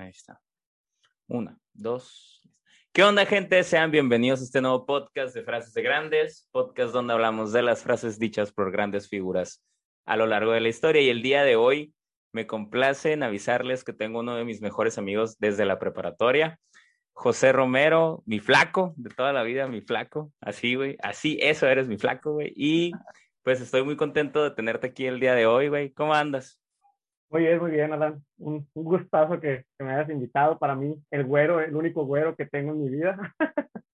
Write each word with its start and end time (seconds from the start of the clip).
Ahí 0.00 0.08
está. 0.08 0.40
Una, 1.28 1.58
dos. 1.74 2.40
¿Qué 2.90 3.02
onda, 3.04 3.26
gente? 3.26 3.62
Sean 3.64 3.90
bienvenidos 3.90 4.40
a 4.40 4.44
este 4.44 4.62
nuevo 4.62 4.86
podcast 4.86 5.34
de 5.34 5.42
Frases 5.42 5.74
de 5.74 5.82
Grandes, 5.82 6.48
podcast 6.52 6.94
donde 6.94 7.12
hablamos 7.12 7.52
de 7.52 7.60
las 7.60 7.82
frases 7.82 8.18
dichas 8.18 8.50
por 8.50 8.72
grandes 8.72 9.10
figuras 9.10 9.62
a 10.06 10.16
lo 10.16 10.26
largo 10.26 10.52
de 10.52 10.60
la 10.60 10.70
historia. 10.70 11.02
Y 11.02 11.10
el 11.10 11.20
día 11.20 11.44
de 11.44 11.56
hoy 11.56 11.92
me 12.32 12.46
complace 12.46 13.12
en 13.12 13.22
avisarles 13.22 13.84
que 13.84 13.92
tengo 13.92 14.20
uno 14.20 14.36
de 14.36 14.46
mis 14.46 14.62
mejores 14.62 14.96
amigos 14.96 15.38
desde 15.38 15.66
la 15.66 15.78
preparatoria, 15.78 16.58
José 17.12 17.52
Romero, 17.52 18.22
mi 18.24 18.40
flaco 18.40 18.94
de 18.96 19.10
toda 19.10 19.34
la 19.34 19.42
vida, 19.42 19.66
mi 19.66 19.82
flaco. 19.82 20.32
Así, 20.40 20.76
güey. 20.76 20.96
Así, 21.02 21.38
eso 21.42 21.66
eres 21.66 21.88
mi 21.88 21.98
flaco, 21.98 22.32
güey. 22.32 22.54
Y 22.56 22.92
pues 23.42 23.60
estoy 23.60 23.84
muy 23.84 23.96
contento 23.96 24.42
de 24.42 24.52
tenerte 24.52 24.86
aquí 24.86 25.04
el 25.04 25.20
día 25.20 25.34
de 25.34 25.44
hoy, 25.44 25.68
güey. 25.68 25.92
¿Cómo 25.92 26.14
andas? 26.14 26.59
Muy 27.30 27.42
bien, 27.42 27.60
muy 27.60 27.70
bien, 27.70 27.92
Adán. 27.92 28.24
Un, 28.38 28.68
un 28.74 28.84
gustazo 28.84 29.38
que, 29.40 29.64
que, 29.78 29.84
me 29.84 29.92
hayas 29.92 30.10
invitado. 30.10 30.58
Para 30.58 30.74
mí, 30.74 30.96
el 31.12 31.24
güero, 31.24 31.60
el 31.60 31.76
único 31.76 32.04
güero 32.04 32.34
que 32.34 32.46
tengo 32.46 32.72
en 32.72 32.82
mi 32.82 32.90
vida. 32.90 33.16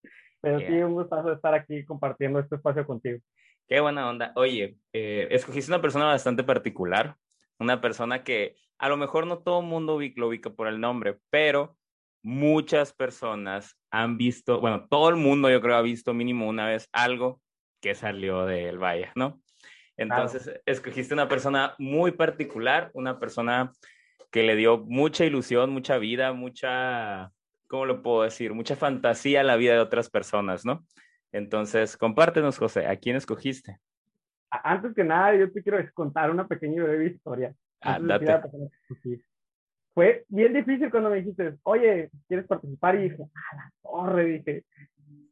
Pero 0.41 0.59
yeah. 0.59 0.67
sí, 0.67 0.73
un 0.75 0.93
gustazo 0.93 1.31
estar 1.31 1.53
aquí 1.53 1.85
compartiendo 1.85 2.39
este 2.39 2.55
espacio 2.55 2.85
contigo. 2.85 3.19
Qué 3.67 3.79
buena 3.79 4.09
onda. 4.09 4.31
Oye, 4.35 4.77
eh, 4.93 5.27
escogiste 5.29 5.71
una 5.71 5.81
persona 5.81 6.05
bastante 6.05 6.43
particular, 6.43 7.15
una 7.59 7.79
persona 7.79 8.23
que 8.23 8.55
a 8.79 8.89
lo 8.89 8.97
mejor 8.97 9.27
no 9.27 9.39
todo 9.39 9.59
el 9.59 9.67
mundo 9.67 9.99
lo 10.15 10.27
ubica 10.27 10.49
por 10.49 10.67
el 10.67 10.79
nombre, 10.79 11.17
pero 11.29 11.77
muchas 12.23 12.93
personas 12.93 13.77
han 13.91 14.17
visto, 14.17 14.59
bueno, 14.61 14.87
todo 14.89 15.09
el 15.09 15.15
mundo 15.15 15.49
yo 15.49 15.61
creo 15.61 15.75
ha 15.75 15.81
visto 15.81 16.13
mínimo 16.13 16.47
una 16.47 16.65
vez 16.65 16.89
algo 16.91 17.41
que 17.81 17.93
salió 17.93 18.45
del 18.45 18.79
Valle, 18.79 19.11
¿no? 19.15 19.41
Entonces, 19.97 20.43
claro. 20.43 20.61
escogiste 20.65 21.13
una 21.13 21.27
persona 21.27 21.75
muy 21.79 22.11
particular, 22.11 22.91
una 22.93 23.19
persona 23.19 23.71
que 24.31 24.43
le 24.43 24.55
dio 24.55 24.77
mucha 24.77 25.25
ilusión, 25.25 25.71
mucha 25.71 25.97
vida, 25.97 26.33
mucha, 26.33 27.31
¿cómo 27.67 27.85
lo 27.85 28.01
puedo 28.01 28.23
decir? 28.23 28.53
Mucha 28.53 28.75
fantasía 28.75 29.41
a 29.41 29.43
la 29.43 29.55
vida 29.55 29.73
de 29.73 29.79
otras 29.79 30.09
personas, 30.09 30.65
¿no? 30.65 30.85
Entonces, 31.31 31.97
compártenos, 31.97 32.57
José, 32.57 32.85
¿a 32.87 32.95
quién 32.95 33.15
escogiste? 33.15 33.79
Antes 34.49 34.93
que 34.93 35.03
nada, 35.03 35.35
yo 35.35 35.51
te 35.51 35.61
quiero 35.61 35.77
contar 35.93 36.31
una 36.31 36.47
pequeña 36.47 36.75
y 36.75 36.85
breve 36.85 37.07
historia. 37.07 37.53
Ah, 37.81 37.99
date. 37.99 38.41
Fue 39.93 40.25
bien 40.29 40.53
difícil 40.53 40.91
cuando 40.91 41.09
me 41.09 41.17
dijiste, 41.17 41.57
oye, 41.63 42.11
¿quieres 42.27 42.45
participar? 42.45 42.95
Y 42.95 43.09
dije, 43.09 43.23
a 43.23 43.55
la 43.55 43.73
torre, 43.81 44.25
dije, 44.25 44.63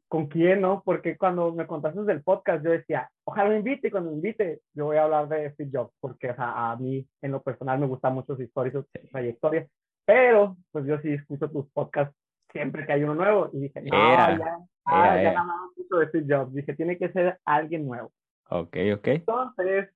con 0.07 0.27
quién, 0.27 0.61
¿no? 0.61 0.83
Porque 0.85 1.17
cuando 1.17 1.53
me 1.53 1.67
contaste 1.67 2.01
del 2.03 2.23
podcast, 2.23 2.63
yo 2.63 2.71
decía, 2.71 3.09
ojalá 3.23 3.49
me 3.49 3.57
invite, 3.57 3.87
y 3.87 3.91
cuando 3.91 4.11
me 4.11 4.17
invite, 4.17 4.61
yo 4.73 4.85
voy 4.85 4.97
a 4.97 5.03
hablar 5.03 5.27
de 5.27 5.51
Steve 5.51 5.71
Jobs, 5.73 5.93
porque 5.99 6.29
o 6.31 6.35
sea, 6.35 6.71
a 6.71 6.75
mí, 6.77 7.05
en 7.21 7.31
lo 7.31 7.41
personal, 7.41 7.79
me 7.79 7.87
gusta 7.87 8.09
mucho 8.09 8.35
su 8.35 8.43
historia, 8.43 8.71
su 8.71 8.85
trayectoria, 9.11 9.67
pero, 10.05 10.57
pues 10.71 10.85
yo 10.85 10.99
sí 10.99 11.13
escucho 11.13 11.49
tus 11.49 11.67
podcasts 11.71 12.15
siempre 12.51 12.85
que 12.85 12.93
hay 12.93 13.03
uno 13.03 13.15
nuevo, 13.15 13.49
y 13.53 13.61
dije, 13.61 13.81
no, 13.81 14.13
era, 14.13 14.37
ya, 14.37 14.57
ah, 14.85 15.19
era, 15.19 15.23
ya 15.23 15.33
nada 15.33 15.45
más 15.45 15.57
mucho 15.75 15.97
de 15.97 16.07
Steve 16.07 16.25
Jobs, 16.29 16.53
dije, 16.53 16.73
tiene 16.75 16.97
que 16.97 17.11
ser 17.11 17.39
alguien 17.43 17.85
nuevo. 17.85 18.11
Ok, 18.49 18.77
ok. 18.93 19.07
Entonces, 19.07 19.89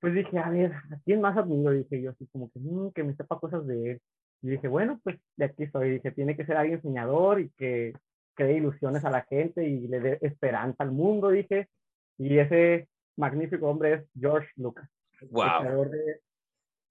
pues 0.00 0.14
dije, 0.14 0.38
a 0.38 0.50
ver, 0.50 0.72
¿a 0.72 0.98
quién 1.04 1.20
más 1.20 1.36
admiro? 1.36 1.72
Dije 1.72 2.02
yo, 2.02 2.10
así 2.10 2.26
como 2.28 2.50
que, 2.50 2.60
mmm, 2.60 2.92
que 2.92 3.02
me 3.02 3.14
sepa 3.16 3.38
cosas 3.38 3.66
de 3.66 3.92
él. 3.92 4.00
Y 4.42 4.50
dije, 4.50 4.68
bueno, 4.68 5.00
pues 5.02 5.18
de 5.36 5.46
aquí 5.46 5.64
estoy. 5.64 5.90
Dije, 5.90 6.12
tiene 6.12 6.36
que 6.36 6.46
ser 6.46 6.56
alguien 6.56 6.80
soñador 6.80 7.40
y 7.40 7.50
que 7.56 7.94
cree 8.38 8.58
ilusiones 8.58 9.04
a 9.04 9.10
la 9.10 9.22
gente 9.22 9.66
y 9.66 9.88
le 9.88 9.98
dé 9.98 10.18
esperanza 10.22 10.84
al 10.84 10.92
mundo, 10.92 11.28
dije. 11.28 11.68
Y 12.16 12.38
ese 12.38 12.88
magnífico 13.16 13.68
hombre 13.68 13.94
es 13.94 14.04
George 14.18 14.48
Lucas. 14.56 14.88
Wow. 15.30 15.60
creador 15.60 15.90
de 15.90 16.20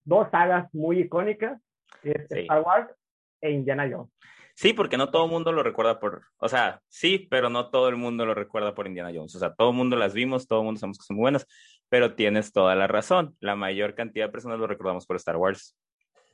dos 0.03 0.30
sagas 0.30 0.68
muy 0.74 1.00
icónicas, 1.00 1.62
que 2.02 2.12
es 2.12 2.28
Sí. 2.30 2.40
Star 2.40 2.62
Wars 2.62 2.94
e 3.40 3.52
Indiana 3.52 3.90
Jones. 3.90 4.12
Sí, 4.56 4.74
porque 4.74 4.97
no 4.97 5.09
todo 5.09 5.25
el 5.25 5.31
mundo 5.31 5.53
lo 5.53 5.63
recuerda 5.63 6.00
por, 6.00 6.24
o 6.38 6.50
sea, 6.50 6.81
sí, 6.90 7.28
pero 7.30 7.50
no 7.50 7.69
todo 7.69 7.88
el 7.88 7.96
mundo 7.96 8.25
lo 8.25 8.34
recuerda 8.34 8.74
por 8.75 8.88
Indiana 8.88 9.12
Jones. 9.13 9.34
O 9.36 9.40
sea, 9.40 9.53
todo 9.53 9.69
el 9.69 9.78
mundo 9.78 9.96
las 9.96 10.13
vimos, 10.13 10.47
todo 10.47 10.59
el 10.59 10.66
mundo 10.66 10.80
sabemos 10.80 10.97
que 10.97 11.06
son 11.06 11.16
muy 11.16 11.22
buenas, 11.22 11.47
pero 11.88 12.16
tienes 12.16 12.52
toda 12.52 12.75
la 12.75 12.88
razón. 12.88 13.38
La 13.40 13.56
mayor 13.56 13.96
cantidad 13.96 14.25
de 14.25 14.31
personas 14.31 14.59
lo 14.59 14.68
recordamos 14.68 15.06
por 15.06 15.16
Star 15.16 15.38
Wars. 15.38 15.78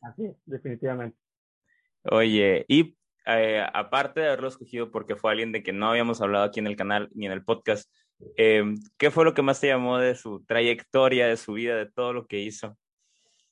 Así, 0.02 0.31
definitivamente. 0.46 1.18
Oye, 2.03 2.66
y 2.68 2.97
eh, 3.25 3.66
aparte 3.73 4.19
de 4.22 4.28
haberlo 4.28 4.47
escogido 4.47 4.91
porque 4.91 5.16
fue 5.16 5.31
alguien 5.31 5.51
de 5.51 5.63
que 5.63 5.73
no 5.73 5.88
habíamos 5.89 6.22
hablado 6.22 6.45
aquí 6.45 6.59
en 6.59 6.67
el 6.67 6.75
canal 6.75 7.09
ni 7.13 7.25
en 7.25 7.31
el 7.31 7.44
podcast, 7.44 7.91
eh, 8.38 8.63
¿qué 8.97 9.11
fue 9.11 9.25
lo 9.25 9.34
que 9.34 9.41
más 9.41 9.59
te 9.59 9.67
llamó 9.67 9.97
de 9.97 10.16
su 10.16 10.44
trayectoria, 10.45 11.28
de 11.28 11.38
su 11.38 11.53
vida, 11.53 11.75
de 11.75 11.91
todo 11.91 12.13
lo 12.13 12.25
que 12.28 12.39
hizo? 12.39 12.78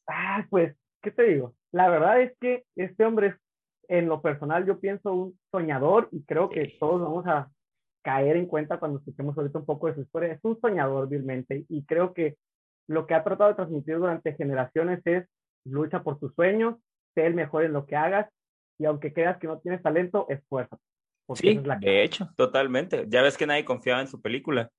Ah, 0.07 0.45
pues, 0.49 0.75
¿qué 1.01 1.11
te 1.11 1.23
digo? 1.23 1.55
La 1.71 1.89
verdad 1.89 2.21
es 2.21 2.33
que 2.39 2.65
este 2.75 3.05
hombre 3.05 3.27
es, 3.27 3.35
en 3.87 4.07
lo 4.07 4.21
personal, 4.21 4.65
yo 4.65 4.79
pienso 4.79 5.11
un 5.13 5.39
soñador 5.51 6.07
y 6.11 6.23
creo 6.23 6.49
que 6.49 6.65
Sí. 6.65 6.77
todos 6.79 7.01
vamos 7.01 7.25
a 7.27 7.49
caer 8.03 8.37
en 8.37 8.45
cuenta 8.45 8.79
cuando 8.79 8.99
escuchemos 8.99 9.37
ahorita 9.37 9.59
un 9.59 9.65
poco 9.65 9.87
de 9.87 9.95
su 9.95 10.01
historia. 10.01 10.33
Es 10.33 10.39
un 10.43 10.59
soñador 10.59 11.07
vilmente 11.07 11.65
y 11.69 11.83
creo 11.85 12.13
que 12.13 12.37
lo 12.87 13.05
que 13.05 13.13
ha 13.13 13.23
tratado 13.23 13.49
de 13.49 13.55
transmitir 13.55 13.97
durante 13.97 14.33
generaciones 14.33 15.01
es 15.05 15.27
lucha 15.65 16.03
por 16.03 16.19
tus 16.19 16.33
sueños, 16.33 16.77
sé 17.13 17.25
el 17.25 17.35
mejor 17.35 17.63
en 17.63 17.73
lo 17.73 17.85
que 17.85 17.95
hagas 17.95 18.29
y 18.81 18.85
aunque 18.85 19.13
creas 19.13 19.37
que 19.37 19.45
no 19.45 19.59
tienes 19.59 19.83
talento, 19.83 20.25
esfuérzate. 20.27 20.81
Sí, 21.35 21.49
es 21.49 21.65
la 21.67 21.77
de 21.77 22.03
hecho, 22.03 22.29
totalmente. 22.35 23.05
Ya 23.07 23.21
ves 23.21 23.37
que 23.37 23.45
nadie 23.45 23.63
confiaba 23.63 24.01
en 24.01 24.07
su 24.07 24.21
película. 24.21 24.71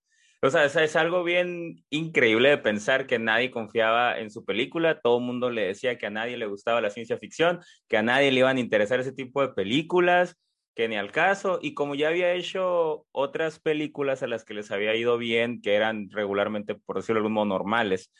O 0.42 0.50
sea, 0.50 0.64
es, 0.64 0.74
es 0.74 0.96
algo 0.96 1.22
bien 1.22 1.84
increíble 1.88 2.48
de 2.48 2.58
pensar 2.58 3.06
que 3.06 3.20
nadie 3.20 3.52
confiaba 3.52 4.18
en 4.18 4.28
su 4.30 4.44
película. 4.44 5.00
Todo 5.00 5.18
el 5.18 5.24
mundo 5.24 5.50
le 5.50 5.68
decía 5.68 5.98
que 5.98 6.06
a 6.06 6.10
nadie 6.10 6.36
le 6.36 6.46
gustaba 6.46 6.80
la 6.80 6.90
ciencia 6.90 7.16
ficción, 7.16 7.60
que 7.88 7.96
a 7.96 8.02
nadie 8.02 8.32
le 8.32 8.40
iban 8.40 8.56
a 8.56 8.60
interesar 8.60 8.98
ese 8.98 9.12
tipo 9.12 9.40
de 9.40 9.54
películas, 9.54 10.36
que 10.74 10.88
ni 10.88 10.96
al 10.96 11.12
caso. 11.12 11.60
Y 11.62 11.74
como 11.74 11.94
ya 11.94 12.08
había 12.08 12.32
hecho 12.32 13.06
otras 13.12 13.60
películas 13.60 14.24
a 14.24 14.26
las 14.26 14.44
que 14.44 14.54
les 14.54 14.72
había 14.72 14.96
ido 14.96 15.16
bien, 15.18 15.62
que 15.62 15.76
eran 15.76 16.10
regularmente, 16.10 16.74
por 16.74 16.96
decirlo 16.96 17.20
de 17.20 17.20
algún 17.20 17.34
modo, 17.34 17.46
normales, 17.46 18.12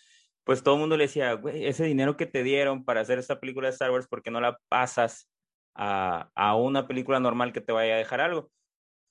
pues 0.45 0.63
todo 0.63 0.77
el 0.77 0.81
mundo 0.81 0.97
le 0.97 1.05
decía, 1.05 1.33
güey, 1.35 1.67
ese 1.67 1.85
dinero 1.85 2.17
que 2.17 2.27
te 2.27 2.45
dieron 2.45 2.85
para 2.85 3.01
hacer 3.01 3.19
esta 3.19 3.41
película 3.41 3.67
de 3.67 3.73
Star 3.73 3.91
Wars, 3.91 4.07
¿por 4.07 4.23
qué 4.23 4.31
no 4.31 4.41
la 4.41 4.59
pasas 4.69 5.32
a, 5.75 6.31
a 6.35 6.57
una 6.57 6.87
película 6.87 7.21
normal 7.21 7.53
que 7.53 7.61
te 7.61 7.73
vaya 7.73 7.95
a 7.95 7.99
dejar 7.99 8.21
algo? 8.21 8.51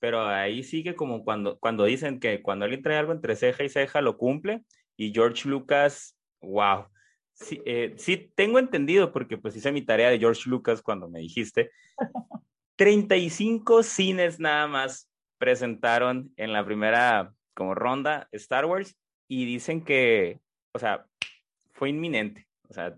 Pero 0.00 0.26
ahí 0.26 0.64
sigue 0.64 0.96
como 0.96 1.24
cuando, 1.24 1.58
cuando 1.58 1.84
dicen 1.84 2.18
que 2.18 2.42
cuando 2.42 2.64
alguien 2.64 2.82
trae 2.82 2.98
algo 2.98 3.12
entre 3.12 3.36
ceja 3.36 3.62
y 3.62 3.68
ceja 3.68 4.00
lo 4.00 4.16
cumple. 4.16 4.64
Y 4.96 5.12
George 5.12 5.48
Lucas, 5.48 6.18
wow. 6.40 6.86
Sí, 7.34 7.62
eh, 7.64 7.94
sí 7.96 8.32
tengo 8.34 8.58
entendido, 8.58 9.12
porque 9.12 9.38
pues 9.38 9.56
hice 9.56 9.72
mi 9.72 9.82
tarea 9.82 10.10
de 10.10 10.18
George 10.18 10.50
Lucas 10.50 10.82
cuando 10.82 11.08
me 11.08 11.20
dijiste. 11.20 11.70
35 12.76 13.82
cines 13.84 14.40
nada 14.40 14.66
más 14.66 15.08
presentaron 15.38 16.32
en 16.36 16.52
la 16.52 16.64
primera 16.64 17.32
como 17.54 17.74
ronda 17.74 18.28
Star 18.32 18.64
Wars 18.66 18.96
y 19.28 19.44
dicen 19.44 19.84
que, 19.84 20.40
o 20.72 20.78
sea, 20.78 21.06
fue 21.72 21.90
inminente. 21.90 22.48
O 22.68 22.74
sea, 22.74 22.96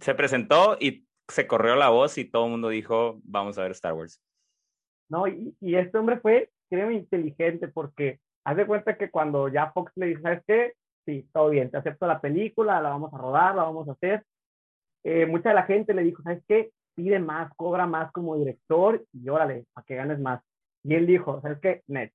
se 0.00 0.14
presentó 0.14 0.76
y 0.80 1.05
se 1.28 1.46
corrió 1.46 1.76
la 1.76 1.88
voz 1.88 2.18
y 2.18 2.24
todo 2.24 2.44
el 2.44 2.52
mundo 2.52 2.68
dijo, 2.68 3.20
vamos 3.24 3.58
a 3.58 3.62
ver 3.62 3.72
Star 3.72 3.94
Wars. 3.94 4.20
¿no? 5.08 5.26
Y, 5.26 5.54
este 5.60 5.98
hombre 5.98 6.18
fue, 6.18 6.50
creo, 6.68 6.90
inteligente 6.90 7.68
porque 7.68 8.20
haz 8.44 8.56
de 8.56 8.66
cuenta 8.66 8.96
que 8.96 9.10
cuando 9.10 9.48
ya 9.48 9.70
Fox 9.72 9.92
le 9.96 10.06
dijo, 10.06 10.22
¿sabes 10.22 10.42
qué? 10.46 10.74
Sí, 11.04 11.28
todo 11.32 11.50
bien, 11.50 11.70
te 11.70 11.76
acepto 11.76 12.06
la 12.06 12.20
película, 12.20 12.80
la 12.80 12.90
vamos 12.90 13.12
a 13.14 13.18
rodar, 13.18 13.54
la 13.54 13.62
vamos 13.62 13.88
a 13.88 13.92
hacer. 13.92 14.24
Eh, 15.04 15.26
mucha 15.26 15.50
de 15.50 15.54
la 15.54 15.62
gente 15.62 15.94
le 15.94 16.02
dijo, 16.02 16.22
¿sabes 16.22 16.42
qué? 16.48 16.72
Pide 16.94 17.20
más, 17.20 17.52
cobra 17.54 17.86
más 17.86 18.10
como 18.10 18.36
director 18.36 19.04
y 19.12 19.28
órale, 19.28 19.66
para 19.72 19.84
que 19.84 19.94
ganes 19.94 20.18
más. 20.18 20.42
Y 20.82 20.94
él 20.94 21.06
dijo, 21.06 21.40
¿sabes 21.42 21.58
qué? 21.60 21.82
Net, 21.86 22.12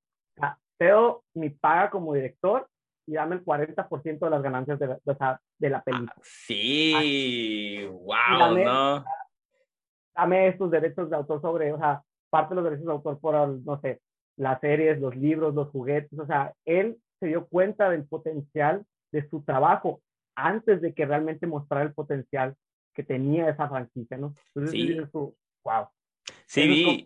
te 0.77 0.89
doy 0.89 1.15
mi 1.35 1.49
paga 1.49 1.89
como 1.89 2.13
director 2.13 2.67
y 3.11 3.15
dame 3.15 3.35
el 3.35 3.43
40% 3.43 4.19
de 4.19 4.29
las 4.29 4.41
ganancias 4.41 4.79
de 4.79 4.87
la, 4.87 4.97
de, 5.03 5.17
de 5.59 5.69
la 5.69 5.83
película. 5.83 6.13
Ah, 6.15 6.21
sí, 6.23 7.85
wow, 7.91 8.39
dame, 8.39 8.63
¿no? 8.63 9.03
Dame 10.15 10.47
estos 10.47 10.71
derechos 10.71 11.09
de 11.09 11.17
autor 11.17 11.41
sobre, 11.41 11.73
o 11.73 11.77
sea, 11.77 12.01
parte 12.29 12.55
de 12.55 12.61
los 12.61 12.63
derechos 12.63 12.85
de 12.85 12.91
autor 12.93 13.19
por, 13.19 13.35
no 13.35 13.81
sé, 13.81 13.99
las 14.37 14.61
series, 14.61 15.01
los 15.01 15.13
libros, 15.13 15.53
los 15.53 15.67
juguetes, 15.71 16.17
o 16.17 16.25
sea, 16.25 16.53
él 16.63 16.97
se 17.19 17.27
dio 17.27 17.47
cuenta 17.47 17.89
del 17.89 18.05
potencial 18.05 18.85
de 19.11 19.27
su 19.29 19.43
trabajo 19.43 20.01
antes 20.33 20.81
de 20.81 20.93
que 20.93 21.05
realmente 21.05 21.47
mostrara 21.47 21.83
el 21.83 21.93
potencial 21.93 22.55
que 22.93 23.03
tenía 23.03 23.49
esa 23.49 23.67
franquicia, 23.67 24.15
¿no? 24.15 24.33
Entonces, 24.55 24.71
sí. 24.71 24.97
Su, 25.11 25.35
wow. 25.65 25.87
Sí, 26.45 26.65
vi. 26.65 27.05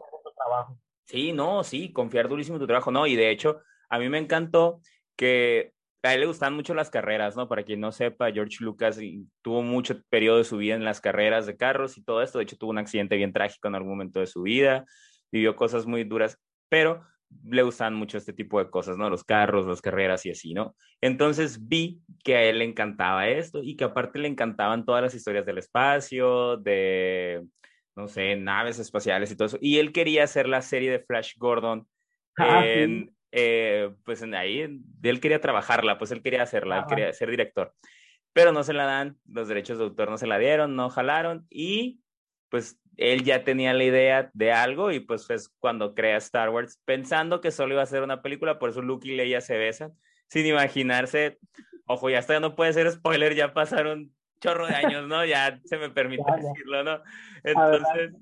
Sí, 1.05 1.33
no, 1.33 1.63
sí, 1.63 1.91
confiar 1.91 2.27
durísimo 2.27 2.57
en 2.57 2.61
tu 2.61 2.67
trabajo, 2.67 2.91
no, 2.91 3.07
y 3.07 3.15
de 3.15 3.31
hecho, 3.31 3.61
a 3.89 3.97
mí 3.97 4.07
me 4.07 4.19
encantó 4.19 4.81
que 5.15 5.74
a 6.05 6.13
él 6.13 6.21
le 6.21 6.27
gustan 6.27 6.53
mucho 6.53 6.73
las 6.73 6.89
carreras, 6.89 7.35
¿no? 7.35 7.47
Para 7.47 7.63
quien 7.63 7.79
no 7.79 7.91
sepa, 7.91 8.31
George 8.31 8.57
Lucas 8.59 8.99
tuvo 9.41 9.61
mucho 9.61 10.01
periodo 10.09 10.37
de 10.37 10.43
su 10.43 10.57
vida 10.57 10.75
en 10.75 10.85
las 10.85 11.01
carreras 11.01 11.45
de 11.45 11.57
carros 11.57 11.97
y 11.97 12.03
todo 12.03 12.21
esto. 12.21 12.37
De 12.37 12.43
hecho, 12.43 12.57
tuvo 12.57 12.71
un 12.71 12.77
accidente 12.77 13.15
bien 13.15 13.33
trágico 13.33 13.67
en 13.67 13.75
algún 13.75 13.91
momento 13.91 14.19
de 14.19 14.27
su 14.27 14.41
vida, 14.41 14.85
vivió 15.31 15.55
cosas 15.55 15.85
muy 15.85 16.03
duras, 16.03 16.39
pero 16.69 17.03
le 17.43 17.63
gustan 17.63 17.95
mucho 17.95 18.17
este 18.17 18.33
tipo 18.33 18.59
de 18.59 18.69
cosas, 18.69 18.97
¿no? 18.97 19.09
Los 19.09 19.23
carros, 19.23 19.65
las 19.65 19.81
carreras 19.81 20.25
y 20.25 20.31
así, 20.31 20.53
¿no? 20.53 20.75
Entonces 21.01 21.67
vi 21.67 22.01
que 22.23 22.35
a 22.35 22.43
él 22.43 22.59
le 22.59 22.65
encantaba 22.65 23.27
esto 23.27 23.61
y 23.63 23.75
que 23.75 23.85
aparte 23.85 24.19
le 24.19 24.27
encantaban 24.27 24.85
todas 24.85 25.01
las 25.01 25.15
historias 25.15 25.45
del 25.45 25.57
espacio, 25.57 26.57
de, 26.57 27.43
no 27.95 28.07
sé, 28.07 28.35
naves 28.35 28.79
espaciales 28.79 29.31
y 29.31 29.35
todo 29.35 29.47
eso. 29.47 29.57
Y 29.61 29.79
él 29.79 29.91
quería 29.91 30.23
hacer 30.23 30.47
la 30.47 30.61
serie 30.61 30.91
de 30.91 30.99
Flash 30.99 31.33
Gordon 31.37 31.87
ah, 32.37 32.65
en, 32.65 33.14
eh, 33.37 33.93
pues 34.05 34.21
en 34.21 34.33
ahí, 34.33 34.61
él 34.61 35.19
quería 35.19 35.41
trabajarla, 35.41 35.97
pues 35.97 36.11
él 36.11 36.21
quería 36.21 36.43
hacerla, 36.43 36.79
él 36.79 36.85
quería 36.87 37.11
ser 37.11 37.29
director, 37.29 37.73
pero 38.31 38.53
no 38.53 38.63
se 38.63 38.71
la 38.71 38.85
dan, 38.85 39.17
los 39.27 39.49
derechos 39.49 39.77
de 39.77 39.83
autor 39.83 40.09
no 40.09 40.17
se 40.17 40.25
la 40.25 40.37
dieron, 40.37 40.77
no 40.77 40.89
jalaron 40.89 41.45
y 41.49 41.99
pues 42.47 42.79
él 42.95 43.25
ya 43.25 43.43
tenía 43.43 43.73
la 43.73 43.83
idea 43.83 44.29
de 44.33 44.53
algo 44.53 44.93
y 44.93 45.01
pues 45.01 45.29
es 45.29 45.49
cuando 45.59 45.93
crea 45.93 46.15
Star 46.15 46.49
Wars, 46.49 46.81
pensando 46.85 47.41
que 47.41 47.51
solo 47.51 47.73
iba 47.73 47.83
a 47.83 47.87
ser 47.87 48.03
una 48.03 48.21
película, 48.21 48.57
por 48.57 48.69
eso 48.69 48.81
Luke 48.81 49.05
y 49.05 49.17
Leia 49.17 49.41
se 49.41 49.57
besan, 49.57 49.91
sin 50.27 50.45
imaginarse, 50.45 51.37
ojo, 51.87 52.09
ya 52.09 52.19
está, 52.19 52.39
no 52.39 52.55
puede 52.55 52.71
ser 52.71 52.89
spoiler, 52.89 53.35
ya 53.35 53.53
pasaron 53.53 54.13
chorro 54.39 54.65
de 54.65 54.75
años, 54.75 55.07
¿no? 55.09 55.25
Ya 55.25 55.59
se 55.65 55.77
me 55.77 55.89
permite 55.89 56.23
decirlo, 56.37 56.83
¿no? 56.83 57.01
Entonces, 57.43 58.13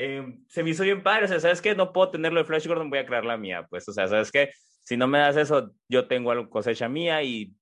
Em, 0.00 0.44
se 0.46 0.62
me 0.62 0.70
hizo 0.70 0.84
bien 0.84 1.02
padre, 1.02 1.24
o 1.24 1.28
sea, 1.28 1.40
¿sabes 1.40 1.60
qué? 1.60 1.74
No 1.74 1.92
puedo 1.92 2.12
tenerlo 2.12 2.38
de 2.38 2.44
Flash 2.44 2.68
Gordon, 2.68 2.88
voy 2.88 3.00
a 3.00 3.06
crear 3.06 3.24
la 3.24 3.36
mía, 3.36 3.66
pues, 3.68 3.88
o 3.88 3.92
sea, 3.92 4.06
¿sabes 4.06 4.30
qué? 4.30 4.50
Si 4.82 4.96
no 4.96 5.08
me 5.08 5.18
das 5.18 5.36
eso, 5.36 5.72
yo 5.88 6.06
tengo 6.06 6.30
algo 6.30 6.48
cosecha 6.48 6.88
mía 6.88 7.20
y 7.24 7.52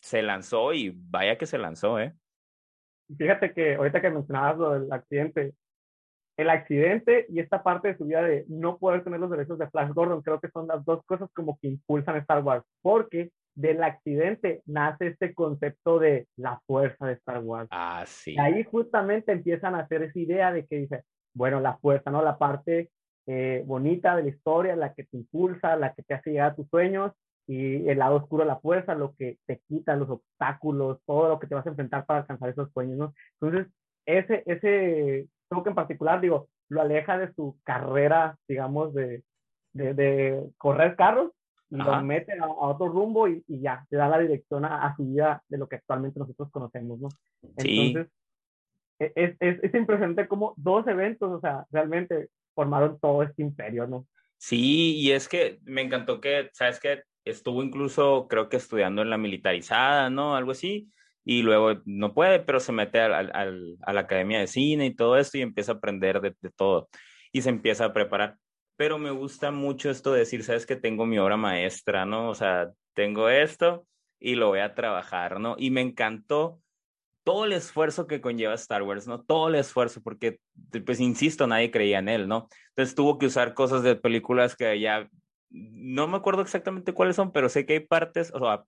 se 0.00 0.20
lanzó 0.20 0.72
y 0.72 0.92
vaya 0.92 1.38
que 1.38 1.46
se 1.46 1.56
lanzó, 1.56 2.00
¿eh? 2.00 2.12
Fíjate 3.16 3.52
que 3.52 3.76
ahorita 3.76 4.00
que 4.00 4.10
mencionabas 4.10 4.58
lo 4.58 4.70
del 4.72 4.92
accidente, 4.92 5.54
el 6.36 6.50
accidente 6.50 7.26
y 7.28 7.38
esta 7.38 7.62
parte 7.62 7.88
de 7.88 7.96
su 7.96 8.06
vida 8.06 8.22
de 8.22 8.44
no 8.48 8.76
poder 8.76 9.04
tener 9.04 9.20
los 9.20 9.30
derechos 9.30 9.58
de 9.60 9.70
Flash 9.70 9.92
Gordon, 9.92 10.22
creo 10.22 10.40
que 10.40 10.50
son 10.50 10.66
las 10.66 10.84
dos 10.84 11.00
cosas 11.06 11.30
como 11.32 11.58
que 11.60 11.68
impulsan 11.68 12.16
Star 12.16 12.42
Wars, 12.42 12.64
porque 12.82 13.30
del 13.54 13.84
accidente 13.84 14.62
nace 14.66 15.06
este 15.08 15.32
concepto 15.32 16.00
de 16.00 16.26
la 16.34 16.60
fuerza 16.66 17.06
de 17.06 17.12
Star 17.12 17.38
Wars. 17.38 17.68
Ah, 17.70 18.02
sí. 18.04 18.34
Y 18.34 18.40
ahí 18.40 18.64
justamente 18.64 19.30
empiezan 19.30 19.76
a 19.76 19.80
hacer 19.80 20.02
esa 20.02 20.18
idea 20.18 20.52
de 20.52 20.66
que 20.66 20.78
dice, 20.78 21.04
bueno, 21.34 21.60
la 21.60 21.76
fuerza, 21.78 22.10
¿no? 22.10 22.22
La 22.22 22.38
parte 22.38 22.90
eh, 23.26 23.62
bonita 23.66 24.16
de 24.16 24.22
la 24.22 24.28
historia, 24.28 24.76
la 24.76 24.94
que 24.94 25.04
te 25.04 25.16
impulsa, 25.16 25.76
la 25.76 25.92
que 25.94 26.02
te 26.02 26.14
hace 26.14 26.30
llegar 26.30 26.52
a 26.52 26.54
tus 26.54 26.68
sueños, 26.68 27.12
y 27.46 27.88
el 27.88 27.98
lado 27.98 28.16
oscuro 28.16 28.44
la 28.44 28.56
fuerza, 28.56 28.94
lo 28.94 29.14
que 29.16 29.38
te 29.46 29.60
quita 29.68 29.96
los 29.96 30.08
obstáculos, 30.08 31.00
todo 31.04 31.28
lo 31.28 31.38
que 31.38 31.46
te 31.46 31.54
vas 31.54 31.66
a 31.66 31.70
enfrentar 31.70 32.06
para 32.06 32.20
alcanzar 32.20 32.48
esos 32.48 32.70
sueños, 32.72 32.96
¿no? 32.96 33.14
Entonces, 33.40 33.72
ese, 34.06 34.42
ese 34.46 35.28
toque 35.48 35.70
en 35.70 35.74
particular, 35.74 36.20
digo, 36.20 36.48
lo 36.68 36.80
aleja 36.80 37.18
de 37.18 37.32
su 37.34 37.58
carrera, 37.62 38.36
digamos, 38.48 38.94
de, 38.94 39.22
de, 39.72 40.50
correr 40.56 40.96
carros, 40.96 41.32
y 41.70 41.76
lo 41.76 42.02
mete 42.02 42.38
a, 42.38 42.46
otro 42.46 42.88
rumbo 42.88 43.26
y, 43.26 43.42
ya, 43.48 43.84
te 43.90 43.96
da 43.96 44.08
la 44.08 44.18
dirección 44.18 44.64
a, 44.64 44.94
su 44.96 45.04
vida 45.06 45.42
de 45.48 45.58
lo 45.58 45.68
que 45.68 45.76
actualmente 45.76 46.18
nosotros 46.18 46.50
conocemos, 46.50 47.00
¿no? 47.00 47.08
Entonces, 47.56 48.06
e-, 48.06 48.10
es, 48.98 49.36
es, 49.40 49.62
es 49.62 49.74
impresionante 49.74 50.28
como 50.28 50.54
dos 50.56 50.86
eventos, 50.86 51.30
o 51.30 51.40
sea, 51.40 51.66
realmente 51.70 52.28
formaron 52.54 52.98
todo 53.00 53.22
este 53.22 53.42
imperio, 53.42 53.86
¿no? 53.86 54.06
Sí, 54.36 54.96
y 54.96 55.12
es 55.12 55.28
que 55.28 55.58
me 55.64 55.82
encantó 55.82 56.20
que, 56.20 56.50
¿sabes 56.52 56.80
que 56.80 57.02
Estuvo 57.24 57.62
incluso, 57.62 58.26
creo 58.28 58.50
que 58.50 58.58
estudiando 58.58 59.00
en 59.00 59.08
la 59.08 59.16
militarizada, 59.16 60.10
¿no? 60.10 60.36
Algo 60.36 60.50
así, 60.50 60.92
y 61.24 61.42
luego 61.42 61.80
no 61.86 62.12
puede, 62.12 62.38
pero 62.40 62.60
se 62.60 62.72
mete 62.72 63.00
al, 63.00 63.14
al, 63.34 63.78
a 63.80 63.92
la 63.94 64.00
academia 64.00 64.40
de 64.40 64.46
cine 64.46 64.86
y 64.86 64.94
todo 64.94 65.16
esto 65.16 65.38
y 65.38 65.42
empieza 65.42 65.72
a 65.72 65.74
aprender 65.76 66.20
de, 66.20 66.36
de, 66.38 66.50
todo 66.50 66.90
y 67.32 67.40
se 67.40 67.48
empieza 67.48 67.86
a 67.86 67.92
preparar. 67.94 68.36
Pero 68.76 68.98
me 68.98 69.10
gusta 69.10 69.50
mucho 69.50 69.88
esto 69.88 70.12
de 70.12 70.20
decir, 70.20 70.44
¿sabes 70.44 70.66
que 70.66 70.76
Tengo 70.76 71.06
mi 71.06 71.18
obra 71.18 71.38
maestra, 71.38 72.04
¿no? 72.04 72.28
O 72.28 72.34
sea, 72.34 72.70
tengo 72.92 73.30
esto 73.30 73.86
y 74.20 74.34
lo 74.34 74.48
voy 74.48 74.58
a 74.58 74.74
trabajar, 74.74 75.40
¿no? 75.40 75.56
Y 75.58 75.70
me 75.70 75.80
encantó 75.80 76.60
todo 77.24 77.46
el 77.46 77.52
esfuerzo 77.52 78.06
que 78.06 78.20
conlleva 78.20 78.54
Star 78.54 78.82
Wars, 78.82 79.06
¿no? 79.06 79.22
Todo 79.22 79.48
el 79.48 79.56
esfuerzo, 79.56 80.02
porque, 80.02 80.38
pues, 80.84 81.00
insisto, 81.00 81.46
nadie 81.46 81.70
creía 81.70 81.98
en 81.98 82.08
él, 82.08 82.28
¿no? 82.28 82.48
Entonces 82.68 82.94
tuvo 82.94 83.18
que 83.18 83.26
usar 83.26 83.54
cosas 83.54 83.82
de 83.82 83.96
películas 83.96 84.54
que 84.54 84.78
ya, 84.78 85.08
no 85.50 86.06
me 86.06 86.18
acuerdo 86.18 86.42
exactamente 86.42 86.92
cuáles 86.92 87.16
son, 87.16 87.32
pero 87.32 87.48
sé 87.48 87.64
que 87.64 87.74
hay 87.74 87.80
partes, 87.80 88.32
o 88.34 88.38
sea, 88.38 88.64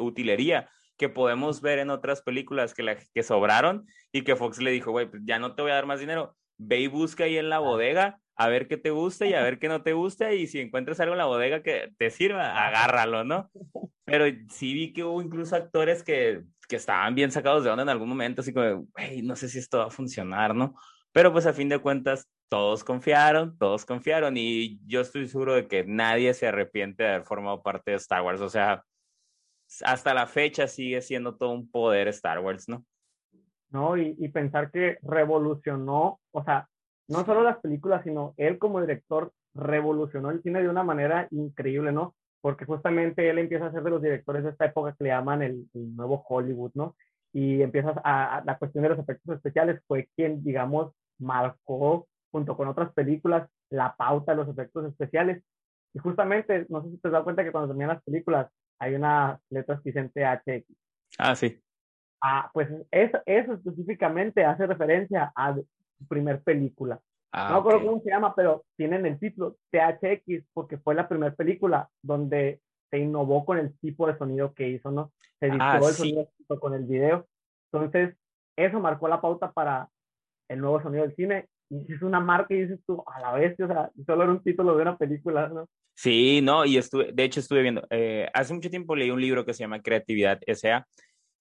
utilería 0.00 0.68
que 0.96 1.08
podemos 1.08 1.62
ver 1.62 1.78
en 1.78 1.88
otras 1.88 2.20
películas 2.20 2.74
que, 2.74 2.82
la, 2.82 2.96
que 2.96 3.22
sobraron 3.22 3.86
y 4.12 4.22
que 4.22 4.36
Fox 4.36 4.60
le 4.60 4.70
dijo, 4.70 4.90
güey, 4.90 5.08
pues 5.08 5.22
ya 5.24 5.38
no 5.38 5.54
te 5.54 5.62
voy 5.62 5.70
a 5.70 5.76
dar 5.76 5.86
más 5.86 6.00
dinero, 6.00 6.36
ve 6.58 6.80
y 6.80 6.88
busca 6.88 7.24
ahí 7.24 7.38
en 7.38 7.48
la 7.48 7.58
bodega 7.58 8.18
a 8.36 8.48
ver 8.48 8.68
qué 8.68 8.76
te 8.76 8.90
gusta 8.90 9.26
y 9.26 9.34
a 9.34 9.42
ver 9.42 9.58
qué 9.58 9.68
no 9.68 9.82
te 9.82 9.92
gusta 9.92 10.32
y 10.32 10.46
si 10.46 10.60
encuentras 10.60 10.98
algo 11.00 11.12
en 11.12 11.18
la 11.18 11.26
bodega 11.26 11.62
que 11.62 11.92
te 11.98 12.10
sirva, 12.10 12.66
agárralo, 12.66 13.22
¿no? 13.22 13.50
Pero 14.04 14.24
sí 14.50 14.72
vi 14.72 14.92
que 14.92 15.04
hubo 15.04 15.22
incluso 15.22 15.56
actores 15.56 16.02
que 16.02 16.42
que 16.70 16.76
estaban 16.76 17.14
bien 17.14 17.32
sacados 17.32 17.64
de 17.64 17.70
onda 17.70 17.82
en 17.82 17.88
algún 17.88 18.08
momento, 18.08 18.40
así 18.40 18.54
como, 18.54 18.86
güey, 18.96 19.22
no 19.22 19.34
sé 19.36 19.48
si 19.48 19.58
esto 19.58 19.78
va 19.78 19.86
a 19.86 19.90
funcionar, 19.90 20.54
¿no? 20.54 20.74
Pero 21.12 21.32
pues 21.32 21.44
a 21.46 21.52
fin 21.52 21.68
de 21.68 21.80
cuentas, 21.80 22.30
todos 22.48 22.84
confiaron, 22.84 23.58
todos 23.58 23.84
confiaron 23.84 24.36
y 24.36 24.80
yo 24.86 25.00
estoy 25.00 25.26
seguro 25.26 25.54
de 25.54 25.66
que 25.66 25.84
nadie 25.84 26.32
se 26.32 26.46
arrepiente 26.46 27.02
de 27.02 27.08
haber 27.10 27.24
formado 27.24 27.62
parte 27.62 27.90
de 27.90 27.96
Star 27.96 28.22
Wars. 28.22 28.40
O 28.40 28.48
sea, 28.48 28.84
hasta 29.84 30.14
la 30.14 30.26
fecha 30.26 30.68
sigue 30.68 31.02
siendo 31.02 31.36
todo 31.36 31.50
un 31.50 31.68
poder 31.68 32.08
Star 32.08 32.38
Wars, 32.38 32.68
¿no? 32.68 32.84
No, 33.70 33.96
y, 33.96 34.14
y 34.18 34.28
pensar 34.28 34.70
que 34.70 34.98
revolucionó, 35.02 36.20
o 36.30 36.44
sea, 36.44 36.68
no 37.08 37.24
solo 37.24 37.42
las 37.42 37.58
películas, 37.58 38.04
sino 38.04 38.34
él 38.36 38.58
como 38.58 38.80
director 38.80 39.32
revolucionó 39.54 40.30
el 40.30 40.42
cine 40.42 40.62
de 40.62 40.68
una 40.68 40.84
manera 40.84 41.26
increíble, 41.32 41.90
¿no? 41.90 42.14
Porque 42.40 42.64
justamente 42.64 43.28
él 43.28 43.38
empieza 43.38 43.66
a 43.66 43.72
ser 43.72 43.82
de 43.82 43.90
los 43.90 44.02
directores 44.02 44.44
de 44.44 44.50
esta 44.50 44.66
época 44.66 44.94
que 44.96 45.04
le 45.04 45.10
llaman 45.10 45.42
el, 45.42 45.68
nuevo 45.74 46.24
Hollywood, 46.28 46.72
¿no? 46.74 46.96
Y 47.32 47.62
empiezas 47.62 47.96
a, 48.02 48.42
la 48.44 48.58
cuestión 48.58 48.82
de 48.82 48.90
los 48.90 48.98
efectos 48.98 49.36
especiales 49.36 49.80
fue 49.86 50.08
quien, 50.16 50.42
digamos, 50.42 50.92
marcó 51.18 52.08
junto 52.32 52.56
con 52.56 52.68
otras 52.68 52.92
películas 52.92 53.48
la 53.68 53.94
pauta 53.96 54.32
de 54.32 54.38
los 54.38 54.48
efectos 54.48 54.86
especiales. 54.86 55.42
Y 55.92 55.98
justamente, 55.98 56.66
no 56.68 56.82
sé 56.82 56.90
si 56.90 56.98
te 56.98 57.08
has 57.08 57.12
dado 57.12 57.24
cuenta 57.24 57.44
que 57.44 57.52
cuando 57.52 57.68
terminan 57.68 57.94
las 57.94 58.02
películas 58.02 58.50
hay 58.78 58.94
unas 58.94 59.38
letras 59.50 59.80
que 59.82 59.90
dicen 59.90 60.10
THX. 60.10 60.64
Ah, 61.18 61.36
sí. 61.36 61.62
Ah, 62.22 62.50
pues 62.52 62.68
eso, 62.90 63.18
eso 63.26 63.54
específicamente 63.54 64.44
hace 64.44 64.66
referencia 64.66 65.32
a 65.34 65.54
su 65.54 65.66
primer 66.08 66.42
película. 66.42 67.00
Ah, 67.32 67.48
no 67.48 67.54
me 67.54 67.60
acuerdo 67.60 67.86
cómo 67.86 68.02
se 68.02 68.10
llama, 68.10 68.34
pero 68.34 68.64
tienen 68.76 69.06
el 69.06 69.18
título 69.18 69.56
THX 69.70 70.44
porque 70.52 70.78
fue 70.78 70.94
la 70.94 71.08
primera 71.08 71.34
película 71.34 71.88
donde 72.02 72.60
se 72.90 72.98
innovó 72.98 73.44
con 73.44 73.58
el 73.58 73.78
tipo 73.78 74.06
de 74.06 74.18
sonido 74.18 74.52
que 74.52 74.68
hizo, 74.68 74.90
¿no? 74.90 75.12
Se 75.38 75.46
ah, 75.46 75.76
editó 75.76 75.88
el 75.88 75.94
sonido 75.94 76.28
con 76.60 76.74
el 76.74 76.84
video. 76.84 77.28
Entonces, 77.72 78.16
eso 78.56 78.80
marcó 78.80 79.06
la 79.06 79.20
pauta 79.20 79.52
para 79.52 79.88
el 80.48 80.60
nuevo 80.60 80.82
sonido 80.82 81.04
del 81.04 81.14
cine. 81.14 81.48
Y 81.70 81.92
es 81.92 82.02
una 82.02 82.18
marca 82.18 82.52
y 82.52 82.62
dices 82.62 82.80
tú, 82.84 83.02
a 83.06 83.20
la 83.20 83.32
vez, 83.32 83.58
o 83.60 83.66
sea, 83.68 83.90
solo 84.04 84.24
era 84.24 84.32
un 84.32 84.42
título 84.42 84.74
de 84.74 84.82
una 84.82 84.98
película, 84.98 85.48
¿no? 85.48 85.68
Sí, 85.94 86.40
no, 86.42 86.64
y 86.64 86.78
estuve, 86.78 87.12
de 87.12 87.24
hecho 87.24 87.40
estuve 87.40 87.62
viendo, 87.62 87.86
eh, 87.90 88.28
hace 88.32 88.54
mucho 88.54 88.70
tiempo 88.70 88.96
leí 88.96 89.10
un 89.10 89.20
libro 89.20 89.44
que 89.44 89.52
se 89.52 89.60
llama 89.60 89.82
Creatividad 89.82 90.40
S.A. 90.46 90.86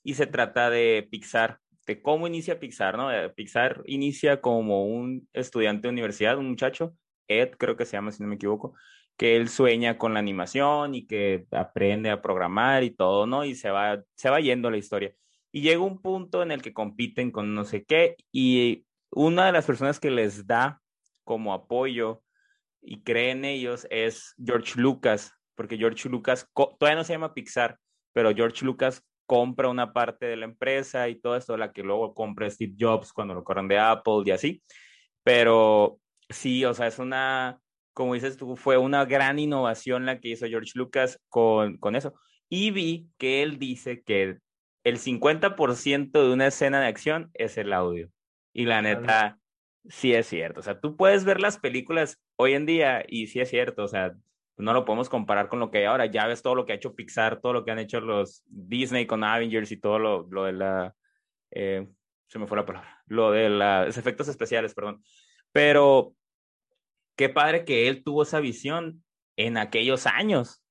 y 0.03 0.15
se 0.15 0.27
trata 0.27 0.69
de 0.69 1.08
Pixar 1.10 1.60
cómo 1.98 2.27
inicia 2.27 2.60
Pixar, 2.60 2.98
¿no? 2.98 3.12
Eh, 3.12 3.29
Pixar 3.29 3.84
inicia 3.86 4.41
como 4.41 4.86
un 4.86 5.27
estudiante 5.34 5.88
de 5.88 5.93
universidad, 5.93 6.38
un 6.38 6.50
muchacho, 6.50 6.96
Ed 7.27 7.51
creo 7.58 7.75
que 7.75 7.86
se 7.86 7.93
llama, 7.93 8.12
si 8.12 8.22
no 8.22 8.29
me 8.29 8.36
equivoco, 8.36 8.75
que 9.17 9.36
él 9.36 9.50
sueña 9.50 9.98
con 9.98 10.13
la 10.13 10.19
animación 10.19 10.96
y 10.96 11.05
que 11.05 11.46
aprende 11.51 12.10
a 12.10 12.22
programar 12.22 12.84
y 12.84 12.91
todo, 12.91 13.25
¿no? 13.27 13.43
Y 13.46 13.55
se 13.55 13.69
va, 13.69 14.03
se 14.15 14.29
va 14.29 14.39
yendo 14.39 14.72
la 14.72 14.77
historia. 14.77 15.13
Y 15.51 15.62
llega 15.62 15.81
un 15.81 16.01
punto 16.01 16.43
en 16.43 16.51
el 16.51 16.62
que 16.62 16.74
compiten 16.74 17.31
con 17.31 17.53
no 17.53 17.65
sé 17.65 17.84
qué 17.84 18.15
y 18.31 18.86
una 19.12 19.48
de 19.48 19.51
las 19.51 19.65
personas 19.65 20.00
que 20.00 20.12
les 20.12 20.46
da 20.48 20.81
como 21.24 21.53
apoyo 21.53 22.24
y 22.81 23.01
cree 23.03 23.31
en 23.31 23.46
ellos 23.46 23.88
es 23.89 24.36
George 24.43 24.79
Lucas, 24.79 25.34
porque 25.55 25.77
George 25.77 26.08
Lucas 26.10 26.50
todavía 26.53 26.96
no 26.96 27.03
se 27.03 27.13
llama 27.13 27.34
Pixar, 27.34 27.77
pero 28.13 28.34
George 28.34 28.65
Lucas 28.65 29.03
compra 29.29 29.69
una 29.69 29.93
parte 29.93 30.25
de 30.25 30.38
la 30.38 30.45
empresa 30.45 31.07
y 31.07 31.13
todo 31.13 31.36
esto, 31.36 31.55
la 31.55 31.71
que 31.71 31.83
luego 31.83 32.15
compra 32.15 32.50
Steve 32.50 32.74
Jobs 32.79 33.13
cuando 33.13 33.36
lo 33.36 33.43
corren 33.43 33.67
de 33.67 33.77
Apple 33.77 34.24
y 34.25 34.31
así. 34.31 34.63
Pero 35.21 36.00
sí, 36.29 36.65
o 36.65 36.74
sea, 36.74 36.88
es 36.88 36.98
una, 36.98 37.59
como 37.93 38.15
dices 38.15 38.38
tú, 38.38 38.55
fue 38.55 38.79
una 38.79 39.05
gran 39.05 39.38
innovación 39.38 40.07
la 40.07 40.19
que 40.19 40.29
hizo 40.29 40.48
George 40.48 40.71
Lucas 40.74 41.21
con, 41.29 41.77
con 41.77 41.95
eso. 41.95 42.15
Y 42.50 42.71
vi 42.71 43.07
que 43.19 43.43
él 43.43 43.59
dice 43.59 44.01
que 44.01 44.39
el 44.83 44.98
50% 44.98 46.12
de 46.12 46.33
una 46.33 46.48
escena 46.48 46.81
de 46.81 46.88
acción 46.88 47.29
es 47.36 47.55
el 47.59 47.71
audio. 47.71 48.09
Y 48.51 48.65
la 48.65 48.81
neta, 48.81 49.38
sí 49.89 50.12
es 50.12 50.25
cierto. 50.25 50.62
O 50.62 50.63
sea, 50.63 50.79
tú 50.79 50.98
puedes 50.98 51.24
ver 51.24 51.39
las 51.39 51.59
películas 51.59 52.19
hoy 52.36 52.53
en 52.53 52.65
día 52.65 53.05
y 53.07 53.27
sí 53.27 53.41
es 53.41 53.50
cierto. 53.51 53.83
O 53.83 53.88
sea, 53.88 54.15
no 54.60 54.74
lo 54.74 54.86
podemos 54.86 55.10
comparar 55.10 55.48
con 55.48 55.60
lo 55.60 55.72
que 55.72 55.80
hay 55.80 55.84
ahora. 55.86 56.06
Ya 56.06 56.28
ves 56.28 56.42
todo 56.42 56.54
lo 56.54 56.66
que 56.66 56.74
ha 56.74 56.75
hecho 56.75 56.94
Pixar, 56.94 57.39
todo 57.39 57.54
lo 57.54 57.63
que 57.63 57.72
han 57.72 57.80
hecho 57.80 58.01
los 58.01 58.44
Disney 58.46 59.08
con 59.08 59.24
Avengers 59.24 59.72
y 59.72 59.78
todo 59.78 60.00
lo, 60.00 60.28
lo 60.30 60.44
de 60.44 60.54
la... 60.54 60.96
Eh, 61.51 61.88
se 62.28 62.39
me 62.39 62.46
fue 62.46 62.58
la 62.58 62.66
palabra. 62.66 63.01
Lo 63.08 63.32
de 63.32 63.50
los 63.50 63.98
efectos 63.98 64.28
especiales, 64.28 64.74
perdón. 64.74 65.01
Pero 65.51 66.13
qué 67.16 67.30
padre 67.30 67.66
que 67.66 67.88
él 67.88 68.04
tuvo 68.04 68.24
esa 68.24 68.39
visión 68.39 69.04
en 69.38 69.58
aquellos 69.58 70.06
años. 70.06 70.62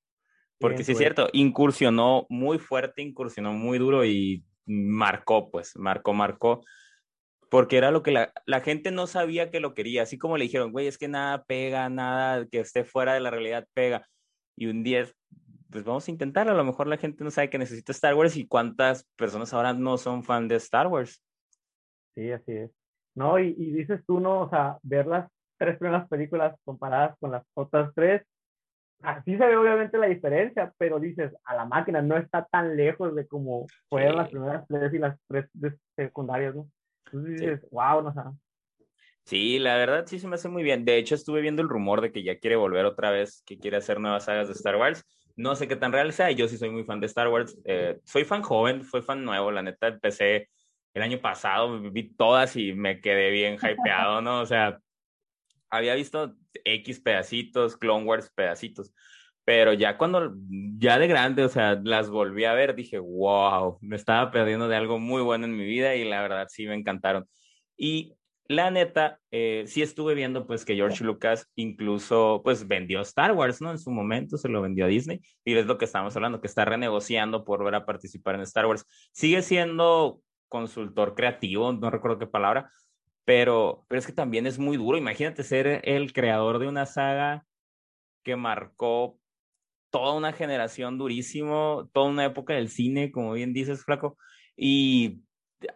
Porque 0.58 0.84
sí 0.84 0.92
es 0.92 0.98
cierto, 0.98 1.28
incursionó 1.32 2.26
muy 2.28 2.58
fuerte, 2.58 3.00
incursionó 3.00 3.52
muy 3.52 3.78
duro 3.78 4.04
y 4.04 4.44
marcó, 4.66 5.50
pues, 5.50 5.76
marcó, 5.76 6.12
marcó 6.12 6.64
porque 7.50 7.78
era 7.78 7.90
lo 7.90 8.02
que 8.02 8.10
la, 8.10 8.32
la, 8.46 8.60
gente 8.60 8.90
no 8.90 9.06
sabía 9.06 9.50
que 9.50 9.60
lo 9.60 9.74
quería, 9.74 10.02
así 10.02 10.18
como 10.18 10.36
le 10.36 10.44
dijeron, 10.44 10.72
güey, 10.72 10.86
es 10.86 10.98
que 10.98 11.08
nada 11.08 11.44
pega, 11.44 11.88
nada 11.88 12.46
que 12.46 12.60
esté 12.60 12.84
fuera 12.84 13.14
de 13.14 13.20
la 13.20 13.30
realidad 13.30 13.66
pega. 13.74 14.06
Y 14.56 14.66
un 14.66 14.82
día, 14.82 15.06
pues 15.70 15.84
vamos 15.84 16.06
a 16.08 16.10
intentar, 16.10 16.48
a 16.48 16.54
lo 16.54 16.64
mejor 16.64 16.86
la 16.86 16.98
gente 16.98 17.24
no 17.24 17.30
sabe 17.30 17.50
que 17.50 17.58
necesita 17.58 17.92
Star 17.92 18.14
Wars 18.14 18.36
y 18.36 18.46
cuántas 18.46 19.04
personas 19.16 19.52
ahora 19.54 19.72
no 19.72 19.96
son 19.96 20.24
fan 20.24 20.48
de 20.48 20.56
Star 20.56 20.88
Wars. 20.88 21.22
Sí, 22.14 22.30
así 22.32 22.52
es. 22.52 22.70
No, 23.14 23.38
y, 23.38 23.54
y 23.56 23.72
dices 23.72 24.02
tú, 24.06 24.20
no, 24.20 24.40
o 24.40 24.50
sea, 24.50 24.78
ver 24.82 25.06
las 25.06 25.30
tres 25.58 25.78
primeras 25.78 26.08
películas 26.08 26.56
comparadas 26.64 27.16
con 27.18 27.32
las 27.32 27.44
otras 27.54 27.92
tres, 27.94 28.22
así 29.02 29.36
se 29.36 29.46
ve 29.46 29.56
obviamente 29.56 29.98
la 29.98 30.06
diferencia, 30.06 30.72
pero 30.78 31.00
dices, 31.00 31.32
a 31.44 31.54
la 31.54 31.64
máquina 31.64 32.02
no 32.02 32.16
está 32.16 32.44
tan 32.44 32.76
lejos 32.76 33.14
de 33.14 33.26
como 33.26 33.66
fueron 33.88 34.16
las 34.16 34.28
primeras 34.28 34.66
tres 34.68 34.92
y 34.92 34.98
las 34.98 35.18
tres 35.28 35.48
secundarias, 35.96 36.54
¿no? 36.54 36.68
Sí. 37.10 37.46
wow, 37.70 38.02
no 38.02 38.38
Sí, 39.24 39.58
la 39.58 39.76
verdad 39.76 40.06
sí 40.06 40.18
se 40.18 40.26
me 40.26 40.36
hace 40.36 40.48
muy 40.48 40.62
bien. 40.62 40.86
De 40.86 40.96
hecho, 40.96 41.14
estuve 41.14 41.42
viendo 41.42 41.60
el 41.60 41.68
rumor 41.68 42.00
de 42.00 42.12
que 42.12 42.22
ya 42.22 42.38
quiere 42.38 42.56
volver 42.56 42.86
otra 42.86 43.10
vez, 43.10 43.42
que 43.44 43.58
quiere 43.58 43.76
hacer 43.76 44.00
nuevas 44.00 44.24
sagas 44.24 44.48
de 44.48 44.54
Star 44.54 44.76
Wars. 44.76 45.04
No 45.36 45.54
sé 45.54 45.68
qué 45.68 45.76
tan 45.76 45.92
real 45.92 46.12
sea, 46.14 46.30
yo 46.30 46.48
sí 46.48 46.56
soy 46.56 46.70
muy 46.70 46.84
fan 46.84 46.98
de 46.98 47.06
Star 47.06 47.28
Wars. 47.28 47.58
Eh, 47.64 48.00
soy 48.04 48.24
fan 48.24 48.40
joven, 48.40 48.82
fui 48.82 49.02
fan 49.02 49.24
nuevo, 49.24 49.50
la 49.50 49.62
neta 49.62 49.88
empecé 49.88 50.48
el 50.94 51.02
año 51.02 51.20
pasado, 51.20 51.78
vi 51.92 52.14
todas 52.14 52.56
y 52.56 52.72
me 52.72 53.00
quedé 53.00 53.30
bien 53.30 53.56
hypeado, 53.56 54.22
¿no? 54.22 54.40
O 54.40 54.46
sea, 54.46 54.78
había 55.70 55.94
visto 55.94 56.34
X 56.64 57.00
pedacitos, 57.00 57.76
Clone 57.76 58.06
Wars 58.06 58.32
pedacitos, 58.34 58.94
pero 59.48 59.72
ya 59.72 59.96
cuando, 59.96 60.34
ya 60.76 60.98
de 60.98 61.06
grande, 61.08 61.42
o 61.42 61.48
sea, 61.48 61.80
las 61.82 62.10
volví 62.10 62.44
a 62.44 62.52
ver, 62.52 62.74
dije, 62.74 62.98
wow, 62.98 63.78
me 63.80 63.96
estaba 63.96 64.30
perdiendo 64.30 64.68
de 64.68 64.76
algo 64.76 64.98
muy 64.98 65.22
bueno 65.22 65.46
en 65.46 65.56
mi 65.56 65.64
vida 65.64 65.94
y 65.94 66.04
la 66.04 66.20
verdad 66.20 66.48
sí 66.50 66.66
me 66.66 66.74
encantaron. 66.74 67.26
Y 67.74 68.12
la 68.46 68.70
neta, 68.70 69.20
eh, 69.30 69.64
sí 69.66 69.80
estuve 69.80 70.14
viendo 70.14 70.46
pues 70.46 70.66
que 70.66 70.74
George 70.74 71.02
Lucas 71.02 71.50
incluso 71.54 72.42
pues 72.44 72.68
vendió 72.68 73.00
Star 73.00 73.32
Wars, 73.32 73.62
¿no? 73.62 73.70
En 73.70 73.78
su 73.78 73.90
momento 73.90 74.36
se 74.36 74.50
lo 74.50 74.60
vendió 74.60 74.84
a 74.84 74.88
Disney 74.88 75.22
y 75.46 75.56
es 75.56 75.64
lo 75.64 75.78
que 75.78 75.86
estamos 75.86 76.14
hablando, 76.14 76.42
que 76.42 76.46
está 76.46 76.66
renegociando 76.66 77.46
por 77.46 77.60
volver 77.60 77.76
a 77.76 77.86
participar 77.86 78.34
en 78.34 78.42
Star 78.42 78.66
Wars. 78.66 78.84
Sigue 79.12 79.40
siendo 79.40 80.20
consultor 80.48 81.14
creativo, 81.14 81.72
no 81.72 81.88
recuerdo 81.88 82.18
qué 82.18 82.26
palabra, 82.26 82.70
pero, 83.24 83.86
pero 83.88 83.98
es 83.98 84.06
que 84.06 84.12
también 84.12 84.46
es 84.46 84.58
muy 84.58 84.76
duro. 84.76 84.98
Imagínate 84.98 85.42
ser 85.42 85.80
el 85.84 86.12
creador 86.12 86.58
de 86.58 86.68
una 86.68 86.84
saga 86.84 87.46
que 88.22 88.36
marcó 88.36 89.18
toda 89.90 90.14
una 90.14 90.32
generación 90.32 90.98
durísimo, 90.98 91.88
toda 91.92 92.10
una 92.10 92.24
época 92.24 92.54
del 92.54 92.68
cine, 92.68 93.10
como 93.10 93.32
bien 93.32 93.52
dices, 93.52 93.84
Flaco, 93.84 94.18
y 94.56 95.20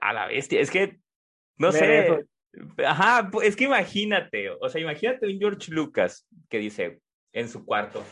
a 0.01 0.13
la 0.13 0.27
bestia, 0.27 0.61
es 0.61 0.71
que, 0.71 0.99
no 1.57 1.73
sé, 1.73 2.27
Ajá, 2.85 3.31
es 3.43 3.57
que 3.57 3.65
imagínate, 3.65 4.51
o 4.51 4.69
sea, 4.69 4.81
imagínate 4.81 5.27
un 5.27 5.39
George 5.39 5.73
Lucas 5.73 6.27
que 6.51 6.59
dice 6.59 7.01
en 7.33 7.49
su 7.49 7.65
cuarto, 7.65 8.05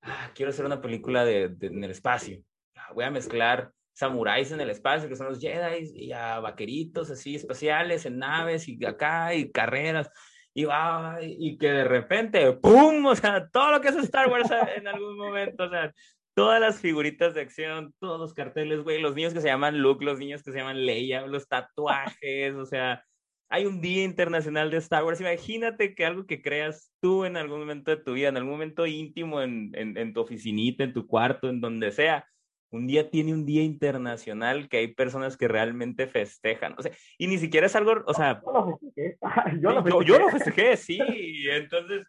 ah, 0.00 0.30
quiero 0.34 0.48
hacer 0.50 0.64
una 0.64 0.80
película 0.80 1.26
de, 1.26 1.54
en 1.60 1.84
el 1.84 1.90
espacio, 1.90 2.42
ah, 2.74 2.92
voy 2.94 3.04
a 3.04 3.10
mezclar 3.10 3.70
samuráis 3.94 4.50
en 4.50 4.60
el 4.60 4.70
espacio, 4.70 5.08
que 5.08 5.16
son 5.16 5.28
los 5.28 5.40
Jedi, 5.40 5.92
y 5.94 6.12
a 6.12 6.40
vaqueritos 6.40 7.10
así 7.10 7.34
espaciales 7.34 8.06
en 8.06 8.18
naves 8.18 8.66
y 8.66 8.82
acá 8.84 9.34
y 9.34 9.50
carreras, 9.50 10.10
y 10.54 10.64
va, 10.64 11.18
y 11.22 11.56
que 11.58 11.68
de 11.68 11.84
repente, 11.84 12.52
¡pum! 12.52 13.06
O 13.06 13.14
sea, 13.14 13.48
todo 13.48 13.72
lo 13.72 13.80
que 13.80 13.88
es 13.88 13.96
Star 13.96 14.28
Wars 14.28 14.50
en 14.76 14.86
algún 14.86 15.16
momento, 15.16 15.64
o 15.64 15.70
sea, 15.70 15.92
todas 16.34 16.60
las 16.60 16.80
figuritas 16.80 17.34
de 17.34 17.42
acción, 17.42 17.94
todos 17.98 18.20
los 18.20 18.34
carteles, 18.34 18.82
güey, 18.82 19.00
los 19.00 19.14
niños 19.14 19.34
que 19.34 19.40
se 19.40 19.48
llaman 19.48 19.78
Luke, 19.78 20.04
los 20.04 20.18
niños 20.18 20.42
que 20.42 20.52
se 20.52 20.58
llaman 20.58 20.84
Leia, 20.84 21.26
los 21.26 21.48
tatuajes, 21.48 22.54
o 22.54 22.66
sea, 22.66 23.04
hay 23.52 23.66
un 23.66 23.82
Día 23.82 24.04
Internacional 24.04 24.70
de 24.70 24.78
Star 24.78 25.04
Wars. 25.04 25.20
Imagínate 25.20 25.94
que 25.94 26.06
algo 26.06 26.26
que 26.26 26.40
creas 26.40 26.90
tú 27.02 27.26
en 27.26 27.36
algún 27.36 27.60
momento 27.60 27.90
de 27.90 27.98
tu 27.98 28.14
vida, 28.14 28.28
en 28.28 28.38
algún 28.38 28.52
momento 28.52 28.86
íntimo, 28.86 29.42
en, 29.42 29.72
en, 29.74 30.14
tu 30.14 30.22
oficinita, 30.22 30.84
en 30.84 30.94
tu 30.94 31.06
cuarto, 31.06 31.50
en 31.50 31.60
donde 31.60 31.92
sea, 31.92 32.26
un 32.72 32.86
día 32.86 33.10
tiene 33.10 33.34
un 33.34 33.44
día 33.44 33.62
internacional 33.62 34.68
que 34.68 34.78
hay 34.78 34.88
personas 34.88 35.36
que 35.36 35.46
realmente 35.46 36.06
festejan. 36.06 36.74
O 36.78 36.82
sea, 36.82 36.90
y 37.18 37.26
ni 37.26 37.38
siquiera 37.38 37.66
es 37.66 37.76
algo, 37.76 38.02
o 38.06 38.14
sea... 38.14 38.40
Yo 38.44 38.52
lo 38.52 38.78
festejé. 38.78 39.18
Yo 39.60 39.72
lo 39.72 39.82
festejé, 39.82 40.06
yo, 40.06 40.18
lo 40.18 40.30
festejé 40.30 40.76
sí. 40.78 40.98
Entonces, 41.50 42.06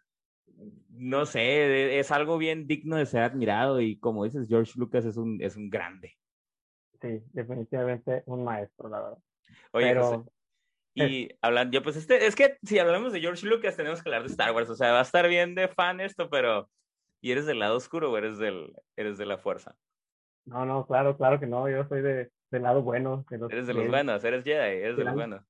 no 0.88 1.26
sé, 1.26 1.98
es 1.98 2.10
algo 2.10 2.38
bien 2.38 2.66
digno 2.66 2.96
de 2.96 3.04
ser 3.04 3.22
admirado 3.22 3.80
y 3.80 3.98
como 3.98 4.24
dices, 4.24 4.48
George 4.48 4.72
Lucas 4.76 5.04
es 5.04 5.18
un, 5.18 5.40
es 5.42 5.54
un 5.54 5.68
grande. 5.68 6.14
Sí, 7.00 7.20
definitivamente 7.32 8.22
un 8.24 8.42
maestro, 8.44 8.88
la 8.88 9.00
verdad. 9.00 9.18
Oye, 9.72 9.88
Pero... 9.88 10.26
Y 10.96 11.28
hablando, 11.42 11.74
yo 11.74 11.82
pues 11.82 11.96
este, 11.96 12.24
es 12.24 12.36
que 12.36 12.56
si 12.62 12.78
hablamos 12.78 13.12
de 13.12 13.20
George 13.20 13.44
Lucas 13.46 13.76
tenemos 13.76 14.00
que 14.00 14.08
hablar 14.08 14.22
de 14.22 14.28
Star 14.28 14.52
Wars, 14.54 14.70
o 14.70 14.76
sea, 14.76 14.92
va 14.92 15.00
a 15.00 15.02
estar 15.02 15.28
bien 15.28 15.56
de 15.56 15.66
fan 15.66 16.00
esto, 16.00 16.30
pero 16.30 16.70
¿y 17.20 17.32
eres 17.32 17.46
del 17.46 17.58
lado 17.58 17.76
oscuro 17.76 18.12
o 18.12 18.16
eres 18.16 18.38
del, 18.38 18.72
eres 18.96 19.18
de 19.18 19.26
la 19.26 19.36
fuerza? 19.36 19.74
No, 20.46 20.66
no, 20.66 20.86
claro, 20.86 21.16
claro 21.16 21.40
que 21.40 21.46
no, 21.46 21.68
yo 21.68 21.86
soy 21.88 22.02
de, 22.02 22.30
del 22.50 22.62
lado 22.62 22.82
bueno. 22.82 23.24
eres 23.50 23.66
de 23.66 23.74
los 23.74 23.88
buenos, 23.88 24.22
eres 24.24 24.44
Jedi, 24.44 24.82
eres 24.82 24.96
de 24.96 25.04
los 25.04 25.14
buenos. 25.14 25.42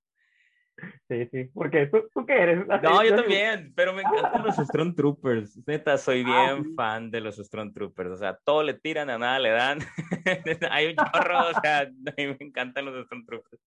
Sí, 1.09 1.29
sí, 1.31 1.45
porque 1.55 1.87
¿tú, 1.87 2.03
¿tú 2.13 2.27
qué 2.27 2.33
eres? 2.35 2.67
No, 2.67 3.05
yo 3.05 3.15
también, 3.15 3.73
pero 3.77 3.93
me 3.93 4.03
encantan 4.03 4.45
los 4.45 4.57
Stormtroopers. 4.69 5.67
Neta, 5.67 5.97
soy 5.99 6.25
ah, 6.27 6.55
bien 6.55 6.75
fan 6.75 7.11
de 7.11 7.21
los 7.21 7.37
Stormtroopers. 7.37 8.11
O 8.11 8.17
sea, 8.17 8.37
todo 8.45 8.63
le 8.63 8.75
tiran, 8.75 9.09
a 9.09 9.19
nada 9.19 9.39
le 9.39 9.51
dan. 9.51 9.79
Hay 10.71 10.89
un 10.89 10.97
chorro, 10.97 11.49
o 11.49 11.61
sea, 11.63 11.81
a 11.83 12.15
mí 12.17 12.27
me 12.27 12.37
encantan 12.41 12.87
los 12.87 13.07
Stormtroopers. 13.07 13.63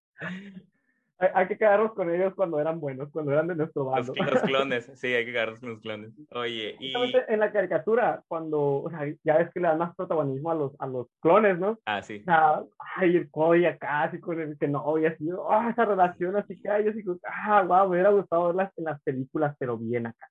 Hay, 1.19 1.47
que 1.47 1.57
quedarnos 1.57 1.93
con 1.93 2.13
ellos 2.13 2.33
cuando 2.35 2.59
eran 2.59 2.79
buenos, 2.79 3.09
cuando 3.11 3.31
eran 3.31 3.47
de 3.47 3.55
nuestro 3.55 3.85
bando. 3.85 4.13
Los, 4.15 4.41
clones, 4.43 4.91
sí, 4.93 5.07
hay 5.07 5.25
que 5.25 5.31
quedarnos 5.31 5.59
con 5.59 5.69
los 5.69 5.81
clones. 5.81 6.11
Oye, 6.31 6.75
y... 6.79 6.93
En 7.27 7.39
la 7.39 7.51
caricatura, 7.51 8.23
cuando, 8.27 8.83
o 8.83 8.89
sea, 8.91 9.11
ya 9.23 9.37
ves 9.37 9.49
que 9.51 9.59
le 9.59 9.67
dan 9.67 9.79
más 9.79 9.95
protagonismo 9.95 10.51
a 10.51 10.55
los, 10.55 10.73
a 10.79 10.85
los 10.85 11.07
clones, 11.19 11.57
¿no? 11.57 11.79
Ah, 11.85 12.03
sí. 12.03 12.19
O 12.21 12.23
sea, 12.23 12.61
ay, 12.97 13.15
el 13.15 13.31
Cody 13.31 13.65
acá, 13.65 14.03
así 14.03 14.19
con 14.19 14.39
el 14.39 14.59
que 14.59 14.67
no, 14.67 14.97
y 14.99 15.07
así, 15.07 15.27
oh, 15.31 15.69
esa 15.69 15.85
relación, 15.85 16.35
así 16.35 16.61
que, 16.61 16.69
ay, 16.69 16.87
así, 16.87 17.03
ah, 17.23 17.63
wow, 17.63 17.85
me 17.85 17.95
hubiera 17.95 18.11
gustado 18.11 18.47
verlas 18.47 18.71
en 18.77 18.83
las 18.83 19.01
películas, 19.01 19.55
pero 19.57 19.75
bien 19.75 20.05
acá. 20.05 20.29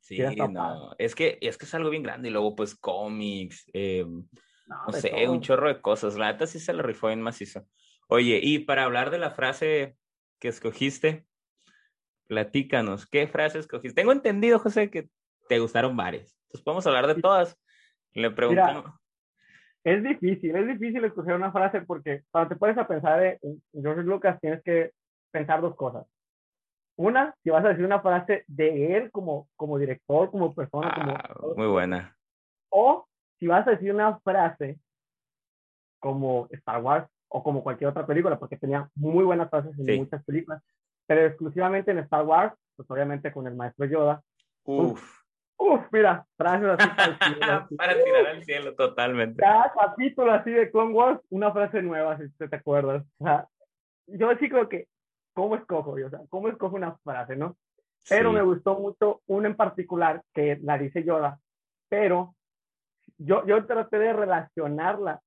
Sí, 0.00 0.18
no, 0.18 0.94
es 0.98 1.14
que, 1.14 1.38
es 1.40 1.56
que 1.56 1.66
es 1.66 1.74
algo 1.74 1.90
bien 1.90 2.02
grande, 2.02 2.30
y 2.30 2.32
luego, 2.32 2.56
pues, 2.56 2.74
cómics, 2.74 3.64
eh, 3.72 4.04
no, 4.04 4.92
sé, 4.92 5.28
un 5.28 5.40
chorro 5.40 5.68
de 5.68 5.80
cosas, 5.80 6.16
la 6.16 6.32
neta 6.32 6.48
sí 6.48 6.58
se 6.58 6.72
lo 6.72 6.82
rifó 6.82 7.10
en 7.10 7.22
macizo. 7.22 7.64
Oye, 8.08 8.40
y 8.42 8.60
para 8.60 8.84
hablar 8.84 9.10
de 9.10 9.18
la 9.18 9.30
frase 9.30 9.96
que 10.38 10.48
escogiste, 10.48 11.26
platícanos, 12.26 13.06
¿qué 13.06 13.26
frase 13.26 13.58
escogiste? 13.58 14.00
Tengo 14.00 14.12
entendido, 14.12 14.58
José, 14.58 14.90
que 14.90 15.08
te 15.48 15.58
gustaron 15.58 15.96
varias. 15.96 16.36
Entonces 16.46 16.64
podemos 16.64 16.86
hablar 16.86 17.06
de 17.06 17.20
todas. 17.20 17.58
Le 18.12 18.30
preguntamos. 18.30 18.92
es 19.84 20.02
difícil, 20.02 20.56
es 20.56 20.66
difícil 20.66 21.04
escoger 21.04 21.34
una 21.34 21.52
frase 21.52 21.82
porque 21.82 22.22
cuando 22.30 22.48
te 22.48 22.56
pones 22.56 22.78
a 22.78 22.88
pensar 22.88 23.22
en 23.22 23.62
George 23.72 24.02
Lucas 24.02 24.40
tienes 24.40 24.62
que 24.62 24.92
pensar 25.30 25.60
dos 25.60 25.76
cosas. 25.76 26.06
Una, 26.98 27.34
si 27.42 27.50
vas 27.50 27.64
a 27.64 27.68
decir 27.68 27.84
una 27.84 28.00
frase 28.00 28.44
de 28.46 28.96
él 28.96 29.10
como, 29.10 29.48
como 29.54 29.78
director, 29.78 30.30
como 30.30 30.54
persona. 30.54 30.88
Ah, 30.90 31.34
muy 31.54 31.66
buena. 31.66 32.16
O 32.70 33.06
si 33.38 33.46
vas 33.46 33.66
a 33.68 33.72
decir 33.72 33.92
una 33.92 34.18
frase 34.20 34.78
como 36.00 36.48
Star 36.50 36.82
Wars, 36.82 37.08
o 37.36 37.42
como 37.42 37.62
cualquier 37.62 37.90
otra 37.90 38.06
película, 38.06 38.38
porque 38.38 38.56
tenía 38.56 38.88
muy 38.94 39.22
buenas 39.22 39.50
frases 39.50 39.78
en 39.78 39.98
muchas 39.98 40.24
películas, 40.24 40.62
pero 41.06 41.26
exclusivamente 41.26 41.90
en 41.90 41.98
Star 41.98 42.24
Wars, 42.24 42.54
pues 42.74 42.90
obviamente 42.90 43.30
con 43.30 43.46
el 43.46 43.54
maestro 43.54 43.84
Yoda. 43.84 44.22
Uf. 44.64 45.20
Uf, 45.58 45.82
mira, 45.92 46.26
frases 46.38 46.68
así 46.78 46.88
para, 47.76 48.02
tirar 48.02 48.26
al 48.26 48.42
cielo 48.44 48.74
totalmente. 48.74 49.42
Cada 49.42 49.70
capítulo 49.70 50.32
así 50.32 50.50
de 50.50 50.70
Clone 50.70 50.94
Wars, 50.94 51.20
una 51.28 51.52
frase 51.52 51.82
nueva, 51.82 52.16
si 52.16 52.48
te 52.48 52.56
acuerdas. 52.56 53.04
O 53.18 53.24
sea, 53.24 53.46
yo 54.06 54.30
sí 54.38 54.48
creo 54.48 54.70
que, 54.70 54.88
¿cómo 55.34 55.56
escojo 55.56 55.98
yo? 55.98 56.06
O 56.06 56.10
sea, 56.10 56.20
¿cómo 56.30 56.48
escojo 56.48 56.76
una 56.76 56.96
frase, 57.04 57.36
no? 57.36 57.58
Pero 58.08 58.32
me 58.32 58.40
gustó 58.40 58.78
mucho 58.78 59.20
una 59.26 59.48
en 59.48 59.56
particular 59.56 60.22
que 60.32 60.58
la 60.62 60.78
dice 60.78 61.04
Yoda, 61.04 61.38
pero 61.90 62.34
yo, 63.18 63.44
yo 63.46 63.66
traté 63.66 63.98
de 63.98 64.14
relacionarla 64.14 65.20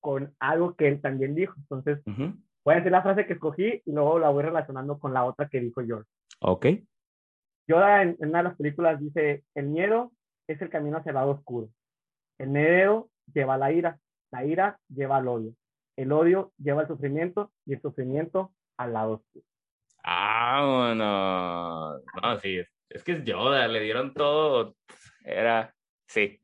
con 0.00 0.34
algo 0.38 0.74
que 0.74 0.88
él 0.88 1.00
también 1.00 1.34
dijo. 1.34 1.54
Entonces, 1.56 2.00
voy 2.06 2.74
a 2.74 2.76
decir 2.76 2.92
la 2.92 3.02
frase 3.02 3.26
que 3.26 3.34
escogí 3.34 3.82
y 3.84 3.92
luego 3.92 4.18
la 4.18 4.30
voy 4.30 4.42
relacionando 4.42 4.98
con 4.98 5.12
la 5.12 5.24
otra 5.24 5.48
que 5.48 5.60
dijo 5.60 5.82
George. 5.84 6.08
Ok. 6.40 6.66
Yoda 7.68 8.02
en, 8.02 8.16
una 8.18 8.38
de 8.38 8.44
las 8.44 8.56
películas 8.56 9.00
dice, 9.00 9.44
el 9.54 9.66
miedo 9.66 10.12
es 10.48 10.60
el 10.60 10.70
camino 10.70 10.98
hacia 10.98 11.10
el 11.10 11.14
lado 11.14 11.32
oscuro. 11.32 11.68
El 12.38 12.48
miedo 12.48 13.10
lleva 13.32 13.54
a 13.54 13.58
la 13.58 13.72
ira, 13.72 13.98
la 14.32 14.44
ira 14.44 14.78
lleva 14.88 15.18
al 15.18 15.28
odio. 15.28 15.54
El 15.96 16.12
odio 16.12 16.52
lleva 16.58 16.82
al 16.82 16.88
sufrimiento 16.88 17.52
y 17.66 17.74
el 17.74 17.80
sufrimiento 17.82 18.52
al 18.76 18.92
lado 18.94 19.12
oscuro. 19.12 19.44
Ah, 20.02 20.64
bueno. 20.66 21.98
No, 22.22 22.38
sí, 22.40 22.58
es 22.88 23.04
que 23.04 23.12
es 23.12 23.24
Yoda, 23.24 23.68
le 23.68 23.80
dieron 23.80 24.12
todo. 24.14 24.74
Era, 25.24 25.74
sí. 26.06 26.40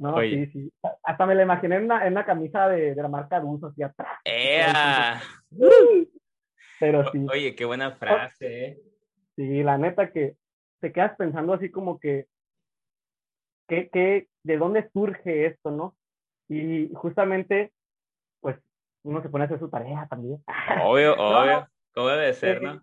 No, 0.00 0.18
sí, 0.18 0.46
sí. 0.46 0.72
Hasta 1.02 1.26
me 1.26 1.34
la 1.34 1.42
imaginé 1.42 1.76
en 1.76 1.84
una, 1.84 2.06
en 2.06 2.14
una 2.14 2.24
camisa 2.24 2.68
de, 2.68 2.94
de 2.94 3.02
la 3.02 3.08
marca 3.08 3.38
Dulce, 3.38 3.66
así 3.66 3.82
atrás. 3.82 4.18
Pero 6.80 7.12
sí. 7.12 7.26
Oye, 7.30 7.54
qué 7.54 7.66
buena 7.66 7.92
frase, 7.92 8.64
¿eh? 8.64 8.80
Sí, 9.36 9.62
la 9.62 9.76
neta 9.76 10.10
que 10.10 10.36
te 10.80 10.90
quedas 10.90 11.14
pensando 11.16 11.52
así 11.52 11.70
como 11.70 12.00
que, 12.00 12.28
que, 13.68 13.90
que, 13.90 14.28
¿de 14.42 14.56
dónde 14.56 14.88
surge 14.90 15.44
esto, 15.44 15.70
no? 15.70 15.94
Y 16.48 16.90
justamente, 16.94 17.74
pues, 18.40 18.56
uno 19.02 19.20
se 19.20 19.28
pone 19.28 19.44
a 19.44 19.48
hacer 19.48 19.58
su 19.58 19.68
tarea 19.68 20.06
también. 20.08 20.42
Obvio, 20.82 21.14
obvio. 21.14 21.68
¿Cómo 21.92 22.08
debe 22.08 22.32
ser, 22.32 22.62
no? 22.62 22.82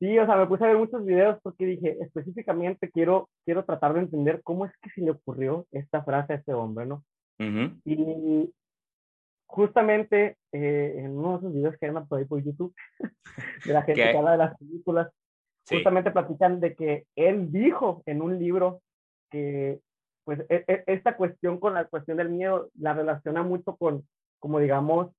Sí, 0.00 0.18
o 0.18 0.24
sea, 0.24 0.36
me 0.36 0.46
puse 0.46 0.64
a 0.64 0.68
ver 0.68 0.78
muchos 0.78 1.04
videos 1.04 1.38
porque 1.42 1.66
dije, 1.66 1.98
específicamente 2.00 2.90
quiero, 2.90 3.28
quiero 3.44 3.66
tratar 3.66 3.92
de 3.92 4.00
entender 4.00 4.40
cómo 4.42 4.64
es 4.64 4.72
que 4.80 4.88
se 4.90 5.02
le 5.02 5.10
ocurrió 5.10 5.66
esta 5.72 6.02
frase 6.02 6.32
a 6.32 6.36
este 6.36 6.54
hombre, 6.54 6.86
¿no? 6.86 7.04
Y 7.84 8.50
justamente 9.46 10.36
eh, 10.52 10.94
en 10.96 11.18
uno 11.18 11.32
de 11.32 11.38
esos 11.38 11.54
videos 11.54 11.76
que 11.78 11.86
andan 11.86 12.08
por 12.08 12.18
ahí 12.18 12.24
por 12.24 12.42
YouTube, 12.42 12.74
de 13.66 13.72
la 13.72 13.82
gente 13.82 14.02
que 14.02 14.16
habla 14.16 14.32
de 14.32 14.38
las 14.38 14.56
películas, 14.56 15.12
justamente 15.68 16.10
platican 16.10 16.60
de 16.60 16.74
que 16.74 17.06
él 17.14 17.52
dijo 17.52 18.02
en 18.06 18.22
un 18.22 18.38
libro 18.38 18.80
que 19.30 19.80
pues 20.24 20.40
e, 20.48 20.64
e, 20.66 20.84
esta 20.86 21.16
cuestión 21.16 21.60
con 21.60 21.74
la 21.74 21.84
cuestión 21.84 22.16
del 22.16 22.30
miedo 22.30 22.70
la 22.78 22.94
relaciona 22.94 23.42
mucho 23.42 23.76
con, 23.76 24.06
como 24.38 24.60
digamos, 24.60 25.12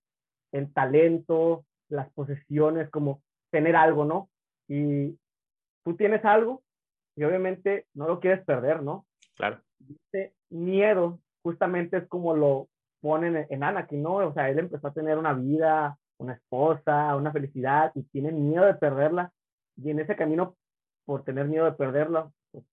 el 0.52 0.74
talento, 0.74 1.66
las 1.88 2.12
posesiones, 2.14 2.90
como 2.90 3.22
tener 3.52 3.76
algo, 3.76 4.06
¿no? 4.06 4.30
Y 4.72 5.20
tú 5.84 5.98
tienes 5.98 6.24
algo 6.24 6.64
y 7.18 7.26
obviamente 7.26 7.88
no 7.94 8.08
lo 8.08 8.22
quieres 8.22 8.46
perder, 8.46 8.82
¿no? 8.82 9.06
Claro. 9.36 9.60
Este 9.90 10.34
miedo 10.50 11.20
justamente 11.44 11.98
es 11.98 12.08
como 12.08 12.34
lo 12.34 12.70
ponen 13.02 13.48
en 13.50 13.64
Anakin, 13.64 14.02
¿no? 14.02 14.16
O 14.16 14.34
sea, 14.34 14.50
él 14.50 14.60
empezó 14.60 14.88
a 14.88 14.94
tener 14.94 15.18
una 15.18 15.34
vida, 15.34 15.98
una 16.20 16.36
esposa, 16.36 17.18
una 17.18 17.34
felicidad 17.34 17.92
y 17.96 18.04
tiene 18.04 18.32
miedo 18.32 18.66
de 18.66 18.76
perderla. 18.76 19.34
Y 19.76 19.90
en 19.90 20.00
ese 20.00 20.16
camino, 20.16 20.56
por 21.04 21.26
tener 21.26 21.48
miedo 21.48 21.66
de 21.66 21.74
perderla, 21.74 22.32
pues, 22.52 22.64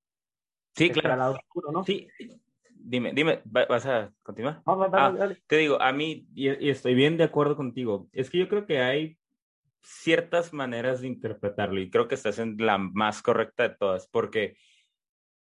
sí, 0.77 0.91
claro. 0.91 1.33
oscuro, 1.33 1.73
¿no? 1.73 1.83
Sí, 1.83 2.07
dime, 2.69 3.13
dime, 3.13 3.43
¿vas 3.45 3.87
a 3.87 4.13
continuar? 4.23 4.63
Ah, 4.67 5.33
te 5.49 5.57
digo, 5.57 5.83
a 5.83 5.93
mí, 5.93 6.29
y, 6.33 6.69
estoy 6.69 6.95
bien 6.95 7.17
de 7.17 7.25
acuerdo 7.25 7.57
contigo, 7.57 8.09
es 8.13 8.31
que 8.31 8.39
yo 8.39 8.49
creo 8.49 8.67
que 8.67 8.79
hay 8.79 9.18
ciertas 9.83 10.53
maneras 10.53 11.01
de 11.01 11.09
interpretarlo 11.09 11.81
y 11.81 11.91
creo 11.91 12.09
que 12.09 12.15
estás 12.15 12.39
en 12.39 12.57
la 12.59 12.79
más 12.79 13.23
correcta 13.23 13.69
de 13.69 13.77
todas, 13.77 14.09
porque 14.09 14.57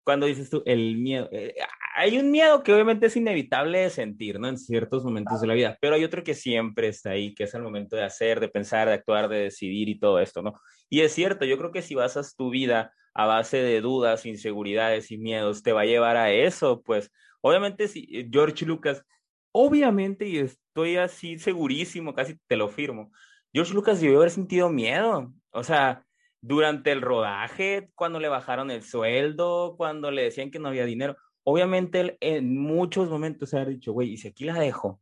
cuando 0.04 0.26
dices 0.26 0.48
tú 0.50 0.62
el 0.66 0.96
miedo, 0.98 1.28
eh, 1.32 1.54
hay 1.96 2.18
un 2.18 2.30
miedo 2.30 2.62
que 2.62 2.72
obviamente 2.72 3.06
es 3.06 3.16
inevitable 3.16 3.80
de 3.80 3.90
sentir, 3.90 4.38
¿no? 4.38 4.48
En 4.48 4.56
ciertos 4.56 5.02
momentos 5.02 5.40
de 5.40 5.46
la 5.48 5.54
vida, 5.54 5.78
pero 5.80 5.96
hay 5.96 6.04
otro 6.04 6.22
que 6.22 6.34
siempre 6.34 6.88
está 6.88 7.10
ahí, 7.10 7.34
que 7.34 7.44
es 7.44 7.54
el 7.54 7.62
momento 7.62 7.96
de 7.96 8.04
hacer, 8.04 8.38
de 8.38 8.48
pensar, 8.48 8.86
de 8.86 8.94
actuar, 8.94 9.28
de 9.28 9.38
decidir 9.38 9.88
y 9.88 9.98
todo 9.98 10.20
esto, 10.20 10.42
¿no? 10.42 10.60
Y 10.88 11.00
es 11.00 11.12
cierto, 11.12 11.44
yo 11.44 11.58
creo 11.58 11.72
que 11.72 11.82
si 11.82 11.94
basas 11.94 12.36
tu 12.36 12.50
vida 12.50 12.92
a 13.14 13.26
base 13.26 13.56
de 13.56 13.80
dudas, 13.80 14.26
inseguridades 14.26 15.10
y 15.10 15.18
miedos, 15.18 15.62
te 15.62 15.72
va 15.72 15.80
a 15.80 15.86
llevar 15.86 16.16
a 16.16 16.30
eso, 16.30 16.82
pues 16.82 17.10
obviamente 17.40 17.88
si 17.88 18.28
George 18.30 18.66
Lucas, 18.66 19.02
obviamente, 19.50 20.28
y 20.28 20.38
estoy 20.38 20.98
así 20.98 21.38
segurísimo, 21.38 22.14
casi 22.14 22.38
te 22.46 22.56
lo 22.56 22.68
firmo, 22.68 23.10
George 23.56 23.72
Lucas 23.72 24.02
debió 24.02 24.18
haber 24.18 24.30
sentido 24.30 24.68
miedo. 24.68 25.32
O 25.50 25.64
sea, 25.64 26.04
durante 26.42 26.92
el 26.92 27.00
rodaje, 27.00 27.88
cuando 27.94 28.20
le 28.20 28.28
bajaron 28.28 28.70
el 28.70 28.82
sueldo, 28.82 29.76
cuando 29.78 30.10
le 30.10 30.24
decían 30.24 30.50
que 30.50 30.58
no 30.58 30.68
había 30.68 30.84
dinero, 30.84 31.16
obviamente 31.42 32.00
él 32.00 32.18
en 32.20 32.60
muchos 32.60 33.08
momentos 33.08 33.48
se 33.48 33.58
ha 33.58 33.64
dicho, 33.64 33.94
güey, 33.94 34.12
y 34.12 34.18
si 34.18 34.28
aquí 34.28 34.44
la 34.44 34.60
dejo. 34.60 35.00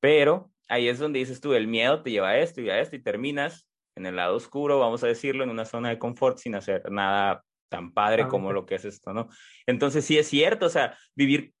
Pero 0.00 0.50
ahí 0.68 0.86
es 0.86 0.98
donde 0.98 1.20
dices 1.20 1.40
tú, 1.40 1.54
el 1.54 1.66
miedo 1.66 2.02
te 2.02 2.10
lleva 2.10 2.28
a 2.28 2.38
esto 2.38 2.60
y 2.60 2.68
a 2.68 2.78
esto 2.78 2.94
y 2.94 3.02
terminas 3.02 3.66
en 3.96 4.04
el 4.04 4.16
lado 4.16 4.36
oscuro, 4.36 4.78
vamos 4.78 5.02
a 5.02 5.06
decirlo, 5.06 5.42
en 5.42 5.48
una 5.48 5.64
zona 5.64 5.88
de 5.88 5.98
confort 5.98 6.36
sin 6.36 6.56
hacer 6.56 6.82
nada 6.92 7.42
tan 7.70 7.94
padre 7.94 8.28
como 8.28 8.52
lo 8.52 8.66
que 8.66 8.74
es 8.74 8.84
esto, 8.84 9.14
¿no? 9.14 9.30
Entonces 9.64 10.04
sí 10.04 10.18
es 10.18 10.28
cierto, 10.28 10.66
o 10.66 10.68
sea, 10.68 10.94
vivir, 11.14 11.54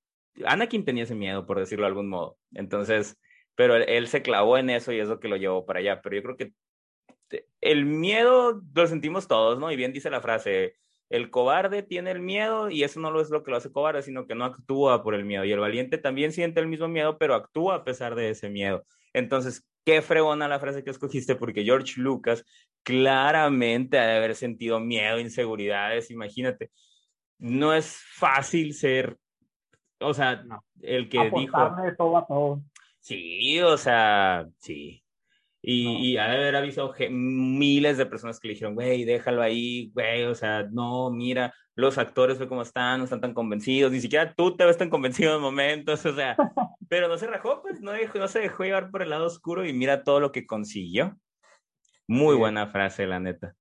Anakin 0.44 0.84
tenía 0.84 1.04
ese 1.04 1.14
miedo, 1.14 1.46
por 1.46 1.58
decirlo 1.58 1.84
de 1.84 1.88
algún 1.88 2.10
modo. 2.10 2.36
Entonces, 2.52 3.18
pero 3.54 3.76
él, 3.76 4.08
se 4.08 4.22
clavó 4.22 4.58
en 4.58 4.70
eso 4.70 4.92
y 4.92 5.00
es 5.00 5.08
lo 5.08 5.20
que 5.20 5.28
lo 5.28 5.36
llevó 5.36 5.64
para 5.64 5.80
allá. 5.80 6.00
Pero 6.02 6.16
yo 6.16 6.22
creo 6.22 6.36
que 6.36 6.52
el 7.60 7.84
miedo 7.84 8.62
lo 8.74 8.86
sentimos 8.86 9.28
todos, 9.28 9.58
¿no? 9.58 9.70
Y 9.70 9.76
bien 9.76 9.92
dice 9.92 10.10
la 10.10 10.20
frase, 10.20 10.74
el 11.10 11.30
cobarde 11.30 11.82
tiene 11.82 12.10
el 12.10 12.20
miedo 12.20 12.70
y 12.70 12.82
eso 12.82 13.00
no 13.00 13.20
es 13.20 13.30
lo 13.30 13.42
que 13.42 13.50
lo 13.50 13.56
hace 13.56 13.72
cobarde, 13.72 14.02
sino 14.02 14.26
que 14.26 14.34
no 14.34 14.44
actúa 14.44 15.02
por 15.02 15.14
el 15.14 15.24
miedo. 15.24 15.44
Y 15.44 15.52
el 15.52 15.60
valiente 15.60 15.98
también 15.98 16.32
siente 16.32 16.60
el 16.60 16.66
mismo 16.66 16.88
miedo, 16.88 17.18
pero 17.18 17.34
actúa 17.34 17.76
a 17.76 17.84
pesar 17.84 18.14
de 18.14 18.30
ese 18.30 18.50
miedo. 18.50 18.84
Entonces, 19.12 19.66
qué 19.84 20.02
fregona 20.02 20.48
la 20.48 20.58
frase 20.58 20.82
que 20.82 20.90
escogiste, 20.90 21.36
porque 21.36 21.64
George 21.64 22.00
Lucas 22.00 22.44
claramente 22.82 23.98
ha 23.98 24.06
de 24.06 24.16
haber 24.16 24.34
sentido 24.34 24.80
miedo, 24.80 25.18
inseguridades, 25.18 26.10
imagínate. 26.10 26.70
No 27.38 27.74
es 27.74 28.00
fácil 28.14 28.74
ser, 28.74 29.16
o 30.00 30.14
sea, 30.14 30.44
el 30.80 31.08
que 31.08 31.30
dijo... 31.30 31.76
Todo 31.96 32.16
a 32.16 32.26
todo. 32.26 32.62
Sí, 33.04 33.60
o 33.60 33.76
sea, 33.76 34.46
sí. 34.60 35.04
Y, 35.60 36.12
y 36.12 36.16
ha 36.16 36.26
de 36.26 36.36
haber 36.36 36.56
avisado 36.56 36.94
miles 37.10 37.98
de 37.98 38.06
personas 38.06 38.40
que 38.40 38.48
le 38.48 38.54
dijeron, 38.54 38.74
güey, 38.74 39.04
déjalo 39.04 39.42
ahí, 39.42 39.90
güey, 39.92 40.24
o 40.24 40.34
sea, 40.34 40.62
no, 40.72 41.10
mira, 41.10 41.52
los 41.74 41.98
actores, 41.98 42.38
ve 42.38 42.48
cómo 42.48 42.62
están, 42.62 42.98
no 42.98 43.04
están 43.04 43.20
tan 43.20 43.34
convencidos, 43.34 43.92
ni 43.92 44.00
siquiera 44.00 44.32
tú 44.34 44.56
te 44.56 44.64
ves 44.64 44.78
tan 44.78 44.88
convencido 44.88 45.36
en 45.36 45.42
momentos, 45.42 46.06
o 46.06 46.14
sea, 46.14 46.34
pero 46.88 47.06
no 47.08 47.18
se 47.18 47.26
rajó, 47.26 47.60
pues, 47.60 47.82
no, 47.82 47.92
no 47.92 48.28
se 48.28 48.40
dejó 48.40 48.64
llevar 48.64 48.90
por 48.90 49.02
el 49.02 49.10
lado 49.10 49.26
oscuro 49.26 49.66
y 49.66 49.74
mira 49.74 50.02
todo 50.02 50.18
lo 50.20 50.32
que 50.32 50.46
consiguió. 50.46 51.14
Muy 52.08 52.36
buena 52.36 52.68
frase, 52.68 53.06
la 53.06 53.20
neta. 53.20 53.54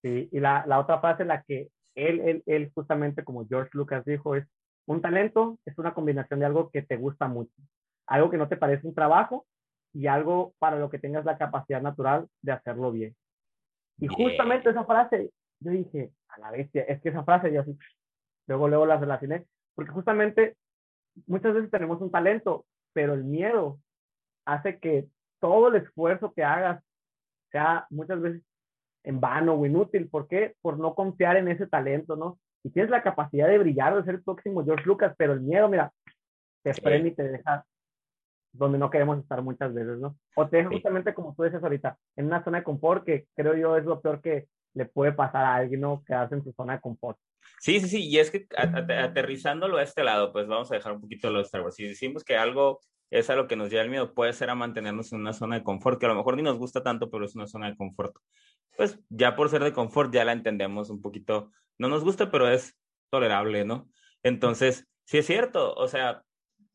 Sí, 0.00 0.28
y 0.30 0.38
la, 0.38 0.64
la 0.68 0.78
otra 0.78 1.00
frase, 1.00 1.24
la 1.24 1.42
que 1.42 1.70
él, 1.96 2.20
él, 2.20 2.42
él 2.46 2.70
justamente, 2.72 3.24
como 3.24 3.48
George 3.48 3.70
Lucas 3.72 4.04
dijo, 4.04 4.36
es, 4.36 4.46
un 4.86 5.02
talento 5.02 5.58
es 5.64 5.76
una 5.76 5.92
combinación 5.92 6.38
de 6.38 6.46
algo 6.46 6.70
que 6.70 6.82
te 6.82 6.96
gusta 6.96 7.26
mucho 7.26 7.52
algo 8.10 8.28
que 8.28 8.36
no 8.36 8.48
te 8.48 8.56
parece 8.56 8.86
un 8.86 8.94
trabajo 8.94 9.46
y 9.94 10.08
algo 10.08 10.52
para 10.58 10.78
lo 10.78 10.90
que 10.90 10.98
tengas 10.98 11.24
la 11.24 11.38
capacidad 11.38 11.80
natural 11.80 12.28
de 12.42 12.52
hacerlo 12.52 12.92
bien. 12.92 13.14
Y 13.98 14.08
justamente 14.08 14.70
esa 14.70 14.84
frase, 14.84 15.30
yo 15.60 15.70
dije, 15.70 16.10
a 16.28 16.40
la 16.40 16.50
bestia, 16.50 16.82
es 16.82 17.00
que 17.00 17.10
esa 17.10 17.24
frase 17.24 17.52
yo 17.52 17.60
así, 17.60 17.76
luego, 18.46 18.68
luego 18.68 18.86
la 18.86 18.98
relacioné, 18.98 19.46
porque 19.74 19.92
justamente 19.92 20.56
muchas 21.26 21.54
veces 21.54 21.70
tenemos 21.70 22.00
un 22.00 22.10
talento, 22.10 22.66
pero 22.92 23.14
el 23.14 23.24
miedo 23.24 23.78
hace 24.44 24.78
que 24.78 25.06
todo 25.38 25.68
el 25.68 25.76
esfuerzo 25.76 26.32
que 26.32 26.42
hagas 26.42 26.82
sea 27.52 27.86
muchas 27.90 28.20
veces 28.20 28.42
en 29.04 29.20
vano 29.20 29.54
o 29.54 29.66
inútil. 29.66 30.08
¿Por 30.08 30.26
qué? 30.26 30.56
Por 30.60 30.78
no 30.78 30.94
confiar 30.94 31.36
en 31.36 31.48
ese 31.48 31.66
talento, 31.66 32.16
¿no? 32.16 32.38
Y 32.64 32.70
tienes 32.70 32.90
la 32.90 33.02
capacidad 33.02 33.48
de 33.48 33.58
brillar, 33.58 33.96
de 33.96 34.04
ser 34.04 34.16
el 34.16 34.22
próximo 34.22 34.64
George 34.64 34.84
Lucas, 34.84 35.14
pero 35.16 35.32
el 35.32 35.40
miedo, 35.40 35.68
mira, 35.68 35.92
te 36.62 36.74
frena 36.74 37.08
y 37.08 37.14
te 37.14 37.22
deja 37.22 37.64
donde 38.52 38.78
no 38.78 38.90
queremos 38.90 39.18
estar 39.18 39.42
muchas 39.42 39.72
veces, 39.72 39.98
¿no? 39.98 40.16
O 40.36 40.48
te 40.48 40.58
deja 40.58 40.70
justamente 40.70 41.14
como 41.14 41.34
tú 41.34 41.44
dices 41.44 41.62
ahorita, 41.62 41.98
en 42.16 42.26
una 42.26 42.42
zona 42.42 42.58
de 42.58 42.64
confort 42.64 43.04
que 43.04 43.26
creo 43.34 43.56
yo 43.56 43.76
es 43.76 43.84
lo 43.84 44.00
peor 44.00 44.20
que 44.20 44.48
le 44.74 44.86
puede 44.86 45.12
pasar 45.12 45.44
a 45.44 45.54
alguien, 45.56 45.80
¿no? 45.80 46.02
Quedarse 46.04 46.34
en 46.34 46.44
su 46.44 46.52
zona 46.52 46.74
de 46.74 46.80
confort. 46.80 47.18
Sí, 47.58 47.80
sí, 47.80 47.88
sí, 47.88 48.08
y 48.08 48.18
es 48.18 48.30
que 48.30 48.46
aterrizándolo 48.56 49.78
a 49.78 49.82
este 49.82 50.04
lado, 50.04 50.32
pues 50.32 50.46
vamos 50.46 50.70
a 50.70 50.74
dejar 50.74 50.92
un 50.92 51.00
poquito 51.00 51.30
lo 51.30 51.38
de 51.38 51.44
Star 51.44 51.62
Wars. 51.62 51.74
Si 51.74 51.84
decimos 51.84 52.24
que 52.24 52.36
algo 52.36 52.80
es 53.10 53.28
a 53.28 53.34
lo 53.34 53.46
que 53.46 53.56
nos 53.56 53.70
lleva 53.70 53.82
el 53.82 53.90
miedo, 53.90 54.14
puede 54.14 54.32
ser 54.32 54.50
a 54.50 54.54
mantenernos 54.54 55.12
en 55.12 55.20
una 55.20 55.32
zona 55.32 55.56
de 55.56 55.64
confort, 55.64 55.98
que 55.98 56.06
a 56.06 56.10
lo 56.10 56.14
mejor 56.14 56.36
ni 56.36 56.42
nos 56.42 56.58
gusta 56.58 56.82
tanto, 56.82 57.10
pero 57.10 57.24
es 57.24 57.34
una 57.34 57.46
zona 57.46 57.68
de 57.70 57.76
confort. 57.76 58.14
Pues 58.76 58.98
ya 59.08 59.34
por 59.36 59.48
ser 59.48 59.64
de 59.64 59.72
confort 59.72 60.12
ya 60.12 60.24
la 60.24 60.32
entendemos 60.32 60.90
un 60.90 61.02
poquito, 61.02 61.50
no 61.78 61.88
nos 61.88 62.04
gusta, 62.04 62.30
pero 62.30 62.48
es 62.48 62.78
tolerable, 63.10 63.64
¿no? 63.64 63.90
Entonces, 64.22 64.86
sí 65.04 65.18
es 65.18 65.26
cierto, 65.26 65.74
o 65.74 65.88
sea, 65.88 66.22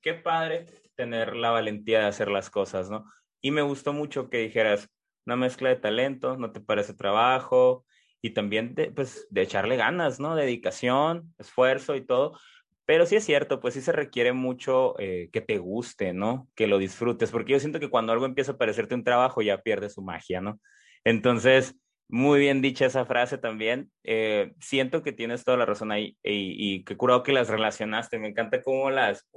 qué 0.02 0.14
padre 0.14 0.66
tener 0.96 1.36
la 1.36 1.52
valentía 1.52 2.00
de 2.00 2.06
hacer 2.06 2.30
las 2.30 2.50
cosas, 2.50 2.90
¿no? 2.90 3.06
Y 3.42 3.52
me 3.52 3.62
gustó 3.62 3.94
mucho 3.94 4.30
que 4.30 4.40
dijeras 4.40 4.90
una 5.26 5.36
mezcla 5.36 5.70
de 5.70 5.76
talento, 5.76 6.38
no 6.38 6.52
te 6.52 6.62
parece 6.62 6.94
trabajo 6.94 7.86
y 8.22 8.32
también 8.32 8.76
de, 8.76 8.92
pues, 8.92 9.28
de 9.30 9.42
echarle 9.42 9.76
ganas, 9.76 10.20
¿no? 10.20 10.36
Dedicación, 10.36 11.34
esfuerzo 11.38 11.96
y 11.96 12.06
todo. 12.06 12.38
Pero 12.86 13.06
sí 13.06 13.16
es 13.16 13.26
cierto, 13.26 13.60
pues 13.60 13.74
sí 13.74 13.82
se 13.82 13.92
requiere 13.92 14.34
mucho 14.34 15.00
eh, 15.00 15.30
que 15.34 15.42
te 15.42 15.58
guste, 15.58 16.14
¿no? 16.14 16.48
Que 16.56 16.68
lo 16.68 16.78
disfrutes, 16.78 17.32
porque 17.32 17.54
yo 17.54 17.60
siento 17.60 17.80
que 17.80 17.90
cuando 17.90 18.14
algo 18.14 18.26
empieza 18.26 18.54
a 18.54 18.58
parecerte 18.58 18.96
un 18.96 19.04
trabajo 19.04 19.42
ya 19.42 19.62
pierde 19.62 19.90
su 19.90 20.02
magia, 20.04 20.42
¿no? 20.42 20.60
Entonces, 21.04 21.76
muy 22.08 22.39
bien 22.39 22.62
dicha 22.62 22.86
esa 22.86 23.06
frase 23.06 23.38
también. 23.38 23.91
Eh, 24.04 24.54
siento 24.60 25.02
que 25.02 25.12
tienes 25.12 25.44
toda 25.44 25.58
la 25.58 25.65
razón 25.65 25.91
ahí 25.91 26.18
y, 26.24 26.84
que 26.84 26.98
curado 26.98 27.24
que 27.24 27.34
las 27.34 27.50
relacionaste. 27.50 28.20
Me 28.20 28.28
encanta 28.28 28.62
cómo 28.62 28.89
las, 28.89 29.28